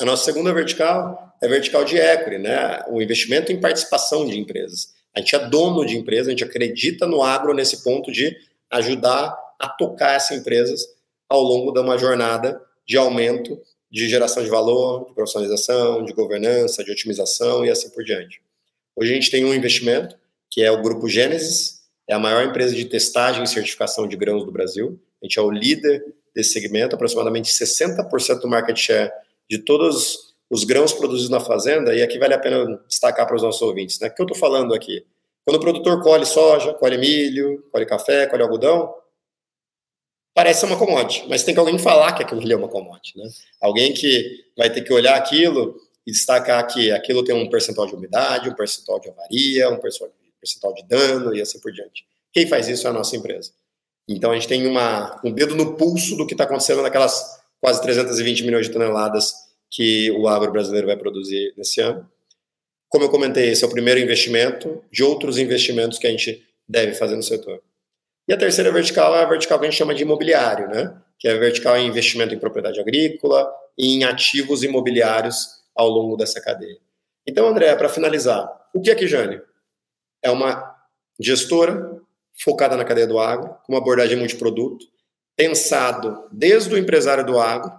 A 0.01 0.05
nossa 0.05 0.25
segunda 0.25 0.53
vertical 0.53 1.37
é 1.43 1.47
a 1.47 1.49
vertical 1.49 1.85
de 1.85 1.97
equity, 1.97 2.39
né? 2.39 2.83
o 2.89 3.01
investimento 3.01 3.53
em 3.53 3.61
participação 3.61 4.27
de 4.27 4.39
empresas. 4.39 4.95
A 5.15 5.21
gente 5.21 5.35
é 5.37 5.49
dono 5.49 5.85
de 5.85 5.97
empresa, 5.97 6.29
a 6.29 6.31
gente 6.31 6.45
acredita 6.45 7.07
no 7.07 7.23
agro 7.23 7.53
nesse 7.55 7.83
ponto 7.83 8.11
de 8.11 8.37
ajudar 8.71 9.37
a 9.61 9.69
tocar 9.69 10.15
essas 10.15 10.39
empresas 10.39 10.87
ao 11.29 11.43
longo 11.43 11.73
de 11.73 11.81
uma 11.81 11.99
jornada 11.99 12.61
de 12.87 12.97
aumento 12.97 13.61
de 13.91 14.09
geração 14.09 14.43
de 14.43 14.49
valor, 14.49 15.07
de 15.07 15.15
profissionalização, 15.15 16.05
de 16.05 16.15
governança, 16.15 16.83
de 16.83 16.91
otimização 16.91 17.65
e 17.65 17.71
assim 17.71 17.91
por 17.91 18.03
diante. 18.03 18.41
Hoje 18.97 19.13
a 19.13 19.15
gente 19.15 19.31
tem 19.31 19.45
um 19.45 19.53
investimento 19.53 20.17
que 20.51 20.63
é 20.63 20.71
o 20.71 20.81
Grupo 20.81 21.09
Gênesis, 21.09 21.83
é 22.09 22.15
a 22.15 22.19
maior 22.19 22.45
empresa 22.45 22.75
de 22.75 22.85
testagem 22.87 23.43
e 23.43 23.47
certificação 23.47 24.09
de 24.09 24.17
grãos 24.17 24.45
do 24.45 24.53
Brasil. 24.53 24.99
A 25.23 25.27
gente 25.27 25.39
é 25.39 25.43
o 25.43 25.51
líder 25.51 26.03
desse 26.35 26.53
segmento, 26.53 26.95
aproximadamente 26.95 27.53
60% 27.53 28.41
do 28.41 28.49
market 28.49 28.77
share 28.77 29.13
de 29.53 29.59
todos 29.59 30.35
os 30.49 30.65
grãos 30.65 30.95
produzidos 30.95 31.29
na 31.29 31.39
fazenda, 31.39 31.95
e 31.95 32.03
aqui 32.03 32.19
vale 32.19 32.33
a 32.33 32.39
pena 32.39 32.83
destacar 32.89 33.27
para 33.27 33.37
os 33.37 33.43
nossos 33.43 33.61
ouvintes, 33.61 34.01
né? 34.01 34.09
O 34.09 34.15
que 34.15 34.23
eu 34.23 34.25
estou 34.25 34.39
falando 34.39 34.73
aqui? 34.73 35.05
Quando 35.45 35.57
o 35.59 35.61
produtor 35.61 36.03
colhe 36.03 36.25
soja, 36.25 36.73
colhe 36.73 36.97
milho, 36.97 37.63
colhe 37.71 37.85
café, 37.85 38.27
colhe 38.27 38.43
algodão, 38.43 38.95
parece 40.35 40.65
uma 40.65 40.79
commodity, 40.79 41.29
mas 41.29 41.43
tem 41.43 41.53
que 41.53 41.61
alguém 41.61 41.79
falar 41.79 42.13
que 42.13 42.23
aquilo 42.23 42.41
ali 42.41 42.55
é 42.55 42.57
uma 42.57 42.69
commodity, 42.69 43.19
né? 43.19 43.29
Alguém 43.61 43.93
que 43.93 44.43
vai 44.57 44.73
ter 44.73 44.81
que 44.81 44.93
olhar 44.93 45.17
aquilo 45.17 45.77
e 46.07 46.11
destacar 46.11 46.67
que 46.67 46.91
aquilo 46.91 47.23
tem 47.23 47.35
um 47.35 47.51
percentual 47.51 47.87
de 47.87 47.95
umidade, 47.95 48.49
um 48.49 48.55
percentual 48.55 48.99
de 49.01 49.11
avaria, 49.11 49.69
um 49.69 49.79
percentual 49.79 50.73
de 50.73 50.83
dano 50.85 51.35
e 51.37 51.43
assim 51.43 51.61
por 51.61 51.71
diante. 51.71 52.07
Quem 52.33 52.47
faz 52.47 52.69
isso 52.69 52.87
é 52.87 52.91
a 52.91 52.95
nossa 52.95 53.15
empresa. 53.15 53.53
Então 54.09 54.31
a 54.31 54.35
gente 54.35 54.49
tem 54.49 54.67
uma, 54.67 55.21
um 55.23 55.31
dedo 55.31 55.55
no 55.55 55.77
pulso 55.77 56.17
do 56.17 56.27
que 56.27 56.33
está 56.33 56.45
acontecendo 56.45 56.81
naquelas 56.81 57.42
quase 57.63 57.81
320 57.81 58.45
milhões 58.45 58.67
de 58.67 58.73
toneladas 58.73 59.33
que 59.71 60.11
o 60.11 60.27
agro 60.27 60.51
brasileiro 60.51 60.89
vai 60.89 60.97
produzir 60.97 61.55
nesse 61.57 61.81
ano. 61.81 62.11
Como 62.89 63.05
eu 63.05 63.09
comentei, 63.09 63.51
esse 63.51 63.65
é 63.65 63.67
o 63.67 63.71
primeiro 63.71 64.01
investimento 64.01 64.83
de 64.91 65.05
outros 65.05 65.39
investimentos 65.39 65.97
que 65.97 66.07
a 66.07 66.11
gente 66.11 66.45
deve 66.69 66.95
fazer 66.95 67.15
no 67.15 67.23
setor. 67.23 67.63
E 68.29 68.33
a 68.33 68.37
terceira 68.37 68.73
vertical 68.73 69.15
é 69.15 69.23
a 69.23 69.29
vertical 69.29 69.59
que 69.59 69.67
a 69.67 69.71
gente 69.71 69.79
chama 69.79 69.95
de 69.95 70.03
imobiliário, 70.03 70.69
né? 70.69 71.01
que 71.19 71.29
é 71.29 71.33
a 71.33 71.39
vertical 71.39 71.77
em 71.79 71.87
investimento 71.87 72.35
em 72.35 72.39
propriedade 72.39 72.81
agrícola 72.81 73.49
e 73.79 73.95
em 73.95 74.05
ativos 74.05 74.65
imobiliários 74.65 75.63
ao 75.75 75.89
longo 75.89 76.17
dessa 76.17 76.41
cadeia. 76.41 76.79
Então, 77.25 77.47
André, 77.47 77.75
para 77.77 77.89
finalizar, 77.89 78.51
o 78.75 78.81
que 78.81 78.91
é 78.91 78.95
Kijane? 78.95 79.41
É 80.21 80.31
uma 80.31 80.77
gestora 81.21 82.01
focada 82.43 82.77
na 82.77 82.85
cadeia 82.85 83.07
do 83.07 83.21
agro, 83.21 83.57
com 83.65 83.73
uma 83.73 83.79
abordagem 83.79 84.19
multiproduto, 84.19 84.85
pensado 85.43 86.29
desde 86.31 86.73
o 86.73 86.79
empresário 86.79 87.27
do 87.27 87.41
agro, 87.41 87.73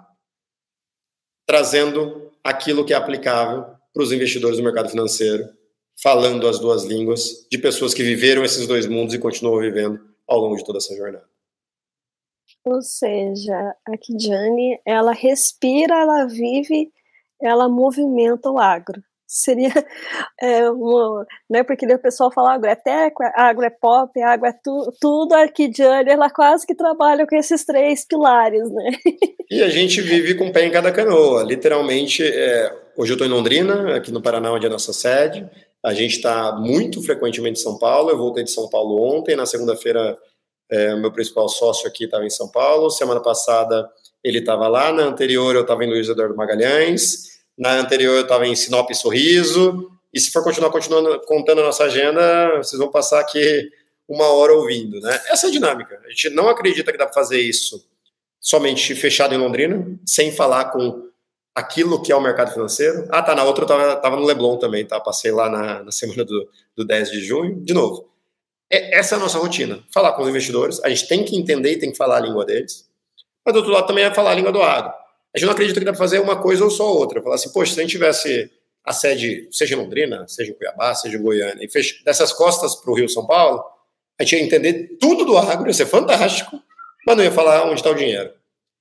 trazendo 1.47 2.29
aquilo 2.43 2.85
que 2.85 2.93
é 2.93 2.95
aplicável 2.97 3.63
para 3.93 4.03
os 4.03 4.11
investidores 4.11 4.57
do 4.57 4.63
mercado 4.63 4.89
financeiro, 4.89 5.47
falando 6.01 6.45
as 6.45 6.59
duas 6.59 6.83
línguas 6.83 7.47
de 7.49 7.57
pessoas 7.57 7.93
que 7.93 8.03
viveram 8.03 8.43
esses 8.43 8.67
dois 8.67 8.85
mundos 8.85 9.15
e 9.15 9.19
continuam 9.19 9.61
vivendo 9.61 9.97
ao 10.27 10.39
longo 10.39 10.57
de 10.57 10.65
toda 10.65 10.79
essa 10.79 10.93
jornada. 10.93 11.25
Ou 12.65 12.81
seja, 12.81 13.73
a 13.87 13.97
Kijane, 13.97 14.81
ela 14.85 15.13
respira, 15.13 16.01
ela 16.01 16.25
vive, 16.25 16.91
ela 17.41 17.69
movimenta 17.69 18.49
o 18.49 18.59
agro. 18.59 19.01
Seria 19.35 19.71
é, 20.39 20.69
uma, 20.69 21.25
né, 21.49 21.63
porque 21.63 21.85
o 21.85 21.99
pessoal 21.99 22.31
fala 22.31 22.53
agro 22.53 22.69
é 22.69 22.75
teco, 22.75 23.23
agro 23.35 23.65
é 23.65 23.69
pop, 23.71 24.21
agro 24.21 24.45
é 24.45 24.53
tu, 24.63 24.93
tudo, 25.01 25.33
a 25.33 25.47
ela 26.07 26.29
quase 26.29 26.67
que 26.67 26.75
trabalha 26.75 27.25
com 27.25 27.35
esses 27.35 27.65
três 27.65 28.05
pilares, 28.05 28.69
né? 28.71 28.91
E 29.51 29.61
a 29.61 29.69
gente 29.69 30.01
vive 30.01 30.33
com 30.33 30.47
o 30.47 30.51
pé 30.51 30.65
em 30.65 30.71
cada 30.71 30.91
canoa, 30.91 31.43
literalmente, 31.43 32.23
é, 32.23 32.75
hoje 32.97 33.11
eu 33.11 33.15
estou 33.15 33.27
em 33.27 33.29
Londrina, 33.29 33.95
aqui 33.95 34.11
no 34.11 34.21
Paraná, 34.21 34.51
onde 34.51 34.65
é 34.65 34.69
a 34.69 34.71
nossa 34.71 34.91
sede, 34.91 35.47
a 35.83 35.93
gente 35.93 36.15
está 36.15 36.53
muito 36.53 37.03
frequentemente 37.03 37.59
em 37.59 37.63
São 37.63 37.77
Paulo. 37.77 38.09
Eu 38.09 38.17
voltei 38.17 38.43
de 38.43 38.51
São 38.51 38.69
Paulo 38.69 39.01
ontem. 39.15 39.35
Na 39.35 39.45
segunda-feira, 39.45 40.17
é, 40.71 40.95
meu 40.95 41.11
principal 41.11 41.49
sócio 41.49 41.87
aqui 41.87 42.05
estava 42.05 42.25
em 42.25 42.29
São 42.29 42.49
Paulo. 42.49 42.89
Semana 42.89 43.21
passada, 43.21 43.87
ele 44.23 44.39
estava 44.39 44.67
lá. 44.69 44.93
Na 44.93 45.03
anterior, 45.03 45.53
eu 45.53 45.61
estava 45.61 45.83
em 45.83 45.89
Luiz 45.89 46.07
Eduardo 46.07 46.37
Magalhães. 46.37 47.32
Na 47.57 47.73
anterior, 47.73 48.15
eu 48.15 48.23
estava 48.23 48.47
em 48.47 48.55
Sinop 48.55 48.91
Sorriso. 48.93 49.91
E 50.13 50.19
se 50.19 50.31
for 50.31 50.43
continuar 50.43 50.71
continuando, 50.71 51.19
contando 51.21 51.61
a 51.61 51.65
nossa 51.65 51.85
agenda, 51.85 52.57
vocês 52.57 52.79
vão 52.79 52.91
passar 52.91 53.19
aqui 53.19 53.69
uma 54.07 54.27
hora 54.27 54.53
ouvindo. 54.53 54.99
Né? 54.99 55.19
Essa 55.29 55.47
é 55.47 55.49
a 55.49 55.51
dinâmica. 55.51 55.99
A 56.05 56.09
gente 56.09 56.29
não 56.29 56.49
acredita 56.49 56.91
que 56.91 56.97
dá 56.97 57.05
para 57.05 57.13
fazer 57.13 57.41
isso 57.41 57.83
somente 58.39 58.93
fechado 58.93 59.33
em 59.33 59.37
Londrina, 59.37 59.97
sem 60.05 60.31
falar 60.31 60.65
com 60.65 61.09
aquilo 61.55 62.01
que 62.01 62.11
é 62.11 62.15
o 62.15 62.21
mercado 62.21 62.51
financeiro. 62.51 63.07
Ah, 63.09 63.21
tá, 63.21 63.33
na 63.33 63.43
outra 63.43 63.63
eu 63.63 63.67
tava, 63.67 63.95
tava 63.95 64.15
no 64.15 64.25
Leblon 64.25 64.57
também, 64.57 64.85
tá? 64.85 64.99
Passei 64.99 65.31
lá 65.31 65.49
na, 65.49 65.83
na 65.83 65.91
semana 65.91 66.25
do, 66.25 66.49
do 66.75 66.85
10 66.85 67.11
de 67.11 67.23
junho. 67.23 67.63
De 67.63 67.73
novo, 67.73 68.09
é, 68.71 68.97
essa 68.97 69.15
é 69.15 69.17
a 69.17 69.21
nossa 69.21 69.37
rotina. 69.37 69.83
Falar 69.93 70.13
com 70.13 70.23
os 70.23 70.29
investidores, 70.29 70.83
a 70.83 70.89
gente 70.89 71.07
tem 71.07 71.23
que 71.23 71.37
entender 71.37 71.71
e 71.71 71.79
tem 71.79 71.91
que 71.91 71.97
falar 71.97 72.17
a 72.17 72.21
língua 72.21 72.45
deles. 72.45 72.89
Mas 73.45 73.53
do 73.53 73.57
outro 73.57 73.71
lado 73.71 73.87
também 73.87 74.03
é 74.03 74.13
falar 74.13 74.31
a 74.31 74.35
língua 74.35 74.51
do 74.51 74.61
agro. 74.61 74.93
A 75.35 75.39
gente 75.39 75.45
não 75.45 75.53
acredita 75.53 75.79
que 75.79 75.85
dá 75.85 75.91
para 75.91 75.99
fazer 75.99 76.19
uma 76.19 76.41
coisa 76.41 76.63
ou 76.63 76.69
só 76.69 76.91
outra. 76.91 77.21
Falar 77.21 77.35
assim, 77.35 77.51
poxa, 77.51 77.73
se 77.73 77.79
a 77.79 77.83
gente 77.83 77.91
tivesse 77.91 78.51
a 78.85 78.93
sede, 78.93 79.47
seja 79.51 79.75
em 79.75 79.77
Londrina, 79.77 80.27
seja 80.27 80.51
em 80.51 80.53
Cuiabá, 80.53 80.93
seja 80.93 81.17
em 81.17 81.21
Goiânia, 81.21 81.63
e 81.63 81.69
fech... 81.69 82.03
dessas 82.03 82.33
costas 82.33 82.75
para 82.75 82.91
o 82.91 82.95
Rio 82.95 83.09
São 83.09 83.25
Paulo, 83.25 83.63
a 84.19 84.23
gente 84.23 84.35
ia 84.35 84.43
entender 84.43 84.97
tudo 84.99 85.25
do 85.25 85.37
agro, 85.37 85.67
ia 85.67 85.73
ser 85.73 85.85
fantástico, 85.85 86.61
mas 87.05 87.17
não 87.17 87.23
ia 87.23 87.31
falar 87.31 87.63
onde 87.65 87.75
está 87.75 87.89
o 87.89 87.95
dinheiro. 87.95 88.31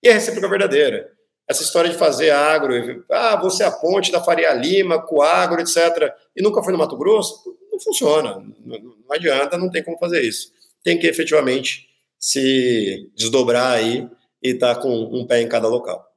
E 0.03 0.09
a 0.09 0.15
recíproca 0.15 0.49
verdadeira 0.49 1.13
essa 1.49 1.63
história 1.63 1.91
de 1.91 1.97
fazer 1.97 2.31
agro, 2.31 3.05
ah, 3.11 3.37
você 3.37 3.63
é 3.63 3.67
a 3.67 3.71
ponte 3.71 4.11
da 4.11 4.23
Faria 4.23 4.53
Lima 4.55 5.01
com 5.01 5.23
agro, 5.23 5.61
etc., 5.61 6.13
e 6.35 6.43
nunca 6.43 6.63
foi 6.63 6.73
no 6.73 6.79
Mato 6.79 6.97
Grosso, 6.97 7.57
não 7.71 7.79
funciona. 7.79 8.35
Não, 8.65 8.79
não 8.79 9.13
adianta, 9.15 9.59
não 9.59 9.71
tem 9.71 9.83
como 9.83 9.99
fazer 9.99 10.23
isso. 10.23 10.53
Tem 10.83 10.99
que 10.99 11.07
efetivamente 11.07 11.89
se 12.19 13.11
desdobrar 13.15 13.73
aí 13.73 14.09
e 14.43 14.51
estar 14.51 14.77
tá 14.77 14.81
com 14.81 14.89
um 14.89 15.27
pé 15.27 15.43
em 15.43 15.49
cada 15.49 15.69
local. 15.69 16.12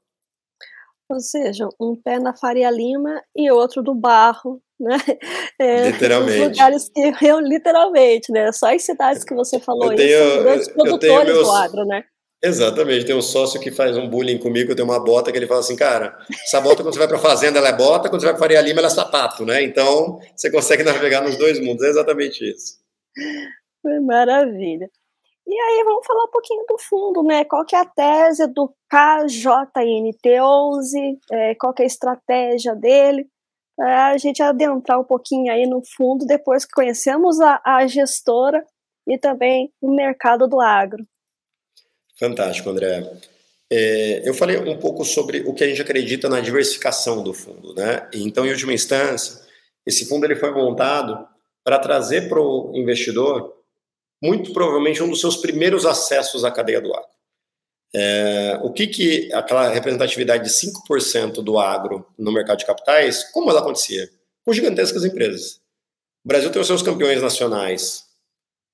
Ou 1.09 1.19
seja, 1.19 1.67
um 1.79 1.95
pé 1.95 2.19
na 2.19 2.33
Faria 2.33 2.69
Lima 2.71 3.21
e 3.35 3.51
outro 3.51 3.83
do 3.83 3.93
barro, 3.93 4.61
né? 4.79 4.97
É, 5.57 5.89
literalmente. 5.89 6.49
lugares 6.49 6.89
que 6.89 6.99
eu, 7.25 7.39
literalmente, 7.39 8.29
né? 8.29 8.51
Só 8.51 8.73
as 8.73 8.83
cidades 8.83 9.23
que 9.23 9.33
você 9.33 9.57
falou 9.57 9.93
eu 9.93 9.95
tenho, 9.95 10.27
isso, 10.27 10.43
grandes 10.43 10.67
produtores 10.67 11.33
meus, 11.33 11.47
do 11.47 11.53
agro, 11.53 11.85
né? 11.85 12.03
Exatamente, 12.43 13.05
tem 13.05 13.15
um 13.15 13.21
sócio 13.21 13.59
que 13.59 13.71
faz 13.71 13.95
um 13.97 14.09
bullying 14.09 14.37
comigo, 14.37 14.71
eu 14.71 14.75
tenho 14.75 14.87
uma 14.87 14.99
bota 14.99 15.31
que 15.31 15.37
ele 15.37 15.47
fala 15.47 15.61
assim, 15.61 15.77
cara, 15.77 16.17
essa 16.43 16.59
bota 16.59 16.83
quando 16.83 16.93
você 16.93 16.99
vai 16.99 17.07
para 17.07 17.17
fazenda 17.17 17.57
ela 17.57 17.69
é 17.69 17.73
bota, 17.73 18.09
quando 18.09 18.19
você 18.19 18.27
vai 18.27 18.35
para 18.35 18.41
Faria 18.41 18.61
Lima 18.61 18.81
ela 18.81 18.87
é 18.87 18.91
sapato, 18.91 19.45
né? 19.45 19.63
Então, 19.63 20.19
você 20.35 20.51
consegue 20.51 20.83
navegar 20.83 21.21
nos 21.21 21.37
dois 21.37 21.57
mundos, 21.59 21.85
é 21.85 21.89
exatamente 21.89 22.43
isso. 22.43 22.79
Maravilha. 24.05 24.89
E 25.47 25.53
aí 25.53 25.83
vamos 25.83 26.05
falar 26.05 26.23
um 26.23 26.31
pouquinho 26.31 26.65
do 26.67 26.77
fundo, 26.79 27.21
né? 27.21 27.45
Qual 27.45 27.63
que 27.63 27.75
é 27.75 27.79
a 27.79 27.85
tese 27.85 28.47
do 28.47 28.73
KJNT11, 28.91 31.19
é, 31.31 31.53
qual 31.55 31.73
que 31.73 31.83
é 31.83 31.85
a 31.85 31.87
estratégia 31.87 32.75
dele, 32.75 33.27
para 33.77 34.07
a 34.07 34.17
gente 34.17 34.41
adentrar 34.41 34.99
um 34.99 35.03
pouquinho 35.03 35.51
aí 35.51 35.67
no 35.67 35.83
fundo 35.95 36.25
depois 36.25 36.65
que 36.65 36.71
conhecemos 36.71 37.39
a, 37.39 37.61
a 37.63 37.85
gestora 37.85 38.65
e 39.07 39.19
também 39.19 39.71
o 39.81 39.93
mercado 39.93 40.47
do 40.47 40.59
agro. 40.59 41.05
Fantástico, 42.17 42.69
André. 42.69 43.03
É, 43.71 44.27
eu 44.27 44.33
falei 44.33 44.57
um 44.57 44.79
pouco 44.79 45.03
sobre 45.03 45.41
o 45.41 45.53
que 45.53 45.63
a 45.63 45.67
gente 45.67 45.81
acredita 45.81 46.29
na 46.29 46.39
diversificação 46.39 47.23
do 47.23 47.33
fundo, 47.33 47.73
né? 47.73 48.07
Então, 48.13 48.45
em 48.45 48.51
última 48.51 48.73
instância, 48.73 49.43
esse 49.85 50.07
fundo 50.07 50.25
ele 50.25 50.35
foi 50.35 50.51
montado 50.51 51.27
para 51.63 51.79
trazer 51.79 52.29
para 52.29 52.39
o 52.39 52.71
investidor 52.75 53.54
muito 54.25 54.51
provavelmente 54.51 55.01
um 55.03 55.09
dos 55.09 55.21
seus 55.21 55.37
primeiros 55.37 55.85
acessos 55.85 56.43
à 56.43 56.51
cadeia 56.51 56.81
do 56.81 56.93
agro. 56.93 57.09
É, 57.93 58.59
o 58.61 58.73
que 58.73 58.87
que 58.87 59.31
aquela 59.31 59.69
representatividade 59.69 60.43
de 60.43 60.49
5% 60.49 61.41
do 61.43 61.57
agro 61.57 62.05
no 62.17 62.31
mercado 62.31 62.57
de 62.57 62.65
capitais, 62.65 63.23
como 63.31 63.49
ela 63.49 63.61
acontecia? 63.61 64.09
Com 64.43 64.51
gigantescas 64.51 65.05
empresas. 65.05 65.61
O 66.23 66.27
Brasil 66.27 66.51
tem 66.51 66.61
os 66.61 66.67
seus 66.67 66.81
campeões 66.81 67.21
nacionais 67.21 68.03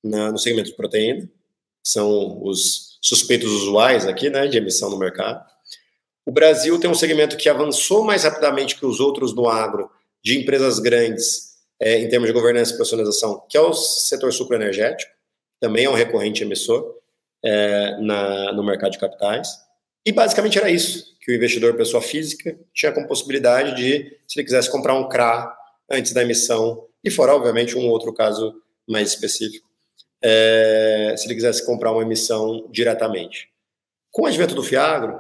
na, 0.04 0.32
no 0.32 0.40
segmento 0.40 0.70
de 0.70 0.76
proteína, 0.76 1.30
são 1.84 2.42
os 2.44 2.98
suspeitos 3.02 3.52
usuais 3.52 4.08
aqui, 4.08 4.30
né, 4.30 4.48
de 4.48 4.58
emissão 4.58 4.90
no 4.90 4.98
mercado. 4.98 5.46
O 6.26 6.32
Brasil 6.32 6.80
tem 6.80 6.90
um 6.90 6.96
segmento 6.96 7.38
que 7.38 7.50
avançou 7.50 8.04
mais 8.04 8.24
rapidamente 8.24 8.78
que 8.78 8.86
os 8.86 9.00
outros 9.00 9.36
no 9.36 9.50
agro, 9.50 9.90
de 10.24 10.40
empresas 10.40 10.80
grandes, 10.80 11.52
é, 11.80 12.00
em 12.00 12.08
termos 12.08 12.28
de 12.28 12.34
governança 12.34 12.74
e 12.74 12.76
profissionalização, 12.76 13.44
que 13.50 13.58
é 13.58 13.62
o 13.62 13.74
setor 13.74 14.32
sucroenergético 14.32 15.12
também 15.62 15.86
é 15.86 15.90
um 15.90 15.94
recorrente 15.94 16.44
emissor 16.44 16.96
é, 17.46 17.98
na, 18.02 18.52
no 18.52 18.64
mercado 18.64 18.92
de 18.92 18.98
capitais. 18.98 19.48
E 20.06 20.12
basicamente 20.12 20.58
era 20.58 20.70
isso 20.70 21.16
que 21.22 21.32
o 21.32 21.36
investidor, 21.36 21.78
pessoa 21.78 22.02
física, 22.02 22.58
tinha 22.74 22.92
como 22.92 23.08
possibilidade 23.08 23.76
de, 23.76 24.18
se 24.28 24.40
ele 24.40 24.44
quisesse 24.44 24.72
comprar 24.72 24.96
um 24.96 25.08
CRA 25.08 25.56
antes 25.90 26.12
da 26.14 26.24
emissão, 26.24 26.88
e 27.04 27.12
fora, 27.12 27.36
obviamente, 27.36 27.78
um 27.78 27.88
outro 27.90 28.12
caso 28.12 28.56
mais 28.88 29.10
específico, 29.10 29.68
é, 30.22 31.14
se 31.16 31.28
ele 31.28 31.36
quisesse 31.36 31.66
comprar 31.66 31.92
uma 31.92 32.02
emissão 32.02 32.68
diretamente. 32.72 33.50
Com 34.12 34.24
o 34.24 34.26
advento 34.26 34.56
do 34.56 34.64
Fiagro, 34.64 35.20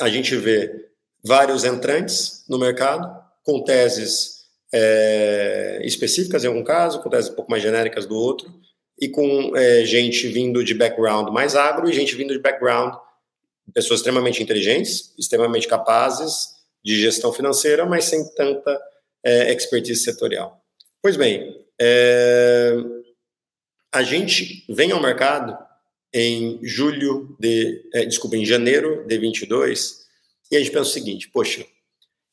a 0.00 0.08
gente 0.08 0.34
vê 0.36 0.88
vários 1.22 1.64
entrantes 1.64 2.44
no 2.48 2.58
mercado, 2.58 3.22
com 3.44 3.62
teses 3.62 4.46
é, 4.72 5.80
específicas 5.84 6.44
em 6.44 6.48
algum 6.48 6.64
caso, 6.64 7.02
com 7.02 7.10
teses 7.10 7.30
um 7.30 7.34
pouco 7.34 7.50
mais 7.50 7.62
genéricas 7.62 8.06
do 8.06 8.16
outro, 8.16 8.52
e 9.00 9.08
com 9.08 9.56
é, 9.56 9.84
gente 9.84 10.26
vindo 10.28 10.64
de 10.64 10.74
background 10.74 11.28
mais 11.32 11.54
agro 11.54 11.88
e 11.88 11.92
gente 11.92 12.14
vindo 12.14 12.32
de 12.32 12.40
background, 12.40 12.94
pessoas 13.72 14.00
extremamente 14.00 14.42
inteligentes, 14.42 15.14
extremamente 15.18 15.68
capazes 15.68 16.56
de 16.84 17.00
gestão 17.00 17.32
financeira, 17.32 17.84
mas 17.84 18.04
sem 18.04 18.24
tanta 18.34 18.80
é, 19.24 19.52
expertise 19.52 20.02
setorial. 20.02 20.62
Pois 21.02 21.16
bem, 21.16 21.64
é, 21.80 22.74
a 23.92 24.02
gente 24.02 24.64
vem 24.68 24.90
ao 24.90 25.02
mercado 25.02 25.56
em 26.12 26.58
julho 26.62 27.36
de, 27.38 27.88
é, 27.92 28.04
desculpa, 28.04 28.36
em 28.36 28.44
janeiro 28.44 29.06
de 29.06 29.18
22, 29.18 30.06
e 30.50 30.56
a 30.56 30.58
gente 30.58 30.70
pensa 30.70 30.90
o 30.90 30.92
seguinte, 30.92 31.28
poxa, 31.28 31.64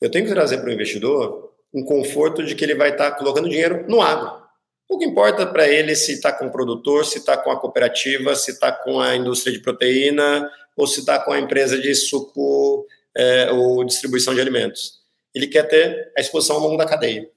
eu 0.01 0.09
tenho 0.09 0.25
que 0.25 0.31
trazer 0.31 0.57
para 0.57 0.69
o 0.69 0.73
investidor 0.73 1.53
um 1.73 1.83
conforto 1.83 2.43
de 2.43 2.55
que 2.55 2.63
ele 2.63 2.75
vai 2.75 2.91
estar 2.91 3.11
colocando 3.11 3.49
dinheiro 3.49 3.85
no 3.89 4.01
agro. 4.01 4.44
O 4.87 4.97
que 4.97 5.05
importa 5.05 5.45
para 5.47 5.67
ele 5.67 5.95
se 5.95 6.13
está 6.13 6.31
com 6.31 6.45
o 6.45 6.51
produtor, 6.51 7.05
se 7.05 7.17
está 7.17 7.35
com 7.37 7.51
a 7.51 7.59
cooperativa, 7.59 8.35
se 8.35 8.51
está 8.51 8.71
com 8.71 8.99
a 8.99 9.15
indústria 9.15 9.51
de 9.51 9.59
proteína 9.59 10.49
ou 10.77 10.85
se 10.85 10.99
está 10.99 11.19
com 11.19 11.31
a 11.31 11.39
empresa 11.39 11.79
de 11.79 11.93
suco 11.95 12.85
é, 13.15 13.51
ou 13.51 13.83
distribuição 13.83 14.33
de 14.33 14.41
alimentos. 14.41 14.99
Ele 15.33 15.47
quer 15.47 15.63
ter 15.63 16.11
a 16.17 16.21
exposição 16.21 16.57
ao 16.57 16.61
longo 16.61 16.77
da 16.77 16.85
cadeia. 16.85 17.29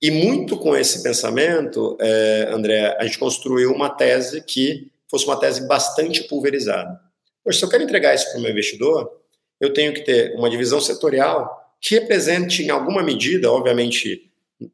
E 0.00 0.10
muito 0.10 0.56
com 0.56 0.76
esse 0.76 1.02
pensamento, 1.02 1.96
é, 2.00 2.48
André, 2.52 2.96
a 2.98 3.04
gente 3.04 3.18
construiu 3.18 3.72
uma 3.72 3.90
tese 3.90 4.42
que 4.42 4.90
fosse 5.10 5.24
uma 5.24 5.38
tese 5.38 5.66
bastante 5.66 6.22
pulverizada. 6.24 7.00
Poxa, 7.42 7.58
se 7.58 7.64
eu 7.64 7.68
quero 7.68 7.82
entregar 7.82 8.14
isso 8.14 8.30
para 8.30 8.38
o 8.38 8.42
meu 8.42 8.52
investidor, 8.52 9.10
eu 9.60 9.72
tenho 9.72 9.92
que 9.92 10.02
ter 10.02 10.34
uma 10.36 10.50
divisão 10.50 10.80
setorial 10.80 11.58
que 11.80 11.94
represente, 11.94 12.62
em 12.62 12.70
alguma 12.70 13.02
medida, 13.02 13.50
obviamente 13.50 14.27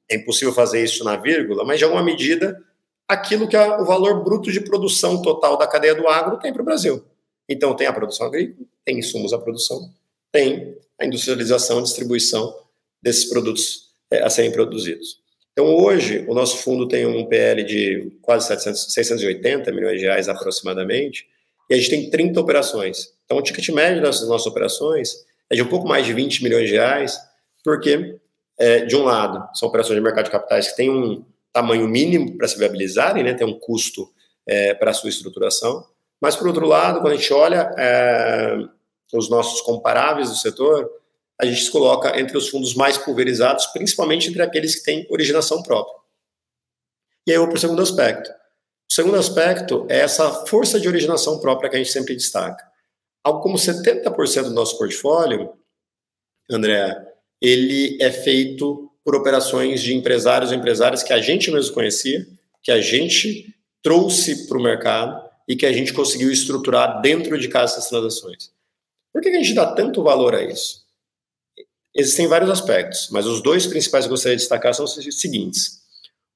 é 0.08 0.16
impossível 0.16 0.52
fazer 0.52 0.82
isso 0.82 1.04
na 1.04 1.16
vírgula, 1.16 1.64
mas 1.64 1.78
de 1.78 1.84
alguma 1.84 2.02
medida 2.02 2.62
aquilo 3.08 3.46
que 3.46 3.56
é 3.56 3.80
o 3.80 3.84
valor 3.84 4.24
bruto 4.24 4.50
de 4.50 4.60
produção 4.60 5.20
total 5.20 5.56
da 5.56 5.66
cadeia 5.66 5.94
do 5.94 6.08
agro 6.08 6.38
tem 6.38 6.52
para 6.52 6.62
o 6.62 6.64
Brasil. 6.64 7.04
Então 7.48 7.74
tem 7.76 7.86
a 7.86 7.92
produção 7.92 8.26
agrícola, 8.26 8.66
tem 8.84 8.98
insumos 8.98 9.32
à 9.32 9.38
produção, 9.38 9.90
tem 10.32 10.76
a 10.98 11.04
industrialização 11.04 11.80
e 11.80 11.82
distribuição 11.82 12.54
desses 13.02 13.26
produtos 13.26 13.90
é, 14.10 14.22
a 14.22 14.30
serem 14.30 14.50
produzidos. 14.50 15.22
Então 15.52 15.66
hoje 15.76 16.24
o 16.26 16.34
nosso 16.34 16.58
fundo 16.58 16.88
tem 16.88 17.06
um 17.06 17.26
PL 17.26 17.62
de 17.62 18.12
quase 18.22 18.46
700, 18.48 18.92
680 18.94 19.70
milhões 19.72 20.00
de 20.00 20.06
reais 20.06 20.28
aproximadamente, 20.28 21.26
e 21.70 21.74
a 21.74 21.76
gente 21.76 21.90
tem 21.90 22.10
30 22.10 22.40
operações. 22.40 23.12
Então 23.24 23.38
o 23.38 23.42
ticket 23.42 23.68
médio 23.68 24.02
das 24.02 24.26
nossas 24.26 24.46
operações 24.46 25.24
é 25.50 25.54
de 25.54 25.62
um 25.62 25.68
pouco 25.68 25.86
mais 25.86 26.06
de 26.06 26.12
20 26.12 26.42
milhões 26.42 26.68
de 26.68 26.74
reais, 26.74 27.18
porque 27.62 28.16
é, 28.58 28.84
de 28.84 28.96
um 28.96 29.04
lado, 29.04 29.48
são 29.56 29.68
operações 29.68 29.96
de 29.96 30.02
mercado 30.02 30.26
de 30.26 30.30
capitais 30.30 30.68
que 30.68 30.76
têm 30.76 30.90
um 30.90 31.24
tamanho 31.52 31.86
mínimo 31.88 32.36
para 32.36 32.48
se 32.48 32.58
viabilizarem, 32.58 33.22
né, 33.22 33.34
tem 33.34 33.46
um 33.46 33.58
custo 33.58 34.12
é, 34.46 34.74
para 34.74 34.90
a 34.90 34.94
sua 34.94 35.08
estruturação, 35.08 35.86
mas, 36.20 36.36
por 36.36 36.46
outro 36.46 36.66
lado, 36.66 37.00
quando 37.00 37.12
a 37.12 37.16
gente 37.16 37.32
olha 37.32 37.70
é, 37.76 38.56
os 39.12 39.28
nossos 39.28 39.60
comparáveis 39.60 40.30
do 40.30 40.36
setor, 40.36 40.90
a 41.38 41.44
gente 41.44 41.62
se 41.62 41.70
coloca 41.70 42.18
entre 42.18 42.36
os 42.38 42.48
fundos 42.48 42.74
mais 42.74 42.96
pulverizados, 42.96 43.66
principalmente 43.66 44.30
entre 44.30 44.40
aqueles 44.40 44.76
que 44.76 44.84
têm 44.84 45.06
originação 45.10 45.62
própria. 45.62 45.98
E 47.26 47.30
aí 47.30 47.36
eu 47.36 47.42
vou 47.42 47.48
para 47.48 47.58
o 47.58 47.60
segundo 47.60 47.82
aspecto. 47.82 48.30
O 48.30 48.92
segundo 48.92 49.16
aspecto 49.16 49.86
é 49.88 49.98
essa 49.98 50.46
força 50.46 50.78
de 50.78 50.88
originação 50.88 51.38
própria 51.40 51.68
que 51.68 51.76
a 51.76 51.78
gente 51.78 51.92
sempre 51.92 52.14
destaca. 52.14 52.64
Algo 53.22 53.40
como 53.40 53.56
70% 53.56 54.44
do 54.44 54.50
nosso 54.50 54.78
portfólio, 54.78 55.52
André, 56.50 57.13
ele 57.44 57.98
é 58.00 58.10
feito 58.10 58.90
por 59.04 59.14
operações 59.14 59.82
de 59.82 59.94
empresários 59.94 60.50
e 60.50 60.54
empresárias 60.54 61.02
que 61.02 61.12
a 61.12 61.20
gente 61.20 61.50
mesmo 61.50 61.74
conhecia, 61.74 62.26
que 62.62 62.72
a 62.72 62.80
gente 62.80 63.54
trouxe 63.82 64.48
para 64.48 64.56
o 64.56 64.62
mercado 64.62 65.22
e 65.46 65.54
que 65.54 65.66
a 65.66 65.72
gente 65.72 65.92
conseguiu 65.92 66.30
estruturar 66.30 67.02
dentro 67.02 67.38
de 67.38 67.48
cada 67.48 67.66
essas 67.66 67.86
transações. 67.86 68.50
Por 69.12 69.20
que 69.20 69.28
a 69.28 69.34
gente 69.34 69.52
dá 69.52 69.66
tanto 69.66 70.02
valor 70.02 70.34
a 70.34 70.42
isso? 70.42 70.82
Existem 71.94 72.26
vários 72.26 72.50
aspectos, 72.50 73.08
mas 73.12 73.26
os 73.26 73.42
dois 73.42 73.66
principais 73.66 74.06
que 74.06 74.08
eu 74.08 74.14
gostaria 74.14 74.36
de 74.36 74.42
destacar 74.42 74.74
são 74.74 74.86
os 74.86 74.94
seguintes. 75.20 75.82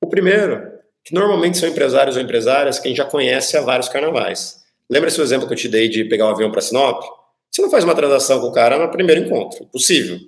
O 0.01 0.07
primeiro, 0.07 0.71
que 1.03 1.15
normalmente 1.15 1.57
são 1.57 1.69
empresários 1.69 2.17
ou 2.17 2.23
empresárias 2.23 2.79
que 2.79 2.87
a 2.87 2.91
gente 2.91 2.99
já 2.99 3.07
conhece 3.07 3.57
há 3.57 3.63
vários 3.63 3.89
carnavais. 3.89 4.63
Lembra 4.91 5.09
esse 5.09 5.21
exemplo 5.21 5.49
que 5.49 5.55
eu 5.55 5.59
te 5.59 5.69
dei 5.69 5.89
de 5.89 6.05
pegar 6.05 6.27
um 6.27 6.31
avião 6.31 6.53
para 6.53 6.61
Sinop? 6.61 7.03
Você 7.51 7.63
não 7.63 7.71
faz 7.71 7.83
uma 7.83 7.95
transação 7.95 8.41
com 8.41 8.49
o 8.49 8.53
cara 8.53 8.79
no 8.79 8.91
primeiro 8.91 9.23
encontro, 9.25 9.65
impossível. 9.65 10.21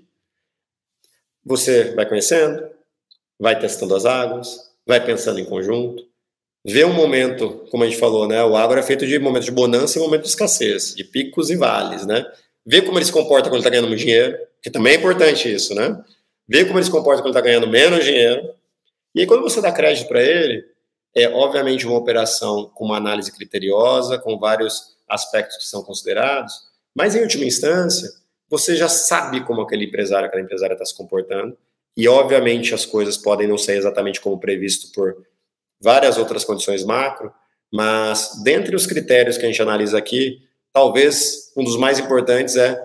Você 1.45 1.95
vai 1.95 2.07
conhecendo, 2.07 2.69
vai 3.39 3.59
testando 3.59 3.95
as 3.95 4.05
águas, 4.05 4.71
vai 4.87 5.05
pensando 5.05 5.39
em 5.39 5.45
conjunto, 5.45 6.05
vê 6.65 6.85
um 6.85 6.93
momento, 6.93 7.67
como 7.71 7.85
a 7.85 7.87
gente 7.87 7.99
falou, 7.99 8.29
né? 8.29 8.43
O 8.45 8.57
agro 8.57 8.79
é 8.79 8.83
feito 8.83 9.07
de 9.07 9.19
momentos 9.19 9.47
de 9.47 9.53
bonança 9.53 9.99
e 9.99 10.03
momentos 10.03 10.29
de 10.29 10.31
escassez, 10.31 10.95
de 10.95 11.05
picos 11.05 11.51
e 11.51 11.57
vales, 11.57 12.07
né? 12.07 12.27
Vê 12.67 12.83
como 12.83 12.99
ele 12.99 13.05
se 13.05 13.13
comporta 13.13 13.49
quando 13.49 13.61
está 13.61 13.71
ganhando 13.71 13.89
muito 13.89 14.01
dinheiro, 14.01 14.39
que 14.63 14.71
também 14.71 14.95
é 14.95 14.97
importante 14.97 15.53
isso, 15.53 15.75
né? 15.75 16.03
Vê 16.47 16.65
como 16.65 16.79
ele 16.79 16.85
se 16.85 16.91
comporta 16.91 17.23
quando 17.23 17.33
está 17.33 17.41
ganhando 17.41 17.67
menos 17.67 18.05
dinheiro. 18.05 18.53
E 19.15 19.21
aí, 19.21 19.27
quando 19.27 19.43
você 19.43 19.61
dá 19.61 19.73
crédito 19.73 20.09
para 20.09 20.23
ele, 20.23 20.65
é 21.15 21.29
obviamente 21.29 21.87
uma 21.87 21.97
operação 21.97 22.71
com 22.75 22.85
uma 22.85 22.97
análise 22.97 23.33
criteriosa, 23.33 24.19
com 24.19 24.39
vários 24.39 24.97
aspectos 25.09 25.57
que 25.57 25.65
são 25.65 25.83
considerados, 25.83 26.55
mas 26.95 27.15
em 27.15 27.23
última 27.23 27.45
instância, 27.45 28.09
você 28.51 28.75
já 28.75 28.89
sabe 28.89 29.45
como 29.45 29.61
aquele 29.61 29.85
empresário, 29.85 30.27
aquela 30.27 30.43
empresária 30.43 30.75
está 30.75 30.85
se 30.85 30.97
comportando. 30.97 31.57
E, 31.97 32.09
obviamente, 32.09 32.75
as 32.75 32.85
coisas 32.85 33.17
podem 33.17 33.47
não 33.47 33.57
ser 33.57 33.77
exatamente 33.77 34.21
como 34.21 34.41
previsto 34.41 34.93
por 34.93 35.25
várias 35.81 36.19
outras 36.19 36.45
condições 36.45 36.85
macro, 36.85 37.33
mas 37.73 38.43
dentre 38.43 38.75
os 38.75 38.87
critérios 38.87 39.39
que 39.39 39.45
a 39.45 39.49
gente 39.49 39.63
analisa 39.63 39.97
aqui, 39.97 40.43
talvez 40.73 41.53
um 41.57 41.65
dos 41.65 41.77
mais 41.77 41.99
importantes 41.99 42.57
é 42.57 42.79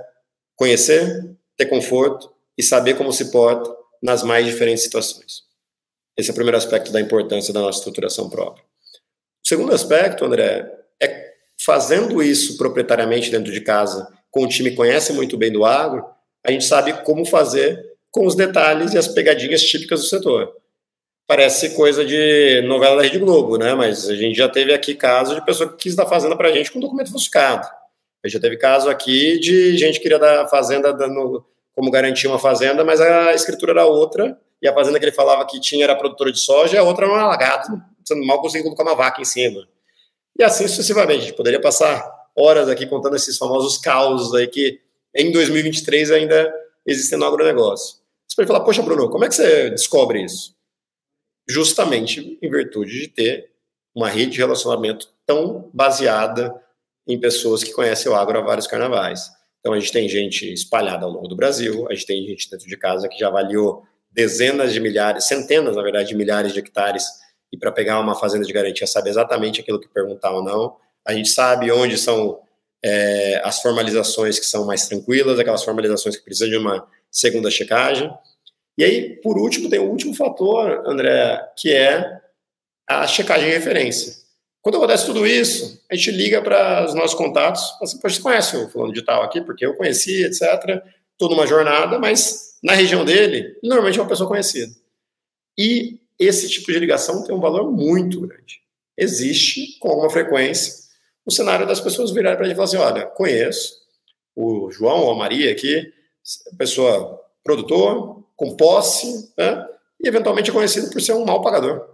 conhecer, 0.55 1.35
ter 1.57 1.65
conforto 1.65 2.31
e 2.57 2.63
saber 2.63 2.95
como 2.95 3.11
se 3.11 3.31
porta 3.31 3.69
nas 4.01 4.23
mais 4.23 4.45
diferentes 4.45 4.83
situações. 4.83 5.43
Esse 6.15 6.29
é 6.29 6.31
o 6.31 6.35
primeiro 6.35 6.57
aspecto 6.57 6.91
da 6.91 7.01
importância 7.01 7.53
da 7.53 7.61
nossa 7.61 7.79
estruturação 7.79 8.29
própria. 8.29 8.63
O 9.43 9.47
segundo 9.47 9.73
aspecto, 9.73 10.23
André, 10.23 10.71
é 11.01 11.33
fazendo 11.63 12.21
isso 12.21 12.57
proprietariamente 12.57 13.29
dentro 13.29 13.51
de 13.51 13.61
casa, 13.61 14.07
com 14.35 14.43
um 14.43 14.47
time 14.49 14.71
conhece 14.71 15.13
muito 15.13 15.37
bem 15.37 15.49
do 15.49 15.63
agro, 15.63 16.05
a 16.45 16.51
gente 16.51 16.65
sabe 16.65 16.91
como 17.03 17.25
fazer 17.25 17.93
com 18.11 18.25
os 18.25 18.35
detalhes 18.35 18.93
e 18.93 18.97
as 18.97 19.07
pegadinhas 19.07 19.63
típicas 19.63 20.01
do 20.01 20.07
setor. 20.07 20.53
Parece 21.25 21.73
coisa 21.73 22.03
de 22.03 22.61
novela 22.67 22.97
da 22.97 23.03
Rede 23.03 23.17
Globo, 23.17 23.57
né? 23.57 23.73
Mas 23.73 24.09
a 24.09 24.15
gente 24.15 24.35
já 24.35 24.49
teve 24.49 24.73
aqui 24.73 24.93
caso 24.93 25.35
de 25.35 25.45
pessoa 25.45 25.69
que 25.69 25.77
quis 25.77 25.95
dar 25.95 26.05
fazenda 26.05 26.35
para 26.35 26.49
a 26.49 26.51
gente 26.51 26.69
com 26.69 26.81
documento 26.81 27.11
falsificado. 27.11 27.65
A 27.65 28.27
gente 28.27 28.33
já 28.33 28.39
teve 28.41 28.57
caso 28.57 28.89
aqui 28.89 29.39
de 29.39 29.77
gente 29.77 29.95
que 29.95 30.03
queria 30.03 30.19
dar 30.19 30.49
fazenda 30.49 30.91
dando 30.91 31.45
como 31.73 31.89
garantia 31.89 32.29
uma 32.29 32.37
fazenda, 32.37 32.83
mas 32.83 32.99
a 32.99 33.33
escritura 33.33 33.71
era 33.71 33.85
outra, 33.85 34.37
e 34.61 34.67
a 34.67 34.73
fazenda 34.73 34.99
que 34.99 35.05
ele 35.05 35.11
falava 35.13 35.45
que 35.45 35.61
tinha 35.61 35.85
era 35.85 35.95
produtora 35.95 36.31
de 36.31 36.39
soja, 36.39 36.77
a 36.77 36.83
outra 36.83 37.05
era 37.05 37.13
um 37.13 37.17
alagado, 37.17 37.81
você 38.03 38.13
mal 38.15 38.41
conseguia 38.41 38.63
colocar 38.63 38.83
uma 38.83 38.95
vaca 38.95 39.21
em 39.21 39.25
cima. 39.25 39.65
E 40.37 40.43
assim 40.43 40.67
sucessivamente. 40.67 41.19
A 41.19 41.25
gente 41.27 41.37
poderia 41.37 41.61
passar 41.61 42.14
horas 42.35 42.67
aqui 42.69 42.85
contando 42.85 43.15
esses 43.15 43.37
famosos 43.37 43.77
causos 43.77 44.33
aí 44.33 44.47
que 44.47 44.79
em 45.15 45.31
2023 45.31 46.11
ainda 46.11 46.53
existem 46.85 47.17
no 47.17 47.25
agronegócio. 47.25 47.97
Você 48.27 48.35
pode 48.35 48.47
falar, 48.47 48.61
poxa, 48.61 48.81
Bruno, 48.81 49.09
como 49.09 49.23
é 49.23 49.29
que 49.29 49.35
você 49.35 49.69
descobre 49.69 50.23
isso? 50.23 50.55
Justamente 51.47 52.37
em 52.41 52.49
virtude 52.49 52.99
de 52.99 53.07
ter 53.07 53.51
uma 53.95 54.09
rede 54.09 54.31
de 54.31 54.37
relacionamento 54.39 55.07
tão 55.25 55.69
baseada 55.73 56.53
em 57.07 57.19
pessoas 57.19 57.63
que 57.63 57.71
conhecem 57.71 58.11
o 58.11 58.15
agro 58.15 58.37
há 58.37 58.41
vários 58.41 58.67
carnavais. 58.67 59.29
Então 59.59 59.73
a 59.73 59.79
gente 59.79 59.91
tem 59.91 60.09
gente 60.09 60.51
espalhada 60.51 61.05
ao 61.05 61.11
longo 61.11 61.27
do 61.27 61.35
Brasil, 61.35 61.87
a 61.89 61.93
gente 61.93 62.05
tem 62.05 62.25
gente 62.27 62.49
dentro 62.49 62.67
de 62.67 62.77
casa 62.77 63.07
que 63.07 63.17
já 63.17 63.27
avaliou 63.27 63.83
dezenas 64.11 64.73
de 64.73 64.79
milhares, 64.79 65.27
centenas, 65.27 65.75
na 65.75 65.81
verdade, 65.81 66.09
de 66.09 66.15
milhares 66.15 66.53
de 66.53 66.59
hectares, 66.59 67.05
e 67.51 67.57
para 67.57 67.71
pegar 67.71 67.99
uma 67.99 68.15
fazenda 68.15 68.45
de 68.45 68.53
garantia 68.53 68.87
sabe 68.87 69.09
exatamente 69.09 69.61
aquilo 69.61 69.79
que 69.79 69.87
perguntar 69.87 70.31
ou 70.31 70.43
não. 70.43 70.77
A 71.05 71.13
gente 71.13 71.29
sabe 71.29 71.71
onde 71.71 71.97
são 71.97 72.41
é, 72.83 73.41
as 73.43 73.61
formalizações 73.61 74.39
que 74.39 74.45
são 74.45 74.65
mais 74.65 74.87
tranquilas, 74.87 75.39
aquelas 75.39 75.63
formalizações 75.63 76.17
que 76.17 76.23
precisam 76.23 76.49
de 76.49 76.57
uma 76.57 76.87
segunda 77.11 77.49
checagem. 77.49 78.11
E 78.77 78.83
aí, 78.83 79.15
por 79.21 79.37
último, 79.37 79.69
tem 79.69 79.79
o 79.79 79.89
último 79.89 80.13
fator, 80.13 80.83
André, 80.85 81.41
que 81.57 81.71
é 81.71 82.19
a 82.87 83.07
checagem 83.07 83.47
de 83.47 83.55
referência. 83.55 84.13
Quando 84.61 84.77
acontece 84.77 85.05
tudo 85.05 85.25
isso, 85.25 85.79
a 85.89 85.95
gente 85.95 86.11
liga 86.11 86.41
para 86.41 86.85
os 86.85 86.93
nossos 86.93 87.13
contatos, 87.13 87.61
assim, 87.81 87.99
você 88.01 88.21
conhece 88.21 88.57
o 88.57 88.69
fulano 88.69 88.91
de 88.91 89.03
tal 89.03 89.21
aqui, 89.21 89.39
porque 89.41 89.65
eu 89.65 89.75
conheci, 89.75 90.25
etc. 90.25 90.83
Toda 91.17 91.35
uma 91.35 91.47
jornada, 91.47 91.99
mas 91.99 92.57
na 92.63 92.73
região 92.73 93.05
dele, 93.05 93.57
normalmente 93.63 93.99
é 93.99 94.01
uma 94.01 94.09
pessoa 94.09 94.27
conhecida. 94.27 94.73
E 95.57 95.99
esse 96.17 96.49
tipo 96.49 96.71
de 96.71 96.79
ligação 96.79 97.23
tem 97.23 97.35
um 97.35 97.39
valor 97.39 97.71
muito 97.71 98.21
grande. 98.21 98.61
Existe, 98.97 99.77
com 99.79 99.89
alguma 99.89 100.09
frequência, 100.09 100.84
o 101.25 101.31
cenário 101.31 101.65
das 101.67 101.79
pessoas 101.79 102.11
virarem 102.11 102.37
para 102.37 102.45
a 102.45 102.49
gente 102.49 102.55
e 102.55 102.57
falar 102.57 102.67
assim, 102.67 102.77
olha, 102.77 103.05
conheço 103.07 103.83
o 104.35 104.69
João 104.69 105.05
ou 105.05 105.11
a 105.11 105.17
Maria 105.17 105.51
aqui, 105.51 105.91
pessoa 106.57 107.21
produtor, 107.43 108.23
com 108.35 108.55
posse, 108.55 109.31
né? 109.37 109.65
e 109.99 110.07
eventualmente 110.07 110.49
é 110.49 110.53
conhecido 110.53 110.89
por 110.89 111.01
ser 111.01 111.13
um 111.13 111.25
mau 111.25 111.41
pagador. 111.41 111.87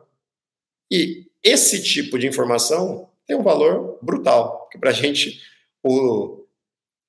E 0.90 1.28
esse 1.44 1.82
tipo 1.82 2.18
de 2.18 2.28
informação 2.28 3.10
tem 3.28 3.36
um 3.36 3.44
valor 3.44 4.00
brutal, 4.02 4.62
porque 4.62 4.78
para 4.78 4.90
a 4.90 4.94
gente, 4.94 5.42
o, 5.84 6.46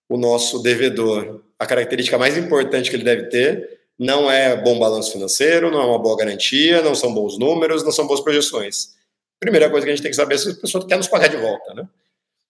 o 0.09 0.17
nosso 0.17 0.63
devedor, 0.63 1.43
a 1.59 1.67
característica 1.67 2.19
mais 2.19 2.37
importante 2.37 2.91
que 2.91 2.97
ele 2.97 3.05
deve 3.05 3.25
ter 3.25 3.81
não 3.99 4.31
é 4.31 4.57
bom 4.57 4.79
balanço 4.79 5.13
financeiro, 5.13 5.71
não 5.71 5.81
é 5.81 5.87
uma 5.87 5.99
boa 5.99 6.17
garantia, 6.17 6.83
não 6.83 6.95
são 6.95 7.15
bons 7.15 7.39
números, 7.39 7.85
não 7.85 7.93
são 7.93 8.07
boas 8.07 8.21
projeções. 8.21 8.95
Primeira 9.39 9.71
coisa 9.71 9.87
que 9.87 9.93
a 9.93 9.95
gente 9.95 10.03
tem 10.03 10.11
que 10.11 10.17
saber 10.17 10.35
é 10.35 10.39
se 10.39 10.51
a 10.51 10.55
pessoa 10.55 10.87
quer 10.87 10.97
nos 10.97 11.09
pagar 11.09 11.29
de 11.29 11.37
volta, 11.37 11.75
né? 11.75 11.89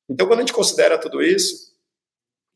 Então, 0.08 0.26
quando 0.26 0.40
a 0.40 0.42
gente 0.42 0.52
considera 0.52 0.98
tudo 0.98 1.22
isso, 1.22 1.72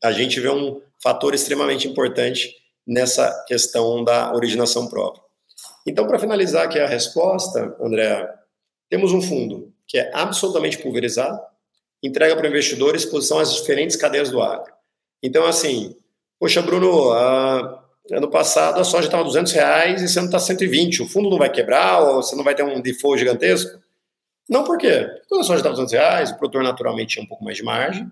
a 0.03 0.11
gente 0.11 0.39
vê 0.39 0.49
um 0.49 0.81
fator 1.01 1.33
extremamente 1.33 1.87
importante 1.87 2.53
nessa 2.85 3.43
questão 3.47 4.03
da 4.03 4.33
originação 4.33 4.87
própria. 4.87 5.23
Então, 5.85 6.07
para 6.07 6.19
finalizar 6.19 6.65
aqui 6.65 6.79
a 6.79 6.87
resposta, 6.87 7.75
André, 7.79 8.29
temos 8.89 9.11
um 9.11 9.21
fundo 9.21 9.73
que 9.87 9.97
é 9.97 10.11
absolutamente 10.13 10.77
pulverizado, 10.77 11.39
entrega 12.03 12.35
para 12.35 12.45
o 12.45 12.49
investidor 12.49 12.95
exposição 12.95 13.39
às 13.39 13.53
diferentes 13.53 13.95
cadeias 13.95 14.29
do 14.29 14.41
agro. 14.41 14.71
Então, 15.23 15.45
assim, 15.45 15.95
poxa, 16.39 16.61
Bruno, 16.61 17.11
uh, 17.11 17.79
ano 18.11 18.29
passado 18.29 18.79
a 18.79 18.83
soja 18.83 19.07
estava 19.07 19.23
200 19.23 19.51
reais 19.53 20.01
e 20.01 20.05
esse 20.05 20.17
ano 20.19 20.27
está 20.27 20.39
120. 20.39 21.03
O 21.03 21.07
fundo 21.07 21.29
não 21.29 21.37
vai 21.37 21.49
quebrar 21.49 22.01
ou 22.01 22.21
você 22.21 22.35
não 22.35 22.43
vai 22.43 22.53
ter 22.53 22.63
um 22.63 22.81
default 22.81 23.19
gigantesco? 23.19 23.81
Não, 24.49 24.63
por 24.63 24.77
quê? 24.77 25.07
Quando 25.27 25.41
a 25.41 25.43
soja 25.43 25.57
estava 25.57 25.75
200 25.75 25.93
reais, 25.93 26.31
o 26.31 26.37
produtor 26.37 26.63
naturalmente 26.63 27.13
tinha 27.13 27.23
um 27.23 27.27
pouco 27.27 27.43
mais 27.43 27.57
de 27.57 27.63
margem. 27.63 28.09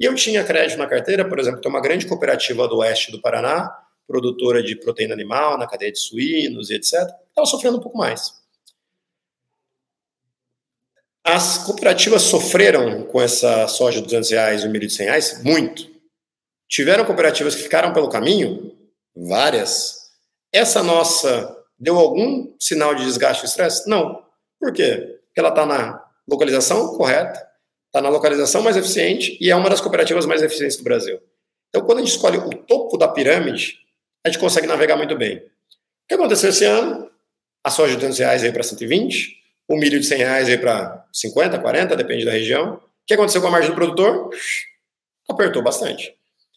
E 0.00 0.04
eu 0.04 0.14
tinha 0.14 0.44
crédito 0.44 0.78
na 0.78 0.86
carteira, 0.86 1.28
por 1.28 1.38
exemplo, 1.38 1.60
tem 1.60 1.70
uma 1.70 1.80
grande 1.80 2.06
cooperativa 2.06 2.68
do 2.68 2.78
oeste 2.78 3.10
do 3.10 3.20
Paraná, 3.20 3.68
produtora 4.06 4.62
de 4.62 4.76
proteína 4.76 5.14
animal, 5.14 5.58
na 5.58 5.66
cadeia 5.66 5.90
de 5.90 5.98
suínos 5.98 6.70
e 6.70 6.74
etc., 6.74 6.92
estava 6.94 7.46
sofrendo 7.46 7.78
um 7.78 7.80
pouco 7.80 7.98
mais. 7.98 8.32
As 11.24 11.58
cooperativas 11.58 12.22
sofreram 12.22 13.02
com 13.04 13.20
essa 13.20 13.66
soja 13.68 14.00
de 14.00 14.04
200 14.04 14.30
reais 14.30 14.64
e 14.64 14.68
milho 14.68 14.86
de 14.86 14.94
100 14.94 15.06
reais? 15.06 15.42
Muito. 15.44 15.86
Tiveram 16.68 17.04
cooperativas 17.04 17.54
que 17.54 17.62
ficaram 17.62 17.92
pelo 17.92 18.08
caminho? 18.08 18.74
Várias. 19.14 20.10
Essa 20.52 20.82
nossa 20.82 21.54
deu 21.78 21.98
algum 21.98 22.54
sinal 22.58 22.94
de 22.94 23.04
desgaste 23.04 23.44
e 23.44 23.46
estresse? 23.46 23.88
Não. 23.88 24.24
Por 24.58 24.72
quê? 24.72 25.17
Ela 25.38 25.50
está 25.50 25.64
na 25.64 26.04
localização 26.28 26.96
correta, 26.96 27.46
está 27.86 28.00
na 28.02 28.08
localização 28.08 28.62
mais 28.62 28.76
eficiente 28.76 29.38
e 29.40 29.50
é 29.50 29.56
uma 29.56 29.70
das 29.70 29.80
cooperativas 29.80 30.26
mais 30.26 30.42
eficientes 30.42 30.76
do 30.76 30.84
Brasil. 30.84 31.20
Então, 31.68 31.84
quando 31.84 31.98
a 31.98 32.00
gente 32.02 32.12
escolhe 32.12 32.38
o 32.38 32.50
topo 32.50 32.96
da 32.96 33.08
pirâmide, 33.08 33.78
a 34.24 34.28
gente 34.28 34.38
consegue 34.40 34.66
navegar 34.66 34.96
muito 34.96 35.16
bem. 35.16 35.38
O 35.38 35.42
que 36.08 36.14
aconteceu 36.14 36.50
esse 36.50 36.64
ano? 36.64 37.10
A 37.62 37.70
soja 37.70 37.92
de 37.92 37.96
200 37.96 38.18
reais 38.18 38.42
veio 38.42 38.52
para 38.52 38.62
120, 38.62 39.36
o 39.68 39.76
milho 39.76 40.00
de 40.00 40.06
100 40.06 40.18
reais 40.18 40.46
veio 40.46 40.60
para 40.60 41.06
50, 41.12 41.58
40, 41.58 41.96
depende 41.96 42.24
da 42.24 42.30
região. 42.30 42.74
O 42.74 42.80
que 43.06 43.14
aconteceu 43.14 43.40
com 43.40 43.48
a 43.48 43.50
margem 43.50 43.70
do 43.70 43.76
produtor? 43.76 44.30
Apertou 45.28 45.62
bastante. 45.62 46.14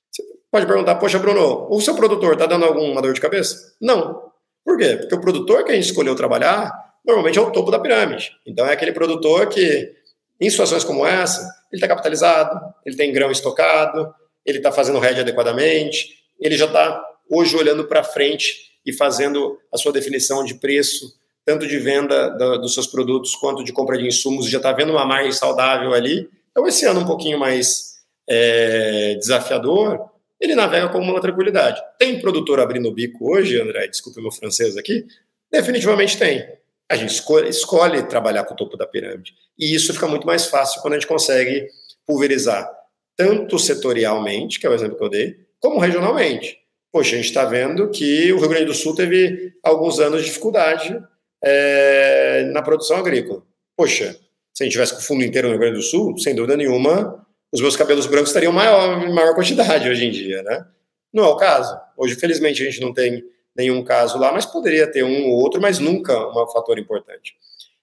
Você 0.10 0.24
pode 0.50 0.66
perguntar, 0.66 0.96
poxa, 0.96 1.20
Bruno, 1.20 1.68
o 1.70 1.82
seu 1.82 1.96
produtor 1.96 2.34
está 2.34 2.46
dando 2.46 2.66
alguma 2.66 3.02
dor 3.02 3.14
de 3.14 3.20
cabeça? 3.20 3.76
Não. 3.82 4.32
Por 4.64 4.78
quê? 4.78 4.98
Porque 4.98 5.16
o 5.16 5.22
produtor 5.22 5.66
que 5.66 5.72
a 5.72 5.76
gente 5.76 5.86
escolheu 5.86 6.16
trabalhar, 6.16 6.72
normalmente 7.06 7.38
é 7.38 7.42
o 7.42 7.52
topo 7.52 7.72
da 7.72 7.80
pirâmide. 7.80 8.32
Então 8.46 8.66
é 8.66 8.74
aquele 8.74 8.92
produtor 8.92 9.48
que, 9.50 9.94
em 10.40 10.50
situações 10.50 10.84
como 10.84 11.06
essa, 11.06 11.42
ele 11.72 11.78
está 11.82 11.88
capitalizado, 11.88 12.60
ele 12.86 12.96
tem 12.96 13.12
grão 13.12 13.32
estocado, 13.32 14.14
ele 14.46 14.58
está 14.58 14.72
fazendo 14.72 15.04
hedge 15.04 15.22
adequadamente, 15.22 16.10
ele 16.40 16.58
já 16.58 16.66
está 16.66 17.04
hoje 17.30 17.56
olhando 17.56 17.86
para 17.86 18.04
frente 18.04 18.72
e 18.86 18.92
fazendo 18.92 19.60
a 19.72 19.78
sua 19.78 19.92
definição 19.92 20.44
de 20.44 20.56
preço 20.56 21.20
tanto 21.46 21.68
de 21.68 21.78
venda 21.80 22.30
da, 22.30 22.58
dos 22.58 22.74
seus 22.74 22.88
produtos 22.88 23.36
quanto 23.36 23.64
de 23.64 23.74
compra 23.74 23.98
de 23.98 24.08
insumos, 24.08 24.50
já 24.50 24.58
está 24.58 24.72
vendo 24.72 24.92
uma 24.92 25.06
margem 25.06 25.32
saudável 25.32 25.94
ali. 25.94 26.30
Então, 26.52 26.68
esse 26.68 26.86
ano 26.86 27.02
um 27.02 27.06
pouquinho 27.06 27.40
mais 27.40 27.96
é, 28.30 29.16
desafiador, 29.16 30.00
ele 30.40 30.56
navega 30.56 30.90
com 30.90 31.00
uma 31.00 31.20
tranquilidade. 31.20 31.82
Tem 31.98 32.20
produtor 32.20 32.60
abrindo 32.60 32.88
o 32.88 32.94
bico 32.94 33.32
hoje, 33.34 33.60
André? 33.60 33.88
Desculpe 33.88 34.22
meu 34.22 34.32
francês 34.32 34.78
aqui. 34.78 35.06
Definitivamente 35.52 36.18
tem. 36.18 36.48
A 36.92 36.96
gente 36.98 37.14
escolhe, 37.14 37.48
escolhe 37.48 38.04
trabalhar 38.04 38.44
com 38.44 38.54
o 38.54 38.58
topo 38.58 38.76
da 38.76 38.86
pirâmide. 38.86 39.34
E 39.58 39.74
isso 39.74 39.94
fica 39.94 40.10
muito 40.10 40.28
mais 40.28 40.48
fácil 40.48 40.82
quando 40.82 40.96
a 40.96 41.00
gente 41.00 41.08
consegue 41.08 41.66
pulverizar 42.06 42.70
tanto 43.16 43.58
setorialmente, 43.58 44.60
que 44.60 44.68
é 44.68 44.70
o 44.70 44.74
exemplo 44.74 44.98
que 44.98 45.04
eu 45.06 45.10
dei, 45.10 45.38
como 45.58 45.80
regionalmente. 45.80 46.58
Poxa, 46.92 47.14
a 47.14 47.16
gente 47.16 47.30
está 47.30 47.46
vendo 47.46 47.90
que 47.92 48.34
o 48.34 48.40
Rio 48.40 48.50
Grande 48.50 48.66
do 48.66 48.74
Sul 48.74 48.94
teve 48.94 49.54
alguns 49.64 50.02
anos 50.02 50.20
de 50.20 50.28
dificuldade 50.28 51.02
é, 51.42 52.50
na 52.52 52.62
produção 52.62 52.98
agrícola. 52.98 53.42
Poxa, 53.78 54.20
se 54.54 54.62
a 54.62 54.66
gente 54.66 54.74
tivesse 54.74 54.94
com 54.94 55.00
o 55.00 55.04
fundo 55.04 55.24
inteiro 55.24 55.48
no 55.48 55.54
Rio 55.54 55.62
Grande 55.62 55.78
do 55.78 55.84
Sul, 55.84 56.18
sem 56.18 56.36
dúvida 56.36 56.58
nenhuma, 56.58 57.26
os 57.54 57.62
meus 57.62 57.78
cabelos 57.78 58.06
brancos 58.06 58.32
estariam 58.32 58.52
maior, 58.52 59.02
em 59.02 59.14
maior 59.14 59.34
quantidade 59.34 59.88
hoje 59.90 60.04
em 60.04 60.12
dia, 60.12 60.44
né? 60.44 60.66
Não 61.14 61.24
é 61.24 61.28
o 61.28 61.38
caso. 61.38 61.74
Hoje, 61.96 62.16
felizmente, 62.16 62.62
a 62.62 62.66
gente 62.66 62.82
não 62.82 62.94
tem 62.94 63.24
nenhum 63.56 63.84
caso 63.84 64.18
lá, 64.18 64.32
mas 64.32 64.46
poderia 64.46 64.88
ter 64.88 65.04
um 65.04 65.30
ou 65.30 65.40
outro, 65.40 65.62
mas 65.62 65.80
nunca 65.80 66.18
um 66.30 66.48
fator 66.48 66.78
importante. 66.80 67.36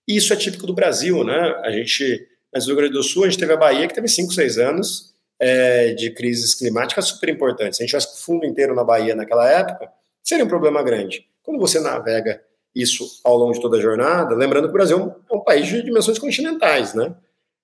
E 0.06 0.16
isso 0.16 0.32
é 0.32 0.36
típico 0.36 0.66
do 0.66 0.72
Brasil, 0.72 1.22
né? 1.22 1.60
A 1.62 1.70
gente, 1.70 2.26
no 2.54 2.64
Rio 2.64 2.76
Grande 2.76 2.92
do 2.94 3.02
Sul, 3.02 3.24
a 3.24 3.28
gente 3.28 3.38
teve 3.38 3.52
a 3.52 3.56
Bahia, 3.56 3.86
que 3.86 3.94
teve 3.94 4.08
5, 4.08 4.32
6 4.32 4.58
anos 4.58 5.14
é, 5.38 5.92
de 5.92 6.10
crises 6.10 6.54
climáticas 6.54 7.06
super 7.06 7.28
importantes. 7.28 7.76
Se 7.76 7.82
a 7.82 7.86
gente 7.86 7.90
tivesse 7.90 8.18
o 8.18 8.24
fundo 8.24 8.46
inteiro 8.46 8.74
na 8.74 8.82
Bahia 8.82 9.14
naquela 9.14 9.48
época, 9.48 9.90
seria 10.22 10.44
um 10.44 10.48
problema 10.48 10.82
grande. 10.82 11.26
Quando 11.42 11.60
você 11.60 11.78
navega 11.78 12.42
isso 12.74 13.20
ao 13.24 13.36
longo 13.36 13.52
de 13.52 13.60
toda 13.60 13.76
a 13.76 13.80
jornada, 13.80 14.34
lembrando 14.34 14.64
que 14.64 14.70
o 14.70 14.74
Brasil 14.74 15.14
é 15.30 15.34
um 15.34 15.40
país 15.40 15.66
de 15.66 15.82
dimensões 15.82 16.18
continentais, 16.18 16.94
né? 16.94 17.14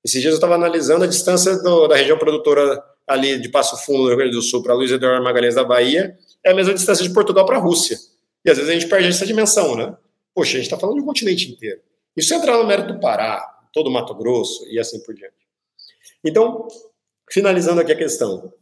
Esses 0.05 0.21
dias 0.21 0.33
eu 0.33 0.37
estava 0.37 0.55
analisando 0.55 1.05
a 1.05 1.07
distância 1.07 1.57
do, 1.63 1.89
da 1.89 1.97
região 1.97 2.19
produtora 2.19 2.83
ali 3.07 3.39
de 3.39 3.49
Passo 3.49 3.77
Fundo, 3.85 4.03
no 4.03 4.09
Rio 4.09 4.17
Grande 4.17 4.33
do 4.33 4.43
Sul, 4.43 4.63
para 4.63 4.75
Luiz 4.75 4.91
Eduardo 4.91 5.25
Magalhães 5.25 5.55
da 5.55 5.65
Bahia, 5.65 6.17
é 6.45 6.51
a 6.51 6.55
mesma 6.55 6.75
distância 6.75 7.07
de 7.07 7.13
Portugal 7.13 7.47
para 7.47 7.57
a 7.57 7.61
Rússia. 7.61 7.99
E 8.45 8.51
às 8.51 8.57
vezes 8.59 8.71
a 8.71 8.75
gente 8.75 8.89
perde 8.89 9.09
essa 9.09 9.25
dimensão, 9.25 9.75
né? 9.75 9.97
Poxa, 10.35 10.53
a 10.53 10.57
gente 10.57 10.67
está 10.67 10.79
falando 10.79 10.97
de 10.97 11.03
um 11.03 11.07
continente 11.07 11.51
inteiro. 11.51 11.81
Isso 12.17 12.35
entrar 12.35 12.59
no 12.59 12.67
mérito 12.67 12.93
do 12.93 13.01
Pará, 13.01 13.43
todo 13.73 13.89
o 13.89 13.91
Mato 13.91 14.15
Grosso 14.15 14.67
e 14.69 14.79
assim 14.79 15.01
por 15.03 15.15
diante. 15.15 15.35
Então, 16.25 16.69
finalizando 17.31 17.81
aqui 17.81 17.93
a 17.93 17.97
questão. 17.97 18.53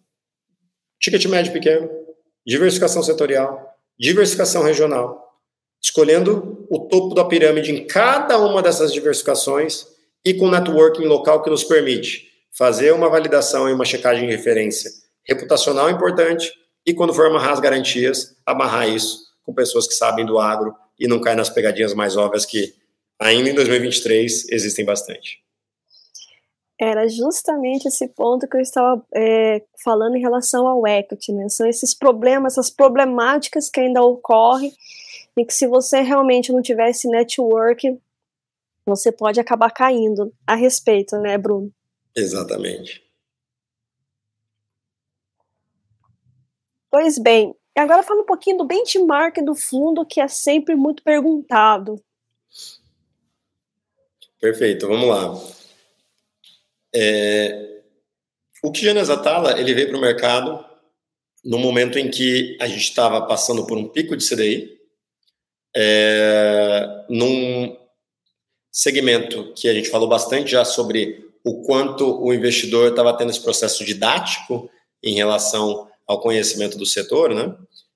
Ticket 1.01 1.25
médio 1.27 1.53
pequeno, 1.53 1.91
diversificação 2.47 3.03
setorial, 3.03 3.77
diversificação 3.99 4.63
regional, 4.63 5.41
escolhendo 5.83 6.67
o 6.71 6.87
topo 6.89 7.15
da 7.15 7.25
pirâmide 7.25 7.73
em 7.73 7.87
cada 7.87 8.39
uma 8.39 8.63
dessas 8.63 8.93
diversificações 8.93 9.87
e 10.25 10.33
com 10.35 10.49
networking 10.49 11.05
local 11.05 11.43
que 11.43 11.51
nos 11.51 11.65
permite 11.65 12.31
fazer 12.53 12.93
uma 12.93 13.09
validação 13.09 13.69
e 13.69 13.73
uma 13.73 13.85
checagem 13.85 14.29
de 14.29 14.37
referência 14.37 14.91
reputacional 15.25 15.91
importante 15.91 16.53
e 16.87 16.93
quando 16.93 17.15
for 17.15 17.27
amarrar 17.27 17.53
as 17.53 17.61
garantias, 17.61 18.37
amarrar 18.45 18.89
isso 18.89 19.33
com 19.43 19.55
pessoas 19.55 19.87
que 19.87 19.95
sabem 19.95 20.27
do 20.27 20.39
agro 20.39 20.75
e 20.99 21.07
não 21.07 21.21
cair 21.21 21.37
nas 21.37 21.51
pegadinhas 21.51 21.95
mais 21.95 22.17
óbvias 22.17 22.45
que 22.45 22.75
ainda 23.19 23.51
em 23.51 23.55
2023 23.55 24.49
existem 24.51 24.85
bastante. 24.85 25.43
Era 26.81 27.07
justamente 27.09 27.87
esse 27.87 28.09
ponto 28.09 28.49
que 28.49 28.57
eu 28.57 28.61
estava 28.61 29.05
é, 29.15 29.63
falando 29.85 30.17
em 30.17 30.21
relação 30.21 30.67
ao 30.67 30.85
equity, 30.87 31.33
né? 31.33 31.49
São 31.49 31.67
esses 31.69 31.95
problemas, 31.95 32.55
essas 32.55 32.71
problemáticas 32.71 33.71
que 33.71 33.81
ainda 33.81 34.03
ocorrem 34.03 34.73
e 35.37 35.45
que 35.45 35.55
se 35.55 35.67
você 35.67 36.01
realmente 36.01 36.53
não 36.53 36.61
tivesse 36.61 37.09
network, 37.09 37.97
você 38.85 39.13
pode 39.13 39.39
acabar 39.39 39.71
caindo 39.71 40.33
a 40.45 40.57
respeito, 40.57 41.17
né, 41.19 41.39
Bruno? 41.39 41.73
Exatamente. 42.17 43.02
Pois 46.93 47.19
bem, 47.19 47.55
agora 47.75 48.03
fala 48.03 48.21
um 48.21 48.27
pouquinho 48.27 48.59
do 48.59 48.67
benchmark 48.67 49.39
do 49.43 49.55
fundo, 49.55 50.05
que 50.05 50.21
é 50.21 50.29
sempre 50.29 50.77
muito 50.77 51.03
perguntado. 51.03 51.99
Perfeito, 54.39 54.87
vamos 54.87 55.09
lá. 55.09 55.35
É, 56.95 57.81
o 58.63 58.71
Kijanas 58.71 59.09
Atala, 59.09 59.59
ele 59.59 59.73
veio 59.73 59.89
para 59.89 59.97
o 59.97 60.01
mercado 60.03 60.63
no 61.43 61.59
momento 61.59 61.99
em 61.99 62.11
que 62.11 62.59
a 62.61 62.67
gente 62.67 62.83
estava 62.83 63.27
passando 63.27 63.67
por 63.67 63.79
um 63.79 63.89
pico 63.89 64.15
de 64.15 64.29
CDI, 64.29 64.79
é, 65.75 67.07
num 67.09 67.75
segmento 68.71 69.55
que 69.55 69.67
a 69.67 69.73
gente 69.73 69.89
falou 69.89 70.09
bastante 70.09 70.51
já 70.51 70.63
sobre 70.63 71.33
o 71.43 71.63
quanto 71.63 72.23
o 72.23 72.35
investidor 72.35 72.91
estava 72.91 73.17
tendo 73.17 73.31
esse 73.31 73.41
processo 73.41 73.83
didático 73.83 74.71
em 75.03 75.15
relação 75.15 75.91
ao 76.07 76.21
conhecimento 76.21 76.77
do 76.77 76.87
setor, 76.87 77.35
né? 77.35 77.55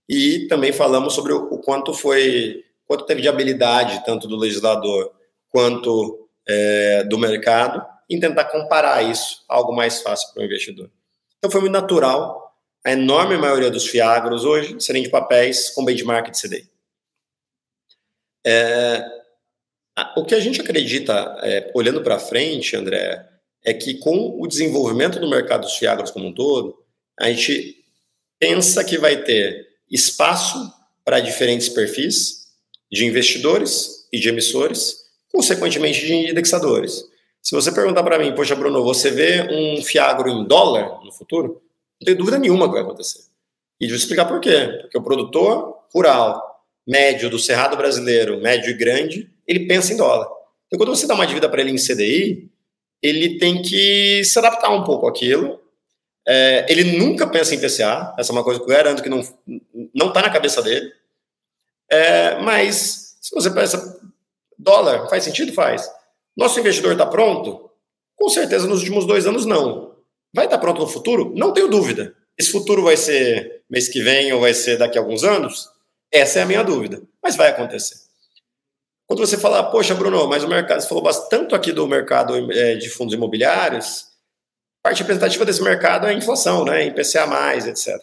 E 0.08 0.46
também 0.48 0.72
falamos 0.72 1.14
sobre 1.14 1.32
o 1.32 1.58
quanto 1.58 1.92
foi, 1.92 2.64
quanto 2.86 3.06
teve 3.06 3.22
de 3.22 3.28
habilidade 3.28 4.04
tanto 4.04 4.28
do 4.28 4.36
legislador 4.36 5.12
quanto 5.48 6.28
é, 6.46 7.04
do 7.04 7.18
mercado 7.18 7.84
em 8.08 8.20
tentar 8.20 8.44
comparar 8.44 9.02
isso 9.02 9.44
a 9.48 9.56
algo 9.56 9.74
mais 9.74 10.00
fácil 10.00 10.32
para 10.32 10.42
o 10.42 10.44
investidor. 10.44 10.90
Então 11.38 11.50
foi 11.50 11.60
muito 11.60 11.72
natural 11.72 12.46
a 12.84 12.92
enorme 12.92 13.36
maioria 13.36 13.70
dos 13.70 13.88
fiagros 13.88 14.44
hoje 14.44 14.80
serem 14.80 15.02
de 15.02 15.08
papéis 15.08 15.70
com 15.70 15.84
benchmark 15.84 16.30
de 16.30 16.40
CDI. 16.40 16.70
É, 18.46 19.04
o 20.16 20.24
que 20.24 20.36
a 20.36 20.40
gente 20.40 20.60
acredita, 20.60 21.36
é, 21.42 21.72
olhando 21.74 22.00
para 22.00 22.20
frente, 22.20 22.76
André, 22.76 23.28
é 23.64 23.74
que 23.74 23.94
com 23.98 24.40
o 24.40 24.46
desenvolvimento 24.46 25.18
do 25.18 25.28
mercado 25.28 25.62
dos 25.62 25.76
fiagros 25.76 26.12
como 26.12 26.28
um 26.28 26.32
todo, 26.32 26.80
a 27.18 27.28
gente 27.28 27.84
pensa 28.38 28.84
que 28.84 28.98
vai 28.98 29.22
ter 29.22 29.66
espaço 29.90 30.72
para 31.04 31.20
diferentes 31.20 31.68
perfis 31.68 32.46
de 32.90 33.04
investidores 33.04 34.06
e 34.12 34.18
de 34.18 34.28
emissores, 34.28 34.96
consequentemente 35.32 36.04
de 36.04 36.30
indexadores. 36.30 37.04
Se 37.42 37.54
você 37.54 37.70
perguntar 37.70 38.02
para 38.02 38.18
mim, 38.18 38.34
poxa, 38.34 38.56
Bruno, 38.56 38.82
você 38.82 39.10
vê 39.10 39.46
um 39.50 39.82
fiagro 39.82 40.28
em 40.28 40.44
dólar 40.44 41.04
no 41.04 41.12
futuro? 41.12 41.62
Não 42.00 42.04
tenho 42.04 42.18
dúvida 42.18 42.38
nenhuma 42.38 42.66
que 42.66 42.72
vai 42.72 42.82
acontecer. 42.82 43.20
E 43.80 43.86
vou 43.86 43.96
explicar 43.96 44.24
por 44.24 44.40
quê. 44.40 44.78
Porque 44.80 44.98
o 44.98 45.02
produtor 45.02 45.76
rural, 45.94 46.64
médio 46.86 47.30
do 47.30 47.38
cerrado 47.38 47.76
brasileiro, 47.76 48.40
médio 48.40 48.70
e 48.70 48.74
grande, 48.74 49.30
ele 49.46 49.66
pensa 49.66 49.92
em 49.92 49.96
dólar. 49.96 50.26
Então, 50.66 50.78
quando 50.78 50.88
você 50.94 51.06
dá 51.06 51.14
uma 51.14 51.26
dívida 51.26 51.48
para 51.48 51.60
ele 51.60 51.70
em 51.70 51.76
CDI, 51.76 52.50
ele 53.02 53.38
tem 53.38 53.62
que 53.62 54.24
se 54.24 54.38
adaptar 54.38 54.70
um 54.70 54.82
pouco 54.82 55.06
àquilo 55.06 55.60
é, 56.28 56.66
ele 56.68 56.98
nunca 56.98 57.26
pensa 57.26 57.54
em 57.54 57.60
PCA, 57.60 58.14
essa 58.18 58.32
é 58.32 58.34
uma 58.34 58.42
coisa 58.42 58.58
que 58.58 58.64
eu 58.64 58.74
garanto 58.74 59.02
que 59.02 59.08
não 59.08 59.22
não 59.94 60.08
está 60.08 60.22
na 60.22 60.30
cabeça 60.30 60.60
dele. 60.60 60.92
É, 61.90 62.40
mas 62.40 63.16
se 63.20 63.34
você 63.34 63.50
pensa 63.50 64.00
dólar, 64.58 65.08
faz 65.08 65.24
sentido? 65.24 65.52
Faz. 65.52 65.88
Nosso 66.36 66.58
investidor 66.58 66.92
está 66.92 67.06
pronto? 67.06 67.70
Com 68.16 68.28
certeza 68.28 68.66
nos 68.66 68.80
últimos 68.80 69.06
dois 69.06 69.26
anos 69.26 69.46
não. 69.46 69.94
Vai 70.34 70.46
estar 70.46 70.56
tá 70.56 70.60
pronto 70.60 70.80
no 70.80 70.88
futuro? 70.88 71.32
Não 71.36 71.52
tenho 71.52 71.68
dúvida. 71.68 72.14
Esse 72.36 72.50
futuro 72.50 72.82
vai 72.82 72.96
ser 72.96 73.62
mês 73.70 73.88
que 73.88 74.02
vem 74.02 74.32
ou 74.32 74.40
vai 74.40 74.52
ser 74.52 74.76
daqui 74.76 74.98
a 74.98 75.00
alguns 75.00 75.24
anos? 75.24 75.68
Essa 76.12 76.40
é 76.40 76.42
a 76.42 76.46
minha 76.46 76.62
dúvida. 76.62 77.00
Mas 77.22 77.36
vai 77.36 77.48
acontecer. 77.48 77.96
Quando 79.06 79.20
você 79.20 79.38
fala, 79.38 79.70
poxa, 79.70 79.94
Bruno, 79.94 80.26
mas 80.26 80.42
o 80.42 80.48
mercado, 80.48 80.80
você 80.80 80.88
falou 80.88 81.02
bastante 81.02 81.54
aqui 81.54 81.72
do 81.72 81.86
mercado 81.86 82.52
é, 82.52 82.74
de 82.74 82.90
fundos 82.90 83.14
imobiliários, 83.14 84.05
parte 84.86 85.02
representativa 85.02 85.44
desse 85.44 85.60
mercado 85.60 86.06
é 86.06 86.10
a 86.10 86.12
inflação, 86.12 86.64
né, 86.64 86.86
IPCA+, 86.86 87.56
etc. 87.56 88.00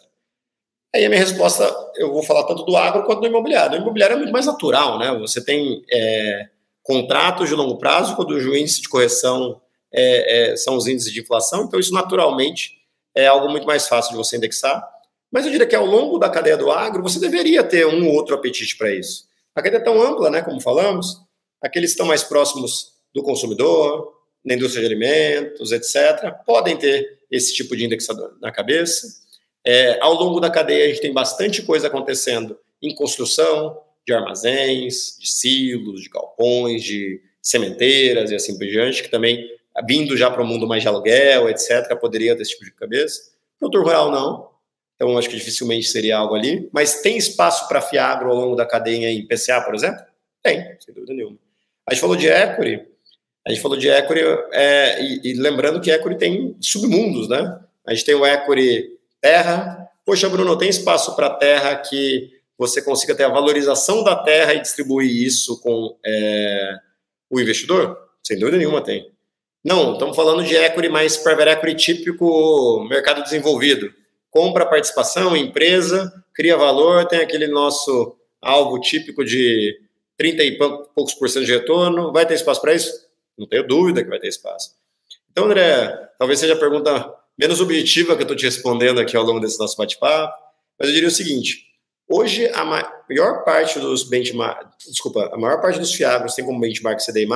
Aí 0.93 1.05
a 1.05 1.09
minha 1.09 1.21
resposta, 1.21 1.73
eu 1.95 2.11
vou 2.11 2.21
falar 2.21 2.43
tanto 2.43 2.65
do 2.65 2.75
agro 2.75 3.05
quanto 3.05 3.21
do 3.21 3.27
imobiliário. 3.27 3.79
O 3.79 3.81
imobiliário 3.81 4.15
é 4.15 4.17
muito 4.17 4.33
mais 4.33 4.45
natural, 4.45 4.99
né? 4.99 5.17
Você 5.19 5.43
tem 5.43 5.81
é, 5.89 6.49
contratos 6.83 7.47
de 7.47 7.55
longo 7.55 7.77
prazo, 7.77 8.17
quando 8.17 8.31
o 8.31 8.57
índice 8.57 8.81
de 8.81 8.89
correção 8.89 9.61
é, 9.93 10.51
é, 10.51 10.57
são 10.57 10.75
os 10.75 10.85
índices 10.85 11.13
de 11.13 11.21
inflação, 11.21 11.63
então 11.63 11.79
isso 11.79 11.93
naturalmente 11.93 12.73
é 13.15 13.27
algo 13.27 13.49
muito 13.49 13.65
mais 13.65 13.87
fácil 13.87 14.11
de 14.11 14.17
você 14.17 14.35
indexar. 14.35 14.85
Mas 15.31 15.45
eu 15.45 15.51
diria 15.51 15.65
que 15.65 15.75
ao 15.75 15.85
longo 15.85 16.19
da 16.19 16.29
cadeia 16.29 16.57
do 16.57 16.69
agro, 16.69 17.01
você 17.01 17.17
deveria 17.17 17.63
ter 17.63 17.87
um 17.87 18.09
ou 18.09 18.13
outro 18.13 18.35
apetite 18.35 18.77
para 18.77 18.93
isso. 18.93 19.23
A 19.55 19.61
cadeia 19.61 19.79
é 19.79 19.83
tão 19.83 20.01
ampla, 20.01 20.29
né, 20.29 20.41
como 20.41 20.59
falamos, 20.59 21.21
aqueles 21.61 21.91
que 21.91 21.93
estão 21.93 22.05
mais 22.05 22.23
próximos 22.23 22.91
do 23.15 23.23
consumidor, 23.23 24.12
na 24.43 24.55
indústria 24.55 24.81
de 24.81 24.93
alimentos, 24.93 25.71
etc., 25.71 26.33
podem 26.45 26.77
ter 26.77 27.19
esse 27.31 27.53
tipo 27.53 27.75
de 27.75 27.85
indexador 27.85 28.37
na 28.41 28.51
cabeça. 28.51 29.21
É, 29.65 29.97
ao 30.01 30.13
longo 30.13 30.39
da 30.39 30.49
cadeia, 30.49 30.85
a 30.85 30.87
gente 30.89 31.01
tem 31.01 31.13
bastante 31.13 31.61
coisa 31.61 31.87
acontecendo 31.87 32.57
em 32.81 32.93
construção 32.93 33.79
de 34.05 34.13
armazéns, 34.13 35.17
de 35.17 35.27
silos, 35.27 36.01
de 36.01 36.09
galpões, 36.09 36.83
de 36.83 37.21
sementeiras 37.41 38.31
e 38.31 38.35
assim 38.35 38.57
por 38.57 38.67
diante, 38.67 39.01
que 39.01 39.09
também, 39.09 39.49
vindo 39.87 40.17
já 40.17 40.29
para 40.29 40.41
o 40.41 40.45
mundo 40.45 40.67
mais 40.67 40.81
de 40.81 40.87
aluguel, 40.87 41.49
etc., 41.49 41.97
poderia 41.99 42.35
ter 42.35 42.41
esse 42.41 42.51
tipo 42.51 42.65
de 42.65 42.71
cabeça. 42.71 43.31
Produtor 43.57 43.83
rural, 43.83 44.11
não. 44.11 44.53
Então, 44.95 45.17
acho 45.17 45.29
que 45.29 45.37
dificilmente 45.37 45.87
seria 45.87 46.17
algo 46.17 46.35
ali. 46.35 46.69
Mas 46.71 47.01
tem 47.01 47.17
espaço 47.17 47.67
para 47.67 47.81
fiagro 47.81 48.29
ao 48.29 48.35
longo 48.35 48.55
da 48.55 48.65
cadeia 48.65 49.09
em 49.09 49.25
PCA, 49.25 49.61
por 49.61 49.73
exemplo? 49.73 50.03
Tem, 50.41 50.77
sem 50.79 50.93
dúvida 50.93 51.13
nenhuma. 51.13 51.37
A 51.87 51.93
gente 51.93 52.01
falou 52.01 52.15
de 52.15 52.27
equity, 52.27 52.85
a 53.45 53.51
gente 53.51 53.61
falou 53.61 53.77
de 53.77 53.89
equity, 53.89 54.21
é, 54.53 55.03
e, 55.03 55.21
e, 55.23 55.33
lembrando 55.33 55.81
que 55.81 55.91
equity 55.91 56.17
tem 56.17 56.55
submundos, 56.61 57.27
né? 57.27 57.59
A 57.85 57.93
gente 57.93 58.05
tem 58.05 58.15
o 58.15 58.25
equity 58.25 58.89
terra. 59.19 59.89
Poxa, 60.05 60.29
Bruno, 60.29 60.57
tem 60.57 60.69
espaço 60.69 61.15
para 61.15 61.29
terra 61.29 61.75
que 61.75 62.31
você 62.57 62.81
consiga 62.81 63.15
ter 63.15 63.23
a 63.23 63.29
valorização 63.29 64.03
da 64.03 64.15
terra 64.15 64.53
e 64.53 64.61
distribuir 64.61 65.11
isso 65.11 65.59
com 65.61 65.97
é, 66.05 66.75
o 67.29 67.39
investidor? 67.39 67.97
Sem 68.23 68.39
dúvida 68.39 68.57
nenhuma 68.57 68.81
tem. 68.81 69.11
Não, 69.63 69.93
estamos 69.93 70.15
falando 70.15 70.43
de 70.43 70.55
equity 70.55 70.89
mais 70.89 71.17
private 71.17 71.51
equity 71.51 71.75
típico 71.75 72.85
mercado 72.89 73.23
desenvolvido. 73.23 73.93
Compra 74.29 74.65
participação, 74.65 75.35
empresa, 75.35 76.11
cria 76.33 76.57
valor, 76.57 77.05
tem 77.05 77.19
aquele 77.19 77.47
nosso 77.47 78.15
alvo 78.41 78.79
típico 78.79 79.23
de 79.23 79.79
30 80.17 80.43
e 80.43 80.57
poucos 80.57 81.13
por 81.13 81.29
cento 81.29 81.45
de 81.45 81.53
retorno. 81.53 82.11
Vai 82.11 82.25
ter 82.25 82.35
espaço 82.35 82.61
para 82.61 82.73
isso? 82.73 83.02
Não 83.37 83.47
tenho 83.47 83.67
dúvida 83.67 84.03
que 84.03 84.09
vai 84.09 84.19
ter 84.19 84.27
espaço. 84.27 84.75
Então, 85.31 85.45
André, 85.45 85.89
talvez 86.19 86.39
seja 86.39 86.53
a 86.53 86.59
pergunta 86.59 87.13
menos 87.37 87.59
objetiva 87.59 88.15
que 88.15 88.21
eu 88.21 88.25
estou 88.25 88.37
te 88.37 88.45
respondendo 88.45 88.99
aqui 88.99 89.17
ao 89.17 89.23
longo 89.23 89.39
desse 89.39 89.59
nosso 89.59 89.75
bate-papo, 89.77 90.37
mas 90.79 90.89
eu 90.89 90.93
diria 90.93 91.09
o 91.09 91.11
seguinte: 91.11 91.65
hoje 92.07 92.47
a 92.49 92.63
maior 92.63 93.43
parte 93.43 93.79
dos 93.79 94.03
benchmark, 94.03 94.67
desculpa, 94.87 95.29
a 95.33 95.37
maior 95.37 95.61
parte 95.61 95.79
dos 95.79 95.93
fiagros 95.93 96.35
tem 96.35 96.45
como 96.45 96.59
benchmark 96.59 96.99
CDI+, 97.03 97.27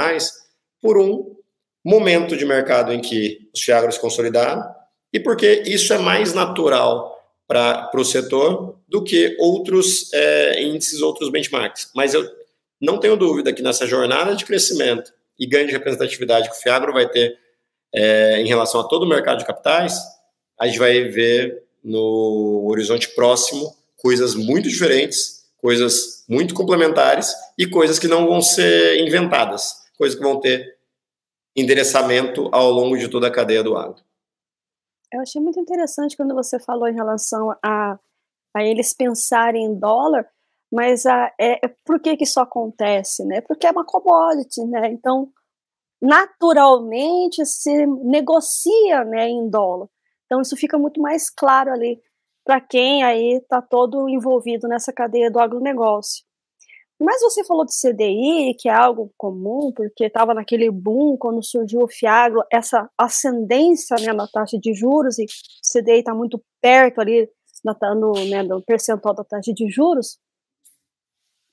por 0.82 0.98
um 0.98 1.36
momento 1.84 2.36
de 2.36 2.46
mercado 2.46 2.94
em 2.94 3.02
que 3.02 3.50
os 3.54 3.62
fiagros 3.62 3.98
consolidaram 3.98 4.64
e 5.12 5.20
porque 5.20 5.64
isso 5.66 5.94
é 5.94 5.98
mais 5.98 6.34
natural 6.34 7.16
para 7.48 7.90
o 7.96 8.04
setor 8.04 8.78
do 8.88 9.04
que 9.04 9.38
outros 9.40 10.12
é, 10.14 10.62
índices, 10.62 11.02
outros 11.02 11.30
benchmarks. 11.30 11.90
Mas 11.96 12.14
eu 12.14 12.30
não 12.80 13.00
tenho 13.00 13.16
dúvida 13.16 13.54
que 13.54 13.62
nessa 13.62 13.88
jornada 13.88 14.36
de 14.36 14.46
crescimento 14.46 15.14
e 15.40 15.48
ganho 15.48 15.68
de 15.68 15.74
representatividade 15.74 16.50
que 16.50 16.56
o 16.56 16.60
Fiagro 16.60 16.94
vai 16.94 17.08
ter 17.08 17.38
é, 17.94 18.42
em 18.42 18.48
relação 18.48 18.82
a 18.82 18.88
todo 18.88 19.04
o 19.04 19.10
mercado 19.10 19.40
de 19.40 19.46
capitais, 19.46 20.00
a 20.60 20.68
gente 20.68 20.80
vai 20.80 21.04
ver 21.04 21.64
no 21.84 22.68
horizonte 22.70 23.10
próximo 23.16 23.76
coisas 23.98 24.36
muito 24.36 24.68
diferentes, 24.68 25.46
coisas 25.58 26.26
muito 26.28 26.54
complementares 26.54 27.34
e 27.58 27.68
coisas 27.68 27.98
que 27.98 28.08
não 28.08 28.28
vão 28.28 28.42
ser 28.42 29.00
inventadas, 29.00 29.86
coisas 29.98 30.18
que 30.18 30.24
vão 30.24 30.40
ter 30.40 30.78
endereçamento 31.56 32.50
ao 32.52 32.70
longo 32.70 32.98
de 32.98 33.08
toda 33.08 33.28
a 33.28 33.32
cadeia 33.32 33.64
do 33.64 33.76
agro. 33.76 34.04
Eu 35.12 35.22
achei 35.22 35.42
muito 35.42 35.60
interessante 35.60 36.18
quando 36.18 36.36
você 36.36 36.60
falou 36.60 36.88
em 36.88 36.94
relação 36.94 37.56
a, 37.64 37.98
a 38.54 38.64
eles 38.64 38.94
pensarem 38.94 39.66
em 39.66 39.74
dólar, 39.74 40.28
mas 40.72 41.06
a, 41.06 41.32
é, 41.40 41.66
é, 41.66 41.76
por 41.86 42.00
que, 42.02 42.18
que 42.18 42.24
isso 42.24 42.40
acontece? 42.40 43.26
Né? 43.26 43.42
Porque 43.42 43.66
é 43.68 43.72
uma 43.72 43.86
commodity, 43.86 44.66
né? 44.66 44.90
Então, 44.92 45.30
naturalmente 46.02 47.46
se 47.46 47.86
negocia 47.86 49.04
né, 49.06 49.28
em 49.30 49.50
dólar. 49.50 49.88
Então, 50.26 50.42
isso 50.42 50.56
fica 50.58 50.78
muito 50.78 51.02
mais 51.02 51.30
claro 51.30 51.72
ali 51.72 52.00
para 52.46 52.62
quem 52.62 53.04
aí 53.04 53.40
está 53.42 53.62
todo 53.62 54.08
envolvido 54.08 54.68
nessa 54.68 54.94
cadeia 54.94 55.30
do 55.30 55.40
agronegócio. 55.40 56.26
Mas 57.00 57.22
você 57.22 57.44
falou 57.44 57.64
de 57.64 57.74
CDI, 57.74 58.56
que 58.58 58.70
é 58.70 58.74
algo 58.74 59.12
comum, 59.18 59.72
porque 59.76 60.06
estava 60.06 60.34
naquele 60.34 60.72
boom 60.72 61.16
quando 61.18 61.44
surgiu 61.44 61.82
o 61.82 61.88
Fiagro, 61.88 62.44
essa 62.52 62.90
ascendência 62.98 63.98
né, 64.00 64.14
na 64.14 64.28
taxa 64.28 64.58
de 64.58 64.74
juros, 64.74 65.20
e 65.20 65.26
o 65.26 65.28
CDI 65.62 66.00
está 66.00 66.16
muito 66.16 66.42
perto 66.60 67.00
ali 67.00 67.30
no, 67.64 68.14
né, 68.30 68.42
no 68.42 68.64
percentual 68.64 69.14
da 69.14 69.24
taxa 69.24 69.54
de 69.54 69.70
juros. 69.70 70.18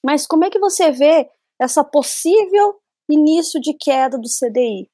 Mas 0.04 0.26
como 0.26 0.44
é 0.44 0.50
que 0.50 0.58
você 0.58 0.90
vê 0.90 1.26
essa 1.58 1.82
possível 1.82 2.74
início 3.08 3.58
de 3.58 3.72
queda 3.72 4.18
do 4.18 4.28
CDI? 4.28 4.90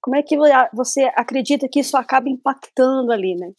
Como 0.00 0.14
é 0.14 0.22
que 0.22 0.36
você 0.72 1.10
acredita 1.16 1.68
que 1.68 1.80
isso 1.80 1.96
acaba 1.96 2.28
impactando 2.28 3.10
ali, 3.10 3.34
né? 3.34 3.50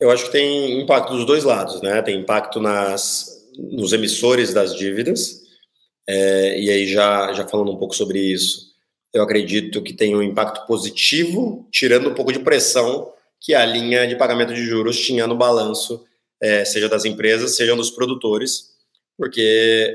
Eu 0.00 0.10
acho 0.10 0.24
que 0.24 0.32
tem 0.32 0.80
impacto 0.80 1.12
dos 1.12 1.24
dois 1.24 1.44
lados, 1.44 1.80
né? 1.82 2.02
Tem 2.02 2.18
impacto 2.18 2.58
nas, 2.58 3.48
nos 3.56 3.92
emissores 3.92 4.52
das 4.52 4.74
dívidas, 4.74 5.40
é, 6.08 6.58
e 6.58 6.68
aí 6.68 6.86
já, 6.88 7.32
já 7.32 7.46
falando 7.46 7.70
um 7.70 7.76
pouco 7.76 7.94
sobre 7.94 8.18
isso, 8.18 8.70
eu 9.12 9.22
acredito 9.22 9.82
que 9.82 9.92
tem 9.92 10.16
um 10.16 10.22
impacto 10.22 10.66
positivo, 10.66 11.68
tirando 11.70 12.10
um 12.10 12.14
pouco 12.14 12.32
de 12.32 12.40
pressão 12.40 13.12
que 13.38 13.54
a 13.54 13.64
linha 13.64 14.06
de 14.08 14.16
pagamento 14.16 14.52
de 14.52 14.64
juros 14.64 14.98
tinha 14.98 15.28
no 15.28 15.36
balanço, 15.36 16.04
é, 16.42 16.64
seja 16.64 16.88
das 16.88 17.04
empresas, 17.04 17.54
seja 17.54 17.76
dos 17.76 17.90
produtores, 17.90 18.69
porque, 19.20 19.94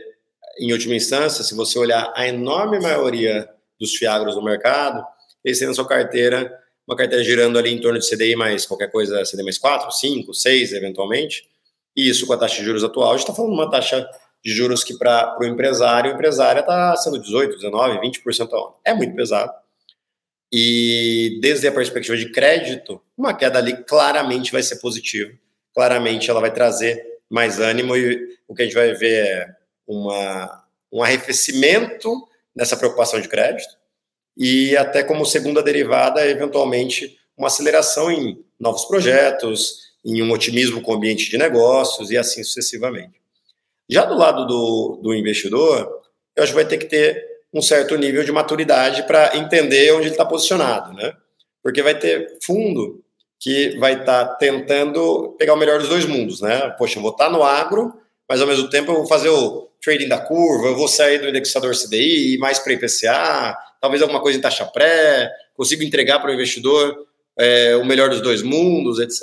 em 0.60 0.72
última 0.72 0.94
instância, 0.94 1.44
se 1.44 1.56
você 1.56 1.80
olhar 1.80 2.14
a 2.16 2.28
enorme 2.28 2.80
maioria 2.80 3.50
dos 3.80 3.96
fiagros 3.96 4.36
no 4.36 4.44
mercado, 4.44 5.04
eles 5.44 5.58
têm 5.58 5.68
na 5.68 5.74
sua 5.74 5.88
carteira, 5.88 6.56
uma 6.88 6.96
carteira 6.96 7.24
girando 7.24 7.58
ali 7.58 7.74
em 7.74 7.82
torno 7.82 7.98
de 7.98 8.08
CDI 8.08 8.36
mais 8.36 8.68
qualquer 8.68 8.92
coisa, 8.92 9.24
CDI 9.24 9.42
mais 9.42 9.58
4, 9.58 9.92
5, 9.92 10.32
6, 10.32 10.74
eventualmente, 10.74 11.50
e 11.98 12.08
isso 12.08 12.28
com 12.28 12.34
a 12.34 12.38
taxa 12.38 12.58
de 12.58 12.66
juros 12.66 12.84
atual, 12.84 13.10
a 13.10 13.12
gente 13.14 13.22
está 13.22 13.34
falando 13.34 13.56
de 13.56 13.62
uma 13.62 13.72
taxa 13.72 14.08
de 14.44 14.54
juros 14.54 14.84
que 14.84 14.96
para 14.96 15.40
o 15.42 15.44
empresário, 15.44 16.16
o 16.16 16.22
está 16.22 16.96
sendo 16.96 17.20
18, 17.20 17.56
19, 17.56 17.98
20% 17.98 18.54
ao 18.54 18.68
ano. 18.68 18.76
É 18.86 18.94
muito 18.94 19.16
pesado. 19.16 19.52
E 20.54 21.40
desde 21.42 21.68
a 21.68 21.72
perspectiva 21.72 22.16
de 22.16 22.32
crédito, 22.32 23.02
uma 23.18 23.34
queda 23.34 23.58
ali 23.58 23.84
claramente 23.86 24.52
vai 24.52 24.62
ser 24.62 24.76
positiva. 24.76 25.32
Claramente 25.74 26.30
ela 26.30 26.40
vai 26.40 26.54
trazer 26.54 27.15
mais 27.36 27.60
ânimo 27.60 27.98
e 27.98 28.38
o 28.48 28.56
que 28.56 28.62
a 28.62 28.66
gente 28.66 28.74
vai 28.74 28.94
ver 28.94 29.28
é 29.28 29.56
uma, 29.86 30.64
um 30.90 31.04
arrefecimento 31.04 32.10
nessa 32.56 32.78
preocupação 32.78 33.20
de 33.20 33.28
crédito 33.28 33.76
e 34.38 34.76
até 34.78 35.04
como 35.04 35.26
segunda 35.26 35.62
derivada, 35.62 36.26
eventualmente, 36.26 37.18
uma 37.38 37.48
aceleração 37.48 38.10
em 38.10 38.42
novos 38.58 38.86
projetos, 38.86 39.92
em 40.04 40.22
um 40.22 40.32
otimismo 40.32 40.82
com 40.82 40.94
o 40.94 40.96
ambiente 40.96 41.30
de 41.30 41.38
negócios 41.38 42.10
e 42.10 42.18
assim 42.18 42.42
sucessivamente. 42.42 43.20
Já 43.90 44.06
do 44.06 44.16
lado 44.16 44.48
do, 44.48 45.02
do 45.04 45.14
investidor, 45.14 46.04
eu 46.38 46.42
acho 46.42 46.54
que 46.54 46.58
vai 46.58 46.66
ter 46.66 46.78
que 46.78 46.86
ter 46.86 47.22
um 47.54 47.62
certo 47.62 47.98
nível 47.98 48.24
de 48.24 48.32
maturidade 48.32 49.04
para 49.04 49.36
entender 49.36 49.92
onde 49.92 50.04
ele 50.04 50.12
está 50.12 50.26
posicionado, 50.26 50.94
né? 50.94 51.14
Porque 51.62 51.84
vai 51.84 52.00
ter 52.00 52.38
fundo 52.42 53.04
que 53.46 53.78
vai 53.78 54.00
estar 54.00 54.26
tá 54.26 54.34
tentando 54.38 55.36
pegar 55.38 55.54
o 55.54 55.56
melhor 55.56 55.78
dos 55.78 55.88
dois 55.88 56.04
mundos, 56.04 56.42
né? 56.42 56.68
Poxa, 56.80 56.98
eu 56.98 57.04
vou 57.04 57.12
estar 57.12 57.26
tá 57.26 57.32
no 57.32 57.44
agro, 57.44 57.94
mas 58.28 58.42
ao 58.42 58.48
mesmo 58.48 58.68
tempo 58.72 58.92
eu 58.92 58.96
vou 58.96 59.08
fazer 59.08 59.30
o 59.30 59.70
trading 59.84 60.08
da 60.08 60.18
curva, 60.18 60.70
eu 60.70 60.76
vou 60.76 60.88
sair 60.88 61.20
do 61.20 61.30
indexador 61.30 61.76
CDI, 61.76 62.34
ir 62.34 62.38
mais 62.40 62.58
para 62.58 62.74
IPCA, 62.74 63.56
talvez 63.80 64.02
alguma 64.02 64.20
coisa 64.20 64.40
em 64.40 64.42
taxa 64.42 64.66
pré, 64.66 65.32
consigo 65.56 65.84
entregar 65.84 66.20
para 66.20 66.32
o 66.32 66.34
investidor 66.34 67.06
é, 67.38 67.76
o 67.76 67.86
melhor 67.86 68.10
dos 68.10 68.20
dois 68.20 68.42
mundos, 68.42 68.98
etc. 68.98 69.22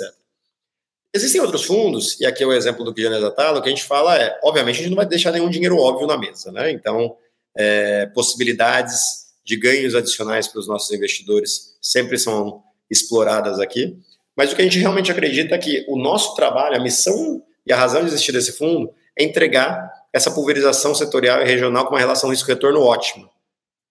Existem 1.13 1.41
outros 1.41 1.65
fundos, 1.65 2.17
e 2.21 2.25
aqui 2.25 2.43
é 2.43 2.47
o 2.47 2.53
exemplo 2.53 2.85
do 2.85 2.93
que 2.93 3.01
Janesa 3.01 3.29
Talo, 3.29 3.61
que 3.61 3.67
a 3.67 3.71
gente 3.71 3.83
fala 3.83 4.17
é, 4.17 4.39
obviamente, 4.41 4.75
a 4.75 4.79
gente 4.83 4.89
não 4.89 4.95
vai 4.95 5.05
deixar 5.05 5.33
nenhum 5.33 5.49
dinheiro 5.49 5.77
óbvio 5.77 6.07
na 6.07 6.17
mesa, 6.17 6.49
né? 6.49 6.71
Então, 6.71 7.17
é, 7.57 8.05
possibilidades 8.05 9.01
de 9.43 9.57
ganhos 9.57 9.95
adicionais 9.95 10.47
para 10.47 10.61
os 10.61 10.67
nossos 10.69 10.95
investidores 10.95 11.75
sempre 11.81 12.17
são 12.17 12.63
exploradas 12.93 13.59
aqui. 13.59 13.97
Mas 14.35 14.51
o 14.51 14.55
que 14.55 14.61
a 14.61 14.65
gente 14.65 14.79
realmente 14.79 15.11
acredita 15.11 15.55
é 15.55 15.57
que 15.57 15.85
o 15.87 15.97
nosso 15.97 16.35
trabalho, 16.35 16.77
a 16.77 16.79
missão 16.79 17.43
e 17.65 17.73
a 17.73 17.77
razão 17.77 18.01
de 18.01 18.07
existir 18.07 18.31
desse 18.31 18.53
fundo 18.53 18.93
é 19.17 19.23
entregar 19.23 19.91
essa 20.11 20.31
pulverização 20.31 20.93
setorial 20.95 21.41
e 21.41 21.45
regional 21.45 21.85
com 21.85 21.93
uma 21.93 21.99
relação 21.99 22.29
risco-retorno 22.29 22.81
ótima, 22.81 23.29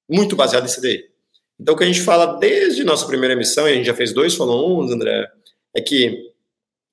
muito 0.09 0.37
baseada 0.37 0.67
em 0.67 0.73
CDI. 0.73 1.11
Então, 1.61 1.75
o 1.75 1.79
que 1.79 1.85
a 1.85 1.87
gente 1.87 2.01
fala 2.01 2.39
desde 2.39 2.85
nossa 2.85 3.07
primeira 3.07 3.35
emissão, 3.35 3.69
e 3.69 3.73
a 3.73 3.75
gente 3.75 3.87
já 3.87 3.95
fez 3.95 4.13
dois 4.13 4.35
follow-ons, 4.35 4.91
André, 4.91 5.29
é 5.77 5.81
que 5.81 6.33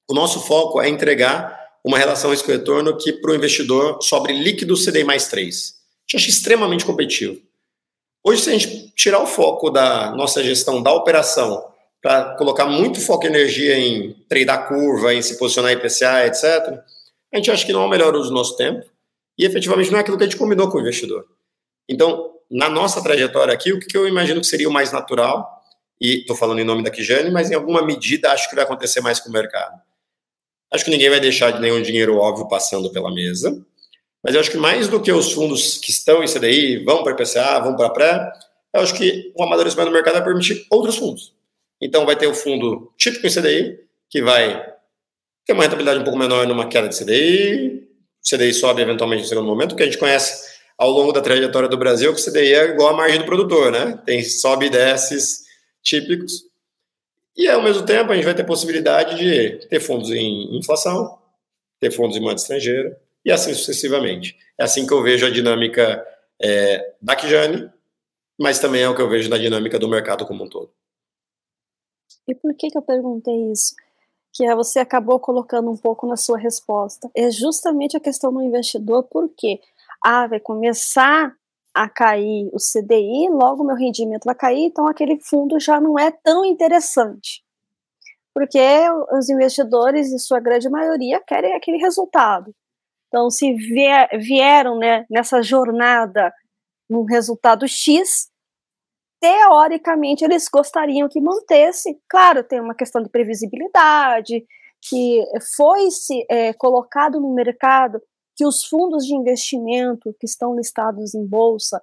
o 0.09 0.13
nosso 0.13 0.39
foco 0.41 0.81
é 0.81 0.89
entregar 0.89 1.59
uma 1.83 1.97
relação 1.97 2.31
risco-retorno 2.31 2.97
que 2.97 3.13
para 3.13 3.31
o 3.31 3.35
investidor 3.35 3.99
sobre 4.01 4.33
líquido 4.33 4.75
CDI 4.75 5.03
mais 5.03 5.27
3. 5.27 5.73
A 5.73 6.11
gente 6.11 6.23
acha 6.23 6.29
extremamente 6.29 6.85
competitivo. 6.85 7.39
Hoje, 8.23 8.41
se 8.41 8.49
a 8.49 8.53
gente 8.53 8.91
tirar 8.95 9.21
o 9.21 9.27
foco 9.27 9.69
da 9.69 10.11
nossa 10.11 10.43
gestão 10.43 10.83
da 10.83 10.91
operação 10.91 11.65
para 12.01 12.35
colocar 12.35 12.65
muito 12.65 13.01
foco 13.01 13.25
e 13.25 13.27
energia 13.27 13.77
em 13.77 14.13
tradar 14.27 14.67
curva, 14.67 15.13
em 15.13 15.21
se 15.21 15.37
posicionar 15.37 15.71
em 15.71 15.75
IPCA, 15.75 16.25
etc., 16.27 16.79
a 17.31 17.37
gente 17.37 17.51
acha 17.51 17.65
que 17.65 17.73
não 17.73 17.83
é 17.83 17.85
o 17.85 17.89
melhor 17.89 18.15
uso 18.15 18.29
do 18.29 18.35
nosso 18.35 18.55
tempo 18.55 18.85
e 19.37 19.45
efetivamente 19.45 19.91
não 19.91 19.99
é 19.99 20.01
aquilo 20.01 20.17
que 20.17 20.23
a 20.23 20.27
gente 20.27 20.37
combinou 20.37 20.69
com 20.69 20.77
o 20.77 20.81
investidor. 20.81 21.25
Então, 21.87 22.33
na 22.49 22.69
nossa 22.69 23.03
trajetória 23.03 23.53
aqui, 23.53 23.71
o 23.71 23.79
que 23.79 23.95
eu 23.95 24.07
imagino 24.07 24.41
que 24.41 24.47
seria 24.47 24.67
o 24.67 24.71
mais 24.71 24.91
natural, 24.91 25.47
e 26.01 26.21
estou 26.21 26.35
falando 26.35 26.59
em 26.59 26.63
nome 26.63 26.83
da 26.83 26.89
Kijane, 26.89 27.29
mas 27.29 27.51
em 27.51 27.55
alguma 27.55 27.85
medida 27.85 28.31
acho 28.31 28.49
que 28.49 28.55
vai 28.55 28.63
acontecer 28.63 29.01
mais 29.01 29.19
com 29.19 29.29
o 29.29 29.33
mercado 29.33 29.79
Acho 30.71 30.85
que 30.85 30.91
ninguém 30.91 31.09
vai 31.09 31.19
deixar 31.19 31.51
de 31.51 31.59
nenhum 31.59 31.81
dinheiro 31.81 32.17
óbvio 32.17 32.47
passando 32.47 32.91
pela 32.91 33.11
mesa. 33.11 33.59
Mas 34.23 34.35
eu 34.35 34.41
acho 34.41 34.51
que 34.51 34.57
mais 34.57 34.87
do 34.87 35.01
que 35.01 35.11
os 35.11 35.31
fundos 35.31 35.77
que 35.77 35.89
estão 35.89 36.23
em 36.23 36.27
CDI, 36.27 36.83
vão 36.83 37.03
para 37.03 37.13
IPCA, 37.13 37.59
vão 37.59 37.75
para 37.75 37.89
pré, 37.89 38.31
eu 38.73 38.81
acho 38.81 38.93
que 38.93 39.31
o 39.35 39.43
amadurecimento 39.43 39.89
do 39.89 39.93
mercado 39.93 40.15
vai 40.15 40.23
permitir 40.23 40.67
outros 40.69 40.97
fundos. 40.97 41.33
Então 41.81 42.05
vai 42.05 42.15
ter 42.15 42.27
o 42.27 42.33
fundo 42.33 42.91
típico 42.97 43.25
em 43.25 43.29
CDI, 43.29 43.79
que 44.09 44.21
vai 44.21 44.65
ter 45.45 45.53
uma 45.53 45.63
rentabilidade 45.63 45.99
um 45.99 46.03
pouco 46.03 46.19
menor 46.19 46.45
numa 46.45 46.67
queda 46.67 46.89
de 46.89 46.97
CDI, 46.97 47.87
o 48.23 48.35
CDI 48.35 48.53
sobe 48.53 48.81
eventualmente 48.81 49.23
no 49.23 49.27
segundo 49.27 49.47
momento, 49.47 49.75
que 49.75 49.83
a 49.83 49.85
gente 49.85 49.97
conhece 49.97 50.49
ao 50.77 50.89
longo 50.89 51.11
da 51.11 51.21
trajetória 51.21 51.67
do 51.67 51.77
Brasil, 51.77 52.13
que 52.13 52.21
o 52.21 52.23
CDI 52.23 52.53
é 52.53 52.65
igual 52.69 52.89
à 52.89 52.93
margem 52.93 53.19
do 53.19 53.25
produtor, 53.25 53.71
né? 53.71 53.99
Tem 54.05 54.23
sobe 54.23 54.67
e 54.67 54.69
desces 54.69 55.43
típicos. 55.81 56.43
E 57.35 57.47
ao 57.47 57.61
mesmo 57.61 57.85
tempo 57.85 58.11
a 58.11 58.15
gente 58.15 58.25
vai 58.25 58.33
ter 58.33 58.43
possibilidade 58.43 59.17
de 59.17 59.67
ter 59.67 59.79
fundos 59.79 60.11
em 60.11 60.57
inflação, 60.57 61.17
ter 61.79 61.91
fundos 61.91 62.17
em 62.17 62.19
moeda 62.19 62.39
estrangeira 62.39 62.99
e 63.23 63.31
assim 63.31 63.53
sucessivamente. 63.53 64.37
É 64.57 64.63
assim 64.63 64.85
que 64.85 64.93
eu 64.93 65.01
vejo 65.01 65.25
a 65.25 65.29
dinâmica 65.29 66.05
é, 66.41 66.93
da 67.01 67.15
Kijane, 67.15 67.69
mas 68.37 68.59
também 68.59 68.81
é 68.81 68.89
o 68.89 68.95
que 68.95 69.01
eu 69.01 69.09
vejo 69.09 69.29
na 69.29 69.37
dinâmica 69.37 69.79
do 69.79 69.87
mercado 69.87 70.25
como 70.25 70.43
um 70.43 70.49
todo. 70.49 70.71
E 72.29 72.35
por 72.35 72.53
que, 72.53 72.69
que 72.69 72.77
eu 72.77 72.81
perguntei 72.81 73.51
isso? 73.51 73.73
Que 74.31 74.45
é, 74.45 74.55
você 74.55 74.79
acabou 74.79 75.19
colocando 75.19 75.71
um 75.71 75.75
pouco 75.75 76.05
na 76.05 76.15
sua 76.15 76.37
resposta. 76.37 77.09
É 77.15 77.31
justamente 77.31 77.97
a 77.97 77.99
questão 77.99 78.31
do 78.31 78.41
investidor, 78.41 79.03
porque 79.09 79.59
ah, 80.03 80.27
vai 80.27 80.39
começar 80.39 81.33
a 81.73 81.89
cair 81.89 82.49
o 82.53 82.57
CDI, 82.57 83.29
logo 83.29 83.63
meu 83.63 83.75
rendimento 83.75 84.25
vai 84.25 84.35
cair, 84.35 84.65
então 84.65 84.87
aquele 84.87 85.17
fundo 85.17 85.59
já 85.59 85.81
não 85.81 85.97
é 85.97 86.11
tão 86.11 86.45
interessante. 86.45 87.43
Porque 88.33 88.59
os 89.11 89.27
investidores, 89.29 90.11
em 90.11 90.19
sua 90.19 90.39
grande 90.39 90.69
maioria, 90.69 91.21
querem 91.25 91.53
aquele 91.53 91.77
resultado. 91.77 92.53
Então, 93.07 93.29
se 93.31 93.53
vier, 93.53 94.07
vieram 94.19 94.77
né, 94.77 95.05
nessa 95.09 95.41
jornada 95.41 96.31
um 96.89 97.03
resultado 97.05 97.67
X, 97.67 98.29
teoricamente 99.19 100.23
eles 100.23 100.47
gostariam 100.47 101.09
que 101.09 101.19
mantesse. 101.19 101.99
Claro, 102.07 102.43
tem 102.43 102.59
uma 102.59 102.75
questão 102.75 103.01
de 103.01 103.09
previsibilidade, 103.09 104.45
que 104.81 105.23
foi-se 105.55 106.25
é, 106.29 106.53
colocado 106.53 107.19
no 107.19 107.33
mercado 107.33 108.01
que 108.35 108.45
os 108.45 108.63
fundos 108.63 109.05
de 109.05 109.13
investimento 109.13 110.15
que 110.17 110.25
estão 110.25 110.55
listados 110.55 111.13
em 111.13 111.25
bolsa 111.25 111.81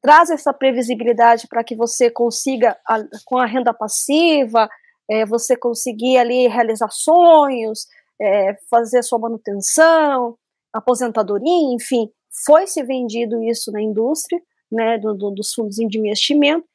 traz 0.00 0.30
essa 0.30 0.52
previsibilidade 0.52 1.46
para 1.46 1.62
que 1.62 1.76
você 1.76 2.10
consiga, 2.10 2.76
a, 2.88 2.98
com 3.24 3.36
a 3.36 3.46
renda 3.46 3.74
passiva, 3.74 4.68
é, 5.08 5.26
você 5.26 5.56
conseguir 5.56 6.16
ali 6.16 6.48
realizar 6.48 6.88
sonhos, 6.90 7.86
é, 8.20 8.56
fazer 8.70 9.02
sua 9.02 9.18
manutenção, 9.18 10.36
aposentadoria, 10.72 11.74
enfim, 11.74 12.10
foi 12.46 12.66
se 12.66 12.82
vendido 12.82 13.42
isso 13.42 13.70
na 13.70 13.80
indústria, 13.80 14.40
né, 14.72 14.98
do, 14.98 15.14
do, 15.14 15.30
dos 15.30 15.52
fundos 15.52 15.76
de 15.76 15.98
investimento, 15.98 16.66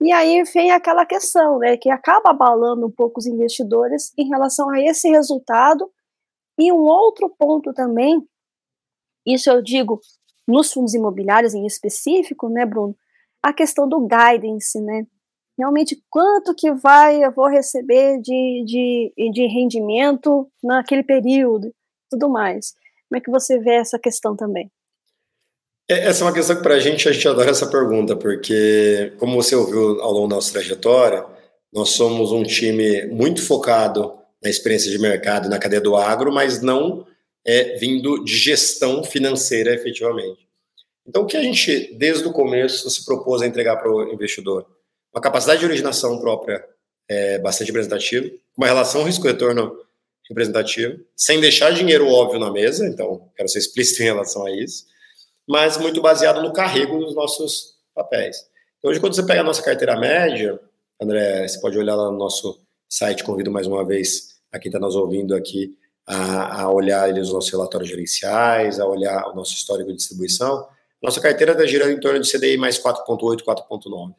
e 0.00 0.12
aí 0.12 0.42
vem 0.44 0.70
aquela 0.70 1.06
questão, 1.06 1.58
né, 1.58 1.76
que 1.76 1.90
acaba 1.90 2.30
abalando 2.30 2.86
um 2.86 2.90
pouco 2.90 3.18
os 3.18 3.26
investidores 3.26 4.12
em 4.16 4.28
relação 4.28 4.68
a 4.70 4.80
esse 4.80 5.08
resultado. 5.08 5.90
E 6.58 6.70
um 6.70 6.80
outro 6.80 7.30
ponto 7.30 7.72
também, 7.72 8.22
isso 9.26 9.50
eu 9.50 9.62
digo 9.62 10.00
nos 10.46 10.72
fundos 10.72 10.94
imobiliários 10.94 11.54
em 11.54 11.66
específico, 11.66 12.48
né, 12.48 12.64
Bruno, 12.66 12.96
a 13.42 13.52
questão 13.52 13.88
do 13.88 14.06
guidance, 14.06 14.80
né? 14.80 15.06
Realmente, 15.58 16.02
quanto 16.10 16.54
que 16.54 16.70
vai 16.72 17.24
eu 17.24 17.32
vou 17.32 17.48
receber 17.48 18.20
de, 18.20 18.64
de, 18.66 19.30
de 19.32 19.46
rendimento 19.46 20.50
naquele 20.62 21.02
período, 21.02 21.74
tudo 22.10 22.28
mais. 22.28 22.74
Como 23.08 23.18
é 23.18 23.20
que 23.20 23.30
você 23.30 23.58
vê 23.58 23.76
essa 23.76 23.98
questão 23.98 24.36
também? 24.36 24.70
É, 25.88 26.08
essa 26.08 26.24
é 26.24 26.26
uma 26.26 26.32
questão 26.32 26.56
que 26.56 26.62
para 26.62 26.74
a 26.74 26.80
gente, 26.80 27.08
a 27.08 27.12
gente 27.12 27.28
adora 27.28 27.50
essa 27.50 27.66
pergunta, 27.66 28.16
porque, 28.16 29.12
como 29.18 29.40
você 29.40 29.54
ouviu 29.54 30.00
ao 30.00 30.12
longo 30.12 30.28
da 30.28 30.36
nossa 30.36 30.52
trajetória, 30.52 31.24
nós 31.72 31.90
somos 31.90 32.32
um 32.32 32.42
time 32.42 33.06
muito 33.06 33.42
focado 33.42 34.12
na 34.42 34.50
experiência 34.50 34.90
de 34.90 34.98
mercado, 34.98 35.48
na 35.48 35.58
cadeia 35.58 35.80
do 35.80 35.96
agro, 35.96 36.32
mas 36.32 36.60
não 36.60 37.06
é 37.44 37.76
vindo 37.76 38.24
de 38.24 38.36
gestão 38.36 39.04
financeira 39.04 39.72
efetivamente. 39.72 40.46
Então, 41.06 41.22
o 41.22 41.26
que 41.26 41.36
a 41.36 41.42
gente, 41.42 41.94
desde 41.96 42.26
o 42.26 42.32
começo, 42.32 42.90
se 42.90 43.04
propôs 43.04 43.40
a 43.40 43.46
entregar 43.46 43.76
para 43.76 43.90
o 43.90 44.12
investidor? 44.12 44.66
Uma 45.14 45.20
capacidade 45.20 45.60
de 45.60 45.66
originação 45.66 46.18
própria 46.18 46.64
é, 47.08 47.38
bastante 47.38 47.68
representativa, 47.68 48.28
uma 48.56 48.66
relação 48.66 49.04
risco-retorno 49.04 49.78
representativa, 50.28 50.98
sem 51.14 51.40
deixar 51.40 51.70
dinheiro 51.70 52.08
óbvio 52.08 52.40
na 52.40 52.50
mesa, 52.50 52.84
então, 52.88 53.30
quero 53.36 53.48
ser 53.48 53.60
explícito 53.60 54.02
em 54.02 54.06
relação 54.06 54.44
a 54.44 54.50
isso, 54.50 54.84
mas 55.48 55.76
muito 55.76 56.00
baseado 56.00 56.42
no 56.42 56.52
carrego 56.52 56.98
dos 56.98 57.14
nossos 57.14 57.76
papéis. 57.94 58.36
Então, 58.78 58.90
hoje, 58.90 59.00
quando 59.00 59.14
você 59.14 59.24
pega 59.24 59.40
a 59.40 59.44
nossa 59.44 59.62
carteira 59.62 59.98
média, 59.98 60.58
André, 61.00 61.46
você 61.46 61.60
pode 61.60 61.78
olhar 61.78 61.94
lá 61.94 62.10
no 62.10 62.18
nosso 62.18 62.60
site, 62.88 63.24
convido 63.24 63.50
mais 63.50 63.66
uma 63.66 63.84
vez 63.84 64.36
a 64.52 64.58
quem 64.58 64.68
está 64.68 64.78
nos 64.78 64.96
ouvindo 64.96 65.34
aqui 65.34 65.76
a, 66.06 66.62
a 66.62 66.70
olhar 66.70 67.12
os 67.12 67.32
nossos 67.32 67.50
relatórios 67.50 67.90
gerenciais, 67.90 68.78
a 68.78 68.86
olhar 68.86 69.28
o 69.28 69.34
nosso 69.34 69.54
histórico 69.54 69.90
de 69.90 69.96
distribuição. 69.96 70.66
Nossa 71.02 71.20
carteira 71.20 71.52
está 71.52 71.66
girando 71.66 71.92
em 71.92 72.00
torno 72.00 72.20
de 72.20 72.30
CDI 72.30 72.56
mais 72.56 72.78
4,8, 72.78 73.42
4,9. 73.42 74.14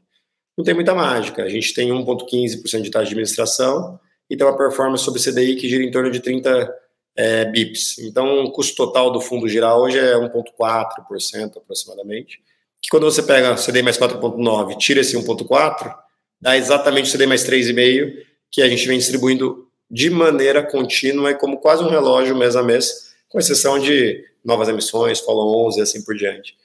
Não 0.58 0.66
tem 0.66 0.74
muita 0.74 0.94
mágica. 0.94 1.44
A 1.44 1.50
gente 1.50 1.74
tem 1.74 1.90
1,15% 1.90 2.82
de 2.82 2.92
taxa 2.92 3.06
de 3.06 3.12
administração 3.12 4.00
e 4.30 4.36
tem 4.36 4.46
uma 4.46 4.58
performance 4.58 5.04
sobre 5.04 5.22
CDI 5.22 5.56
que 5.56 5.70
gira 5.70 5.84
em 5.84 5.92
torno 5.92 6.12
de 6.12 6.20
30 6.20 6.74
é, 7.18 7.46
bips. 7.46 7.98
Então, 7.98 8.44
o 8.44 8.52
custo 8.52 8.76
total 8.76 9.12
do 9.12 9.20
fundo 9.20 9.50
geral 9.50 9.82
hoje 9.82 9.98
é 9.98 10.14
1,4% 10.16 11.58
aproximadamente. 11.58 12.40
Que 12.80 12.90
quando 12.90 13.06
você 13.06 13.24
pega 13.24 13.56
CDI 13.56 13.82
mais 13.82 13.98
4,9 13.98 14.78
tira 14.78 15.02
esse 15.02 15.18
1,4, 15.18 15.96
dá 16.40 16.56
exatamente 16.56 17.10
o 17.10 17.12
CDI 17.12 17.26
mais 17.26 17.44
3,5, 17.44 18.24
que 18.52 18.62
a 18.62 18.70
gente 18.70 18.88
vem 18.88 19.00
distribuindo 19.00 19.68
de 19.90 20.10
maneira 20.12 20.62
contínua 20.62 21.32
e 21.32 21.36
como 21.36 21.58
quase 21.58 21.84
um 21.84 21.90
relógio 21.90 22.36
mês 22.36 22.56
a 22.56 22.62
mês, 22.62 23.16
com 23.28 23.40
exceção 23.40 23.80
de 23.80 24.24
novas 24.46 24.70
emissões, 24.70 25.20
follow-ons 25.20 25.78
e 25.78 25.82
assim 25.82 26.04
por 26.04 26.16
diante. 26.16 26.56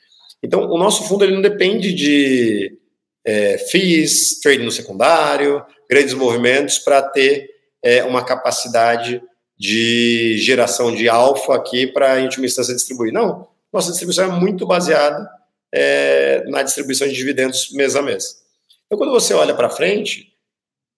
Então, 0.42 0.70
o 0.70 0.76
nosso 0.76 1.09
fundo 1.09 1.24
ele 1.24 1.34
não 1.34 1.40
depende 1.40 1.94
de 1.94 2.76
é, 3.24 3.57
FIIs, 3.59 4.40
trading 4.40 4.64
no 4.64 4.72
secundário, 4.72 5.64
grandes 5.88 6.14
movimentos 6.14 6.78
para 6.78 7.00
ter 7.00 7.48
é, 7.82 8.05
uma 8.05 8.24
capacidade 8.24 9.22
de 9.59 10.38
geração 10.38 10.94
de 10.94 11.09
alfa 11.09 11.55
aqui 11.55 11.86
para 11.86 12.14
a 12.18 12.22
última 12.22 12.46
instância 12.46 12.74
distribuir. 12.74 13.12
Não, 13.12 13.48
nossa 13.72 13.90
distribuição 13.90 14.24
é 14.24 14.40
muito 14.40 14.66
baseada 14.66 15.28
é, 15.72 16.44
na 16.48 16.62
distribuição 16.62 17.09
de 17.09 17.14
dividendos 17.14 17.70
mês 17.72 17.96
a 17.96 18.03
mês. 18.03 18.42
Então, 18.86 18.98
quando 18.98 19.12
você 19.12 19.32
olha 19.32 19.55
para 19.55 19.70
frente, 19.70 20.32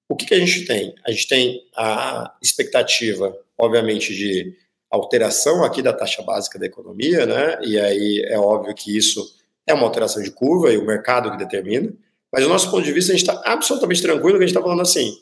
o 0.09 0.17
que, 0.17 0.27
que 0.27 0.35
a 0.35 0.39
gente 0.39 0.65
tem? 0.65 0.95
A 1.07 1.11
gente 1.11 1.29
tem 1.29 1.63
a 1.77 2.35
expectativa, 2.43 3.37
obviamente, 3.57 4.15
de 4.15 4.57
alteração 4.91 5.65
aqui 5.65 5.81
da 5.83 5.93
taxa 5.93 6.23
básica 6.23 6.59
da 6.59 6.67
economia, 6.67 7.27
né? 7.27 7.59
E 7.63 7.79
aí 7.79 8.25
é 8.29 8.39
óbvio 8.39 8.75
que 8.75 8.97
isso 8.97 9.37
é 9.67 9.73
uma 9.73 9.85
alteração 9.85 10.23
de 10.23 10.31
curva 10.31 10.73
e 10.73 10.77
o 10.77 10.87
mercado 10.87 11.31
que 11.31 11.37
determina. 11.37 11.93
Mas 12.33 12.43
do 12.43 12.49
nosso 12.49 12.71
ponto 12.71 12.83
de 12.83 12.93
vista, 12.93 13.13
a 13.13 13.17
gente 13.17 13.29
está 13.29 13.43
absolutamente 13.45 14.03
tranquilo 14.03 14.39
que 14.39 14.45
a 14.45 14.47
gente 14.47 14.57
está 14.57 14.63
falando 14.63 14.83
assim: 14.83 15.17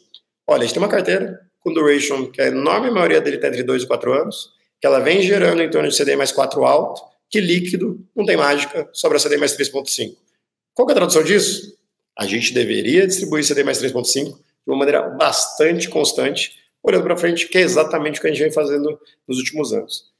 olha, 0.47 0.63
a 0.63 0.65
gente 0.65 0.75
tem 0.75 0.83
uma 0.83 0.89
carteira 0.89 1.41
com 1.63 1.73
duration, 1.73 2.31
que 2.31 2.41
a 2.41 2.47
enorme 2.49 2.91
maioria 2.91 3.21
dele 3.21 3.37
está 3.37 3.49
entre 3.49 3.63
2 3.63 3.85
e 3.85 3.87
4 3.87 4.13
anos, 4.13 4.51
que 4.81 4.87
ela 4.87 4.99
vem 4.99 5.23
gerando 5.23 5.63
em 5.63 5.71
torno 5.71 5.89
de 5.89 5.97
CDI 5.97 6.17
mais 6.17 6.33
4 6.33 6.65
alto, 6.65 7.03
que 7.31 7.41
líquido, 7.41 8.05
não 8.15 8.27
tem 8.27 8.37
mágica, 8.37 8.89
sobra 8.93 9.19
CDI 9.19 9.39
mais 9.39 9.57
3,5. 9.57 10.17
Qual 10.75 10.89
é 10.89 10.93
a 10.93 10.95
tradução 10.95 11.23
disso? 11.23 11.77
A 12.19 12.27
gente 12.27 12.53
deveria 12.53 13.07
distribuir 13.07 13.47
CDI 13.47 13.65
mais 13.65 13.81
3,5 13.81 14.25
de 14.25 14.35
uma 14.67 14.77
maneira 14.77 15.03
bastante 15.03 15.89
constante, 15.89 16.53
olhando 16.83 17.05
para 17.05 17.17
frente, 17.17 17.49
que 17.49 17.59
é 17.59 17.63
exatamente 17.63 18.19
o 18.19 18.21
que 18.21 18.27
a 18.27 18.31
gente 18.31 18.43
vem 18.43 18.53
fazendo 18.53 18.99
nos 19.27 19.39
últimos 19.39 19.73
anos. 19.73 20.13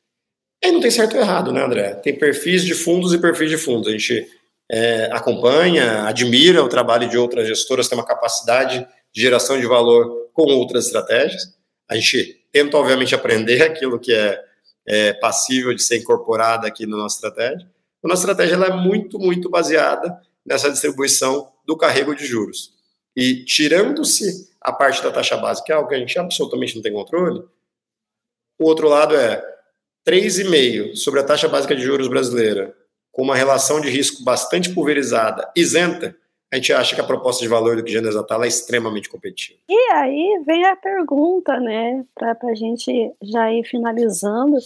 E 0.63 0.71
não 0.71 0.81
tem 0.81 0.91
certo 0.91 1.17
ou 1.17 1.21
errado, 1.21 1.53
né, 1.53 1.65
André? 1.65 1.95
Tem 1.95 2.17
perfis 2.17 2.65
de 2.65 2.75
fundos 2.75 3.13
e 3.13 3.19
perfis 3.19 3.51
de 3.51 3.59
fundos. 3.59 3.89
A 3.89 3.91
gente 3.91 4.29
é, 4.71 5.11
acompanha, 5.13 6.05
admira 6.05 6.63
o 6.63 6.69
trabalho 6.69 7.09
de 7.09 7.19
outras 7.19 7.49
gestoras, 7.49 7.89
tem 7.89 7.99
uma 7.99 8.07
capacidade 8.07 8.87
de 9.13 9.21
geração 9.21 9.61
de 9.61 9.67
valor 9.67 10.31
com 10.33 10.43
outras 10.43 10.87
estratégias. 10.87 11.57
A 11.89 11.95
gente 11.95 12.45
tenta, 12.51 12.77
obviamente, 12.77 13.15
aprender 13.15 13.63
aquilo 13.63 13.99
que 13.99 14.13
é, 14.13 14.43
é 14.87 15.13
passível 15.13 15.75
de 15.75 15.83
ser 15.83 15.99
incorporado 15.99 16.67
aqui 16.67 16.87
na 16.87 16.97
nossa 16.97 17.17
estratégia. 17.17 17.69
A 18.03 18.09
nossa 18.09 18.23
estratégia 18.23 18.55
ela 18.55 18.67
é 18.67 18.77
muito, 18.77 19.19
muito 19.19 19.49
baseada 19.49 20.21
nessa 20.45 20.71
distribuição 20.71 21.53
do 21.65 21.77
carrego 21.77 22.15
de 22.15 22.27
juros. 22.27 22.73
E 23.15 23.45
tirando-se 23.45 24.51
a 24.61 24.73
parte 24.73 25.03
da 25.03 25.11
taxa 25.11 25.37
básica, 25.37 25.67
que 25.67 25.73
é 25.73 25.75
algo 25.75 25.89
que 25.89 25.95
a 25.95 25.99
gente 25.99 26.19
absolutamente 26.19 26.75
não 26.75 26.83
tem 26.83 26.93
controle, 26.93 27.45
o 28.59 28.65
outro 28.65 28.89
lado 28.89 29.15
é 29.15 29.43
3,5% 30.07 30.97
sobre 30.97 31.21
a 31.21 31.25
taxa 31.25 31.49
básica 31.49 31.77
de 31.77 31.83
juros 31.83 32.09
brasileira, 32.09 32.75
com 33.11 33.23
uma 33.23 33.37
relação 33.37 33.81
de 33.81 33.91
risco 33.91 34.25
bastante 34.25 34.71
pulverizada, 34.71 35.51
isenta, 35.55 36.17
a 36.53 36.57
gente 36.57 36.71
acha 36.71 36.95
que 36.95 37.01
a 37.01 37.05
proposta 37.05 37.43
de 37.43 37.49
valor 37.49 37.77
do 37.77 37.83
Quijano 37.83 38.09
Exatal 38.09 38.45
é 38.45 38.49
extremamente 38.49 39.09
competitiva. 39.09 39.59
E 39.67 39.93
aí 39.93 40.43
vem 40.47 40.67
a 40.67 40.77
pergunta, 40.77 41.59
né, 41.59 42.05
para 42.15 42.37
a 42.43 42.55
gente 42.55 43.11
já 43.23 43.51
ir 43.51 43.65
finalizando, 43.65 44.59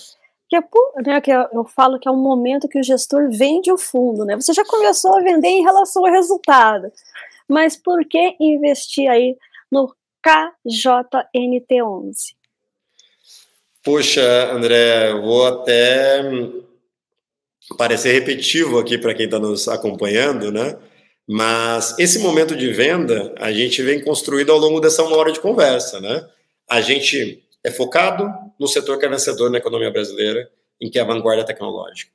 que, 0.48 0.56
é, 0.56 0.62
né, 1.04 1.20
que 1.20 1.30
eu, 1.30 1.46
eu 1.52 1.64
falo 1.64 2.00
que 2.00 2.08
é 2.08 2.10
um 2.10 2.20
momento 2.20 2.68
que 2.68 2.80
o 2.80 2.82
gestor 2.82 3.30
vende 3.30 3.70
o 3.70 3.78
fundo, 3.78 4.24
né? 4.24 4.34
Você 4.34 4.52
já 4.52 4.64
começou 4.64 5.16
a 5.16 5.20
vender 5.20 5.46
em 5.46 5.62
relação 5.62 6.04
ao 6.04 6.12
resultado, 6.12 6.90
mas 7.48 7.76
por 7.76 8.04
que 8.04 8.34
investir 8.40 9.08
aí 9.08 9.36
no 9.70 9.94
KJNT11? 10.26 12.34
Poxa, 13.84 14.52
André, 14.52 15.12
eu 15.12 15.22
vou 15.22 15.46
até 15.46 16.20
parecer 17.78 18.12
repetitivo 18.12 18.80
aqui 18.80 18.98
para 18.98 19.14
quem 19.14 19.26
está 19.26 19.38
nos 19.38 19.68
acompanhando, 19.68 20.50
né? 20.50 20.76
Mas 21.28 21.98
esse 21.98 22.20
momento 22.20 22.54
de 22.54 22.72
venda 22.72 23.34
a 23.38 23.52
gente 23.52 23.82
vem 23.82 24.02
construído 24.02 24.52
ao 24.52 24.58
longo 24.58 24.80
dessa 24.80 25.02
uma 25.02 25.16
hora 25.16 25.32
de 25.32 25.40
conversa, 25.40 26.00
né? 26.00 26.28
A 26.68 26.80
gente 26.80 27.42
é 27.64 27.70
focado 27.70 28.32
no 28.58 28.68
setor 28.68 28.98
que 28.98 29.04
é 29.04 29.08
vencedor 29.08 29.50
na 29.50 29.58
economia 29.58 29.90
brasileira, 29.90 30.48
em 30.80 30.88
que 30.88 30.98
é 30.98 31.02
a 31.02 31.04
vanguarda 31.04 31.44
tecnológica. 31.44 32.12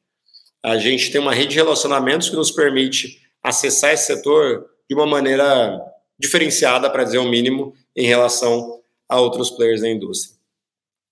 A 0.63 0.77
gente 0.77 1.11
tem 1.11 1.19
uma 1.19 1.33
rede 1.33 1.49
de 1.49 1.55
relacionamentos 1.55 2.29
que 2.29 2.35
nos 2.35 2.51
permite 2.51 3.21
acessar 3.43 3.93
esse 3.93 4.05
setor 4.05 4.69
de 4.87 4.95
uma 4.95 5.05
maneira 5.05 5.79
diferenciada, 6.17 6.89
para 6.89 7.03
dizer 7.03 7.17
o 7.17 7.27
mínimo, 7.27 7.73
em 7.95 8.05
relação 8.05 8.79
a 9.09 9.19
outros 9.19 9.49
players 9.49 9.81
da 9.81 9.89
indústria. 9.89 10.35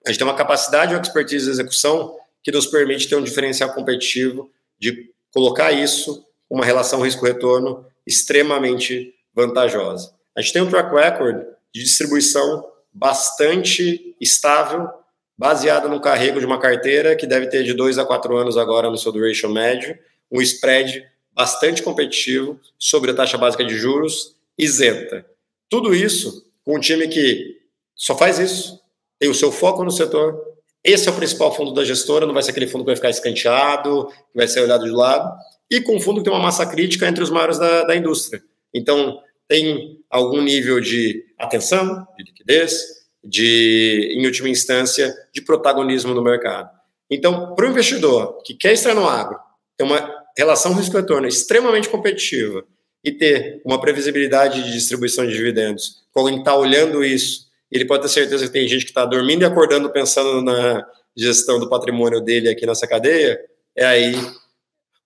A 0.05 0.09
gente 0.09 0.19
tem 0.19 0.27
uma 0.27 0.35
capacidade, 0.35 0.93
uma 0.93 1.01
expertise 1.01 1.45
de 1.45 1.51
execução 1.51 2.15
que 2.43 2.51
nos 2.51 2.67
permite 2.67 3.09
ter 3.09 3.15
um 3.15 3.23
diferencial 3.23 3.73
competitivo 3.73 4.49
de 4.77 5.11
colocar 5.33 5.71
isso 5.71 6.25
uma 6.49 6.65
relação 6.65 7.01
risco-retorno 7.01 7.85
extremamente 8.09 9.13
vantajosa. 9.33 10.13
A 10.35 10.41
gente 10.41 10.53
tem 10.53 10.61
um 10.61 10.69
track 10.69 10.93
record 10.93 11.45
de 11.73 11.83
distribuição 11.83 12.67
bastante 12.91 14.15
estável, 14.19 14.89
baseada 15.37 15.87
no 15.87 16.01
carrego 16.01 16.39
de 16.39 16.45
uma 16.45 16.59
carteira 16.59 17.15
que 17.15 17.27
deve 17.27 17.47
ter 17.47 17.63
de 17.63 17.73
dois 17.73 17.97
a 17.97 18.05
quatro 18.05 18.35
anos 18.35 18.57
agora 18.57 18.89
no 18.89 18.97
seu 18.97 19.11
duration 19.11 19.49
médio, 19.49 19.97
um 20.31 20.41
spread 20.41 21.05
bastante 21.31 21.83
competitivo 21.83 22.59
sobre 22.77 23.11
a 23.11 23.13
taxa 23.13 23.37
básica 23.37 23.63
de 23.63 23.77
juros 23.77 24.35
isenta. 24.57 25.25
Tudo 25.69 25.93
isso 25.93 26.45
com 26.65 26.75
um 26.75 26.79
time 26.79 27.07
que 27.07 27.57
só 27.95 28.17
faz 28.17 28.39
isso, 28.39 28.79
tem 29.19 29.29
o 29.29 29.35
seu 29.35 29.51
foco 29.51 29.83
no 29.83 29.91
setor. 29.91 30.37
Esse 30.83 31.07
é 31.07 31.11
o 31.11 31.15
principal 31.15 31.55
fundo 31.55 31.73
da 31.73 31.85
gestora, 31.85 32.25
não 32.25 32.33
vai 32.33 32.41
ser 32.41 32.51
aquele 32.51 32.67
fundo 32.67 32.83
que 32.83 32.89
vai 32.89 32.95
ficar 32.95 33.09
escanteado, 33.09 34.07
que 34.07 34.35
vai 34.35 34.47
ser 34.47 34.61
olhado 34.61 34.85
de 34.85 34.91
lado 34.91 35.29
e 35.69 35.81
com 35.81 35.99
fundo 35.99 36.19
que 36.19 36.23
tem 36.23 36.33
uma 36.33 36.41
massa 36.41 36.65
crítica 36.65 37.07
entre 37.07 37.23
os 37.23 37.29
maiores 37.29 37.59
da, 37.59 37.83
da 37.83 37.95
indústria. 37.95 38.41
Então, 38.73 39.19
tem 39.47 39.99
algum 40.09 40.41
nível 40.41 40.79
de 40.79 41.25
atenção, 41.37 42.07
de 42.17 42.23
liquidez, 42.23 42.99
de, 43.23 44.15
em 44.15 44.25
última 44.25 44.49
instância, 44.49 45.13
de 45.33 45.41
protagonismo 45.41 46.13
no 46.13 46.23
mercado. 46.23 46.69
Então, 47.09 47.55
para 47.55 47.65
o 47.65 47.69
investidor 47.69 48.41
que 48.43 48.53
quer 48.53 48.73
estar 48.73 48.93
no 48.93 49.07
agro, 49.07 49.39
ter 49.75 49.83
uma 49.83 50.19
relação 50.37 50.73
risco-retorno 50.73 51.27
extremamente 51.27 51.89
competitiva 51.89 52.63
e 53.03 53.11
ter 53.11 53.61
uma 53.65 53.79
previsibilidade 53.79 54.63
de 54.63 54.71
distribuição 54.71 55.25
de 55.25 55.33
dividendos, 55.33 56.03
quando 56.11 56.37
está 56.37 56.55
olhando 56.55 57.03
isso, 57.03 57.47
ele 57.71 57.85
pode 57.85 58.03
ter 58.03 58.09
certeza 58.09 58.45
que 58.45 58.53
tem 58.53 58.67
gente 58.67 58.85
que 58.85 58.91
está 58.91 59.05
dormindo 59.05 59.41
e 59.41 59.45
acordando 59.45 59.89
pensando 59.91 60.41
na 60.41 60.85
gestão 61.15 61.59
do 61.59 61.69
patrimônio 61.69 62.21
dele 62.21 62.49
aqui 62.49 62.65
nessa 62.65 62.87
cadeia, 62.87 63.39
é 63.75 63.85
aí 63.85 64.15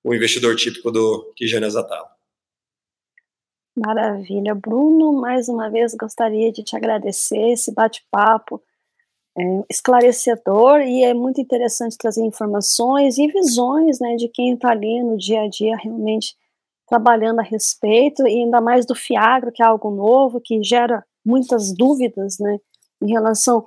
o 0.04 0.14
investidor 0.14 0.56
típico 0.56 0.91
do 0.91 1.32
Kijane 1.36 1.70
Zatala. 1.70 2.12
Maravilha. 3.76 4.54
Bruno, 4.54 5.14
mais 5.14 5.49
uma 5.49 5.70
vez 5.70 5.95
gostaria 5.95 6.51
de 6.51 6.64
te 6.64 6.76
agradecer 6.76 7.51
esse 7.51 7.74
bate-papo 7.74 8.62
é, 9.36 9.43
esclarecedor 9.70 10.82
e 10.82 11.04
é 11.04 11.14
muito 11.14 11.41
interessante 11.41 11.97
trazer 11.97 12.24
informações 12.24 13.18
e 13.18 13.28
visões 13.28 13.99
né, 13.99 14.16
de 14.16 14.28
quem 14.28 14.54
está 14.54 14.70
ali 14.70 15.01
no 15.01 15.18
dia 15.18 15.41
a 15.41 15.49
dia 15.49 15.76
realmente 15.76 16.36
trabalhando 16.88 17.39
a 17.39 17.43
respeito, 17.43 18.28
e 18.28 18.43
ainda 18.43 18.62
mais 18.62 18.86
do 18.86 18.93
Fiagro, 18.93 19.51
que 19.51 19.64
é 19.64 19.66
algo 19.66 19.89
novo, 19.89 20.39
que 20.39 20.62
gera 20.62 21.04
muitas 21.26 21.74
dúvidas 21.74 22.38
né, 22.38 22.60
em 23.01 23.12
relação 23.12 23.64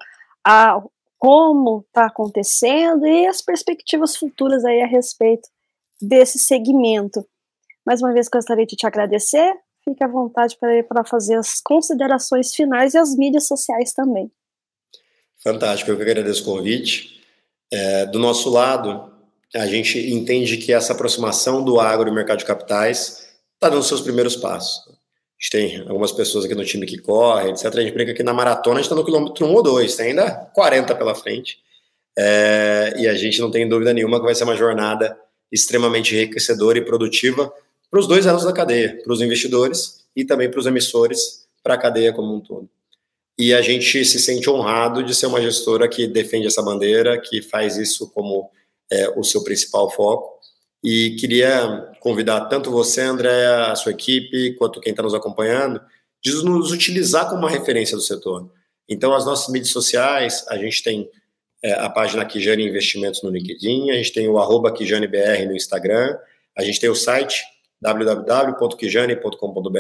a 0.47 0.81
como 1.19 1.85
está 1.89 2.07
acontecendo 2.07 3.05
e 3.07 3.27
as 3.27 3.43
perspectivas 3.43 4.17
futuras 4.17 4.65
aí 4.65 4.83
a 4.83 4.87
respeito 4.87 5.49
desse 6.01 6.39
segmento. 6.39 7.27
Mais 7.85 8.03
uma 8.03 8.13
vez 8.13 8.29
gostaria 8.29 8.67
de 8.67 8.77
te 8.77 8.87
agradecer, 8.87 9.55
fique 9.85 10.03
à 10.03 10.09
vontade 10.09 10.57
para 10.89 11.05
fazer 11.05 11.37
as 11.37 11.61
considerações 11.61 12.55
finais 12.55 12.95
e 12.95 12.99
as 12.99 13.15
mídias 13.15 13.47
sociais 13.47 13.93
também. 13.93 14.31
Fantástico, 15.43 15.91
eu 15.91 15.97
que 15.97 16.03
agradeço 16.03 16.43
o 16.43 16.57
convite. 16.57 17.21
É, 17.73 18.07
do 18.07 18.19
nosso 18.19 18.51
lado, 18.51 19.13
a 19.55 19.67
gente 19.67 19.99
entende 20.13 20.57
que 20.57 20.73
essa 20.73 20.93
aproximação 20.93 21.65
do 21.65 21.79
agro 21.79 22.09
e 22.09 22.13
mercado 22.13 22.39
de 22.39 22.45
capitais 22.45 23.29
está 23.55 23.69
dando 23.69 23.83
seus 23.85 24.01
primeiros 24.01 24.37
passos. 24.37 24.89
A 24.89 24.93
gente 25.39 25.51
tem 25.51 25.81
algumas 25.89 26.13
pessoas 26.13 26.45
aqui 26.45 26.55
no 26.55 26.65
time 26.65 26.87
que 26.87 26.99
correm, 26.99 27.51
etc. 27.51 27.67
A 27.67 27.81
gente 27.83 27.93
brinca 27.93 28.15
que 28.15 28.23
na 28.23 28.33
maratona 28.33 28.77
a 28.77 28.83
gente 28.83 28.87
está 28.87 28.97
no 28.97 29.05
quilômetro 29.05 29.47
1 29.47 29.55
ou 29.55 29.63
2, 29.63 29.95
tem 29.95 30.07
ainda 30.09 30.31
40 30.55 30.95
pela 30.95 31.15
frente. 31.15 31.59
É, 32.19 32.95
e 32.97 33.07
a 33.07 33.15
gente 33.15 33.41
não 33.41 33.51
tem 33.51 33.69
dúvida 33.69 33.93
nenhuma 33.93 34.19
que 34.19 34.25
vai 34.25 34.35
ser 34.35 34.45
uma 34.45 34.57
jornada 34.57 35.17
extremamente 35.51 36.15
enriquecedora 36.15 36.79
e 36.79 36.85
produtiva 36.85 37.53
para 37.91 38.01
os 38.01 38.07
dois 38.07 38.27
anos 38.27 38.45
da 38.45 38.53
cadeia, 38.53 39.01
para 39.03 39.13
os 39.13 39.21
investidores 39.21 40.05
e 40.15 40.25
também 40.25 40.51
para 40.51 40.61
os 40.61 40.67
emissores, 40.67 41.47
para 41.63 41.75
a 41.75 41.79
cadeia 41.79 42.13
como 42.13 42.35
um 42.35 42.41
todo. 42.41 42.69
E 43.39 43.53
a 43.53 43.61
gente 43.61 44.05
se 44.05 44.19
sente 44.19 44.49
honrado 44.49 45.03
de 45.03 45.15
ser 45.15 45.27
uma 45.27 45.43
gestora 45.43 45.89
que 45.89 46.07
defende 46.07 46.47
essa 46.47 46.63
bandeira, 46.63 47.21
que 47.21 47.43
faz 47.43 47.77
isso 47.77 48.11
como 48.11 48.51
é, 48.91 49.11
o 49.11 49.23
seu 49.23 49.45
principal 49.45 49.91
foco. 49.91 50.37
E 50.83 51.17
queria 51.19 51.93
convidar 52.01 52.47
tanto 52.47 52.71
você, 52.71 53.03
André, 53.03 53.47
a 53.47 53.75
sua 53.75 53.93
equipe, 53.93 54.55
quanto 54.55 54.81
quem 54.81 54.93
está 54.93 55.03
nos 55.03 55.15
acompanhando, 55.15 55.81
de 56.23 56.33
nos 56.45 56.73
utilizar 56.73 57.29
como 57.29 57.41
uma 57.41 57.51
referência 57.51 57.97
do 57.97 58.03
setor. 58.03 58.51
Então, 58.89 59.13
as 59.13 59.27
nossas 59.27 59.53
mídias 59.53 59.73
sociais, 59.73 60.45
a 60.49 60.57
gente 60.57 60.83
tem 60.83 61.11
é, 61.63 61.73
a 61.73 61.89
página 61.89 62.25
Kijane 62.25 62.67
Investimentos 62.67 63.23
no 63.23 63.31
LinkedIn, 63.31 63.91
a 63.91 63.95
gente 63.95 64.13
tem 64.13 64.29
o 64.29 64.39
arroba 64.39 64.73
KijaneBR 64.73 65.47
no 65.47 65.57
Instagram, 65.57 66.17
a 66.57 66.63
gente 66.63 66.81
tem 66.81 66.91
o 66.91 66.95
site 66.95 67.43
www.kijane.com.br 67.81 69.79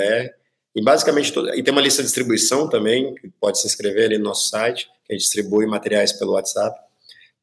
e 0.75 0.83
basicamente 0.83 1.33
e 1.55 1.63
tem 1.63 1.73
uma 1.73 1.81
lista 1.81 2.03
de 2.03 2.07
distribuição 2.07 2.69
também, 2.69 3.15
que 3.15 3.29
pode 3.41 3.59
se 3.59 3.67
inscrever 3.67 4.07
ali 4.07 4.19
no 4.19 4.25
nosso 4.25 4.49
site, 4.49 4.91
que 5.05 5.13
a 5.13 5.15
gente 5.15 5.23
distribui 5.23 5.67
materiais 5.67 6.13
pelo 6.13 6.33
WhatsApp. 6.33 6.79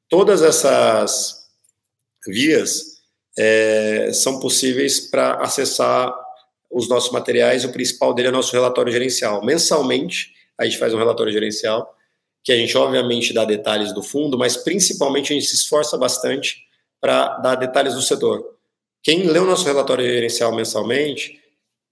Todas 0.07 0.43
essas 0.43 1.47
vias 2.27 2.93
é, 3.37 4.11
são 4.13 4.39
possíveis 4.39 4.99
para 4.99 5.35
acessar 5.35 6.13
os 6.69 6.87
nossos 6.87 7.11
materiais. 7.11 7.65
O 7.65 7.71
principal 7.71 8.13
dele 8.13 8.27
é 8.27 8.31
nosso 8.31 8.53
relatório 8.53 8.91
gerencial. 8.91 9.43
Mensalmente, 9.43 10.33
a 10.57 10.65
gente 10.65 10.77
faz 10.77 10.93
um 10.93 10.97
relatório 10.97 11.33
gerencial, 11.33 11.95
que 12.43 12.51
a 12.51 12.57
gente 12.57 12.77
obviamente 12.77 13.33
dá 13.33 13.45
detalhes 13.45 13.93
do 13.93 14.03
fundo, 14.03 14.37
mas 14.37 14.57
principalmente 14.57 15.31
a 15.31 15.35
gente 15.35 15.47
se 15.47 15.55
esforça 15.55 15.97
bastante 15.97 16.63
para 16.99 17.37
dar 17.37 17.55
detalhes 17.55 17.93
do 17.93 18.01
setor. 18.01 18.57
Quem 19.01 19.23
lê 19.23 19.39
o 19.39 19.45
nosso 19.45 19.65
relatório 19.65 20.05
gerencial 20.05 20.53
mensalmente 20.53 21.39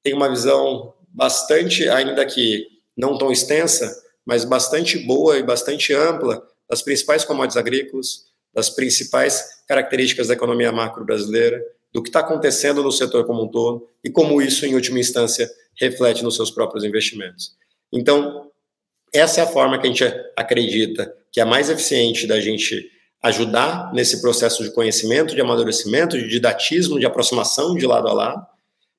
tem 0.04 0.14
uma 0.14 0.30
visão 0.30 0.94
bastante, 1.10 1.88
ainda 1.90 2.26
que 2.26 2.68
não 2.98 3.18
tão 3.18 3.32
extensa, 3.32 4.02
mas 4.26 4.46
bastante 4.46 4.98
boa 5.00 5.38
e 5.38 5.44
bastante 5.44 5.94
ampla 5.94 6.46
das 6.70 6.82
principais 6.82 7.26
commodities 7.26 7.58
agrícolas, 7.58 8.26
das 8.54 8.70
principais 8.70 9.64
características 9.68 10.28
da 10.28 10.34
economia 10.34 10.72
macro 10.72 11.06
brasileira, 11.06 11.62
do 11.94 12.02
que 12.02 12.10
está 12.10 12.22
acontecendo 12.22 12.84
no 12.84 12.92
setor 12.92 13.26
como 13.26 13.44
um 13.44 13.48
todo 13.48 13.88
e 14.04 14.10
como 14.10 14.42
isso, 14.42 14.66
em 14.66 14.76
última 14.76 15.00
instância, 15.00 15.50
reflete 15.76 16.24
nos 16.24 16.36
seus 16.36 16.52
próprios 16.52 16.84
investimentos. 16.84 17.56
Então, 17.92 18.51
essa 19.14 19.42
é 19.42 19.44
a 19.44 19.48
forma 19.48 19.80
que 19.80 19.88
a 19.88 19.90
gente 19.90 20.04
acredita 20.36 21.14
que 21.32 21.40
é 21.40 21.46
mais 21.46 21.70
eficiente 21.70 22.28
da 22.28 22.40
gente 22.40 22.90
ajudar 23.24 23.94
nesse 23.94 24.22
processo 24.22 24.64
de 24.64 24.72
conhecimento, 24.72 25.36
de 25.36 25.42
amadurecimento, 25.42 26.18
de 26.18 26.28
didatismo, 26.28 27.00
de 27.00 27.06
aproximação 27.06 27.76
de 27.76 27.86
lado 27.86 28.08
a 28.08 28.14
lado. 28.14 28.46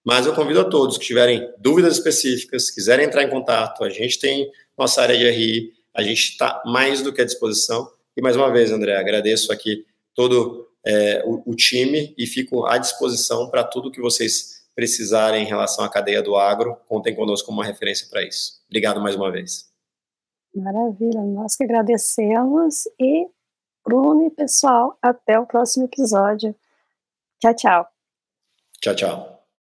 Mas 0.05 0.27
eu 0.27 0.35
convido 0.35 0.61
a 0.61 0.65
todos 0.65 0.99
que 0.99 1.05
tiverem 1.05 1.49
dúvidas 1.59 1.95
específicas, 1.95 2.71
quiserem 2.71 3.07
entrar 3.07 3.23
em 3.23 3.31
contato, 3.31 3.85
a 3.85 3.91
gente 3.91 4.19
tem 4.19 4.51
nossa 4.77 5.03
área 5.03 5.17
de 5.17 5.29
RI, 5.29 5.73
a 5.95 6.03
gente 6.03 6.31
está 6.31 6.63
mais 6.65 7.03
do 7.03 7.13
que 7.13 7.21
à 7.21 7.25
disposição. 7.25 7.89
E 8.17 8.23
mais 8.23 8.37
uma 8.37 8.51
vez, 8.51 8.73
André, 8.73 8.97
agradeço 8.97 9.53
aqui 9.53 9.85
todo 10.15 10.69
é, 10.85 11.23
o, 11.25 11.53
o, 11.53 11.55
time 11.55 12.15
e 12.19 12.27
fico 12.27 12.67
à 12.67 12.79
disposição 12.79 13.49
para 13.49 13.63
tudo 13.63 13.91
que 13.91 14.01
vocês 14.01 14.63
precisarem 14.75 15.45
em 15.45 15.47
relação 15.47 15.85
à 15.85 15.89
cadeia 15.89 16.23
do 16.23 16.35
agro. 16.35 16.77
Contem 16.89 17.15
conosco 17.15 17.47
como 17.47 17.59
uma 17.59 17.65
referência 17.65 18.09
para 18.11 18.23
isso. 18.25 18.61
Obrigado 18.69 19.01
mais 19.01 19.15
uma 19.15 19.31
vez. 19.31 19.72
Maravilha, 20.55 21.23
nós 21.23 21.57
que 21.57 21.65
agradecemos 21.65 22.87
e 22.99 23.27
Bruno 23.85 24.27
e 24.27 24.31
pessoal, 24.31 24.97
até 25.03 25.39
o 25.39 25.47
próximo 25.47 25.87
episódio. 25.87 26.55
Tchau, 27.41 27.55
tchau. 27.55 27.89
Tchau, 28.81 28.95
tchau. 28.95 29.32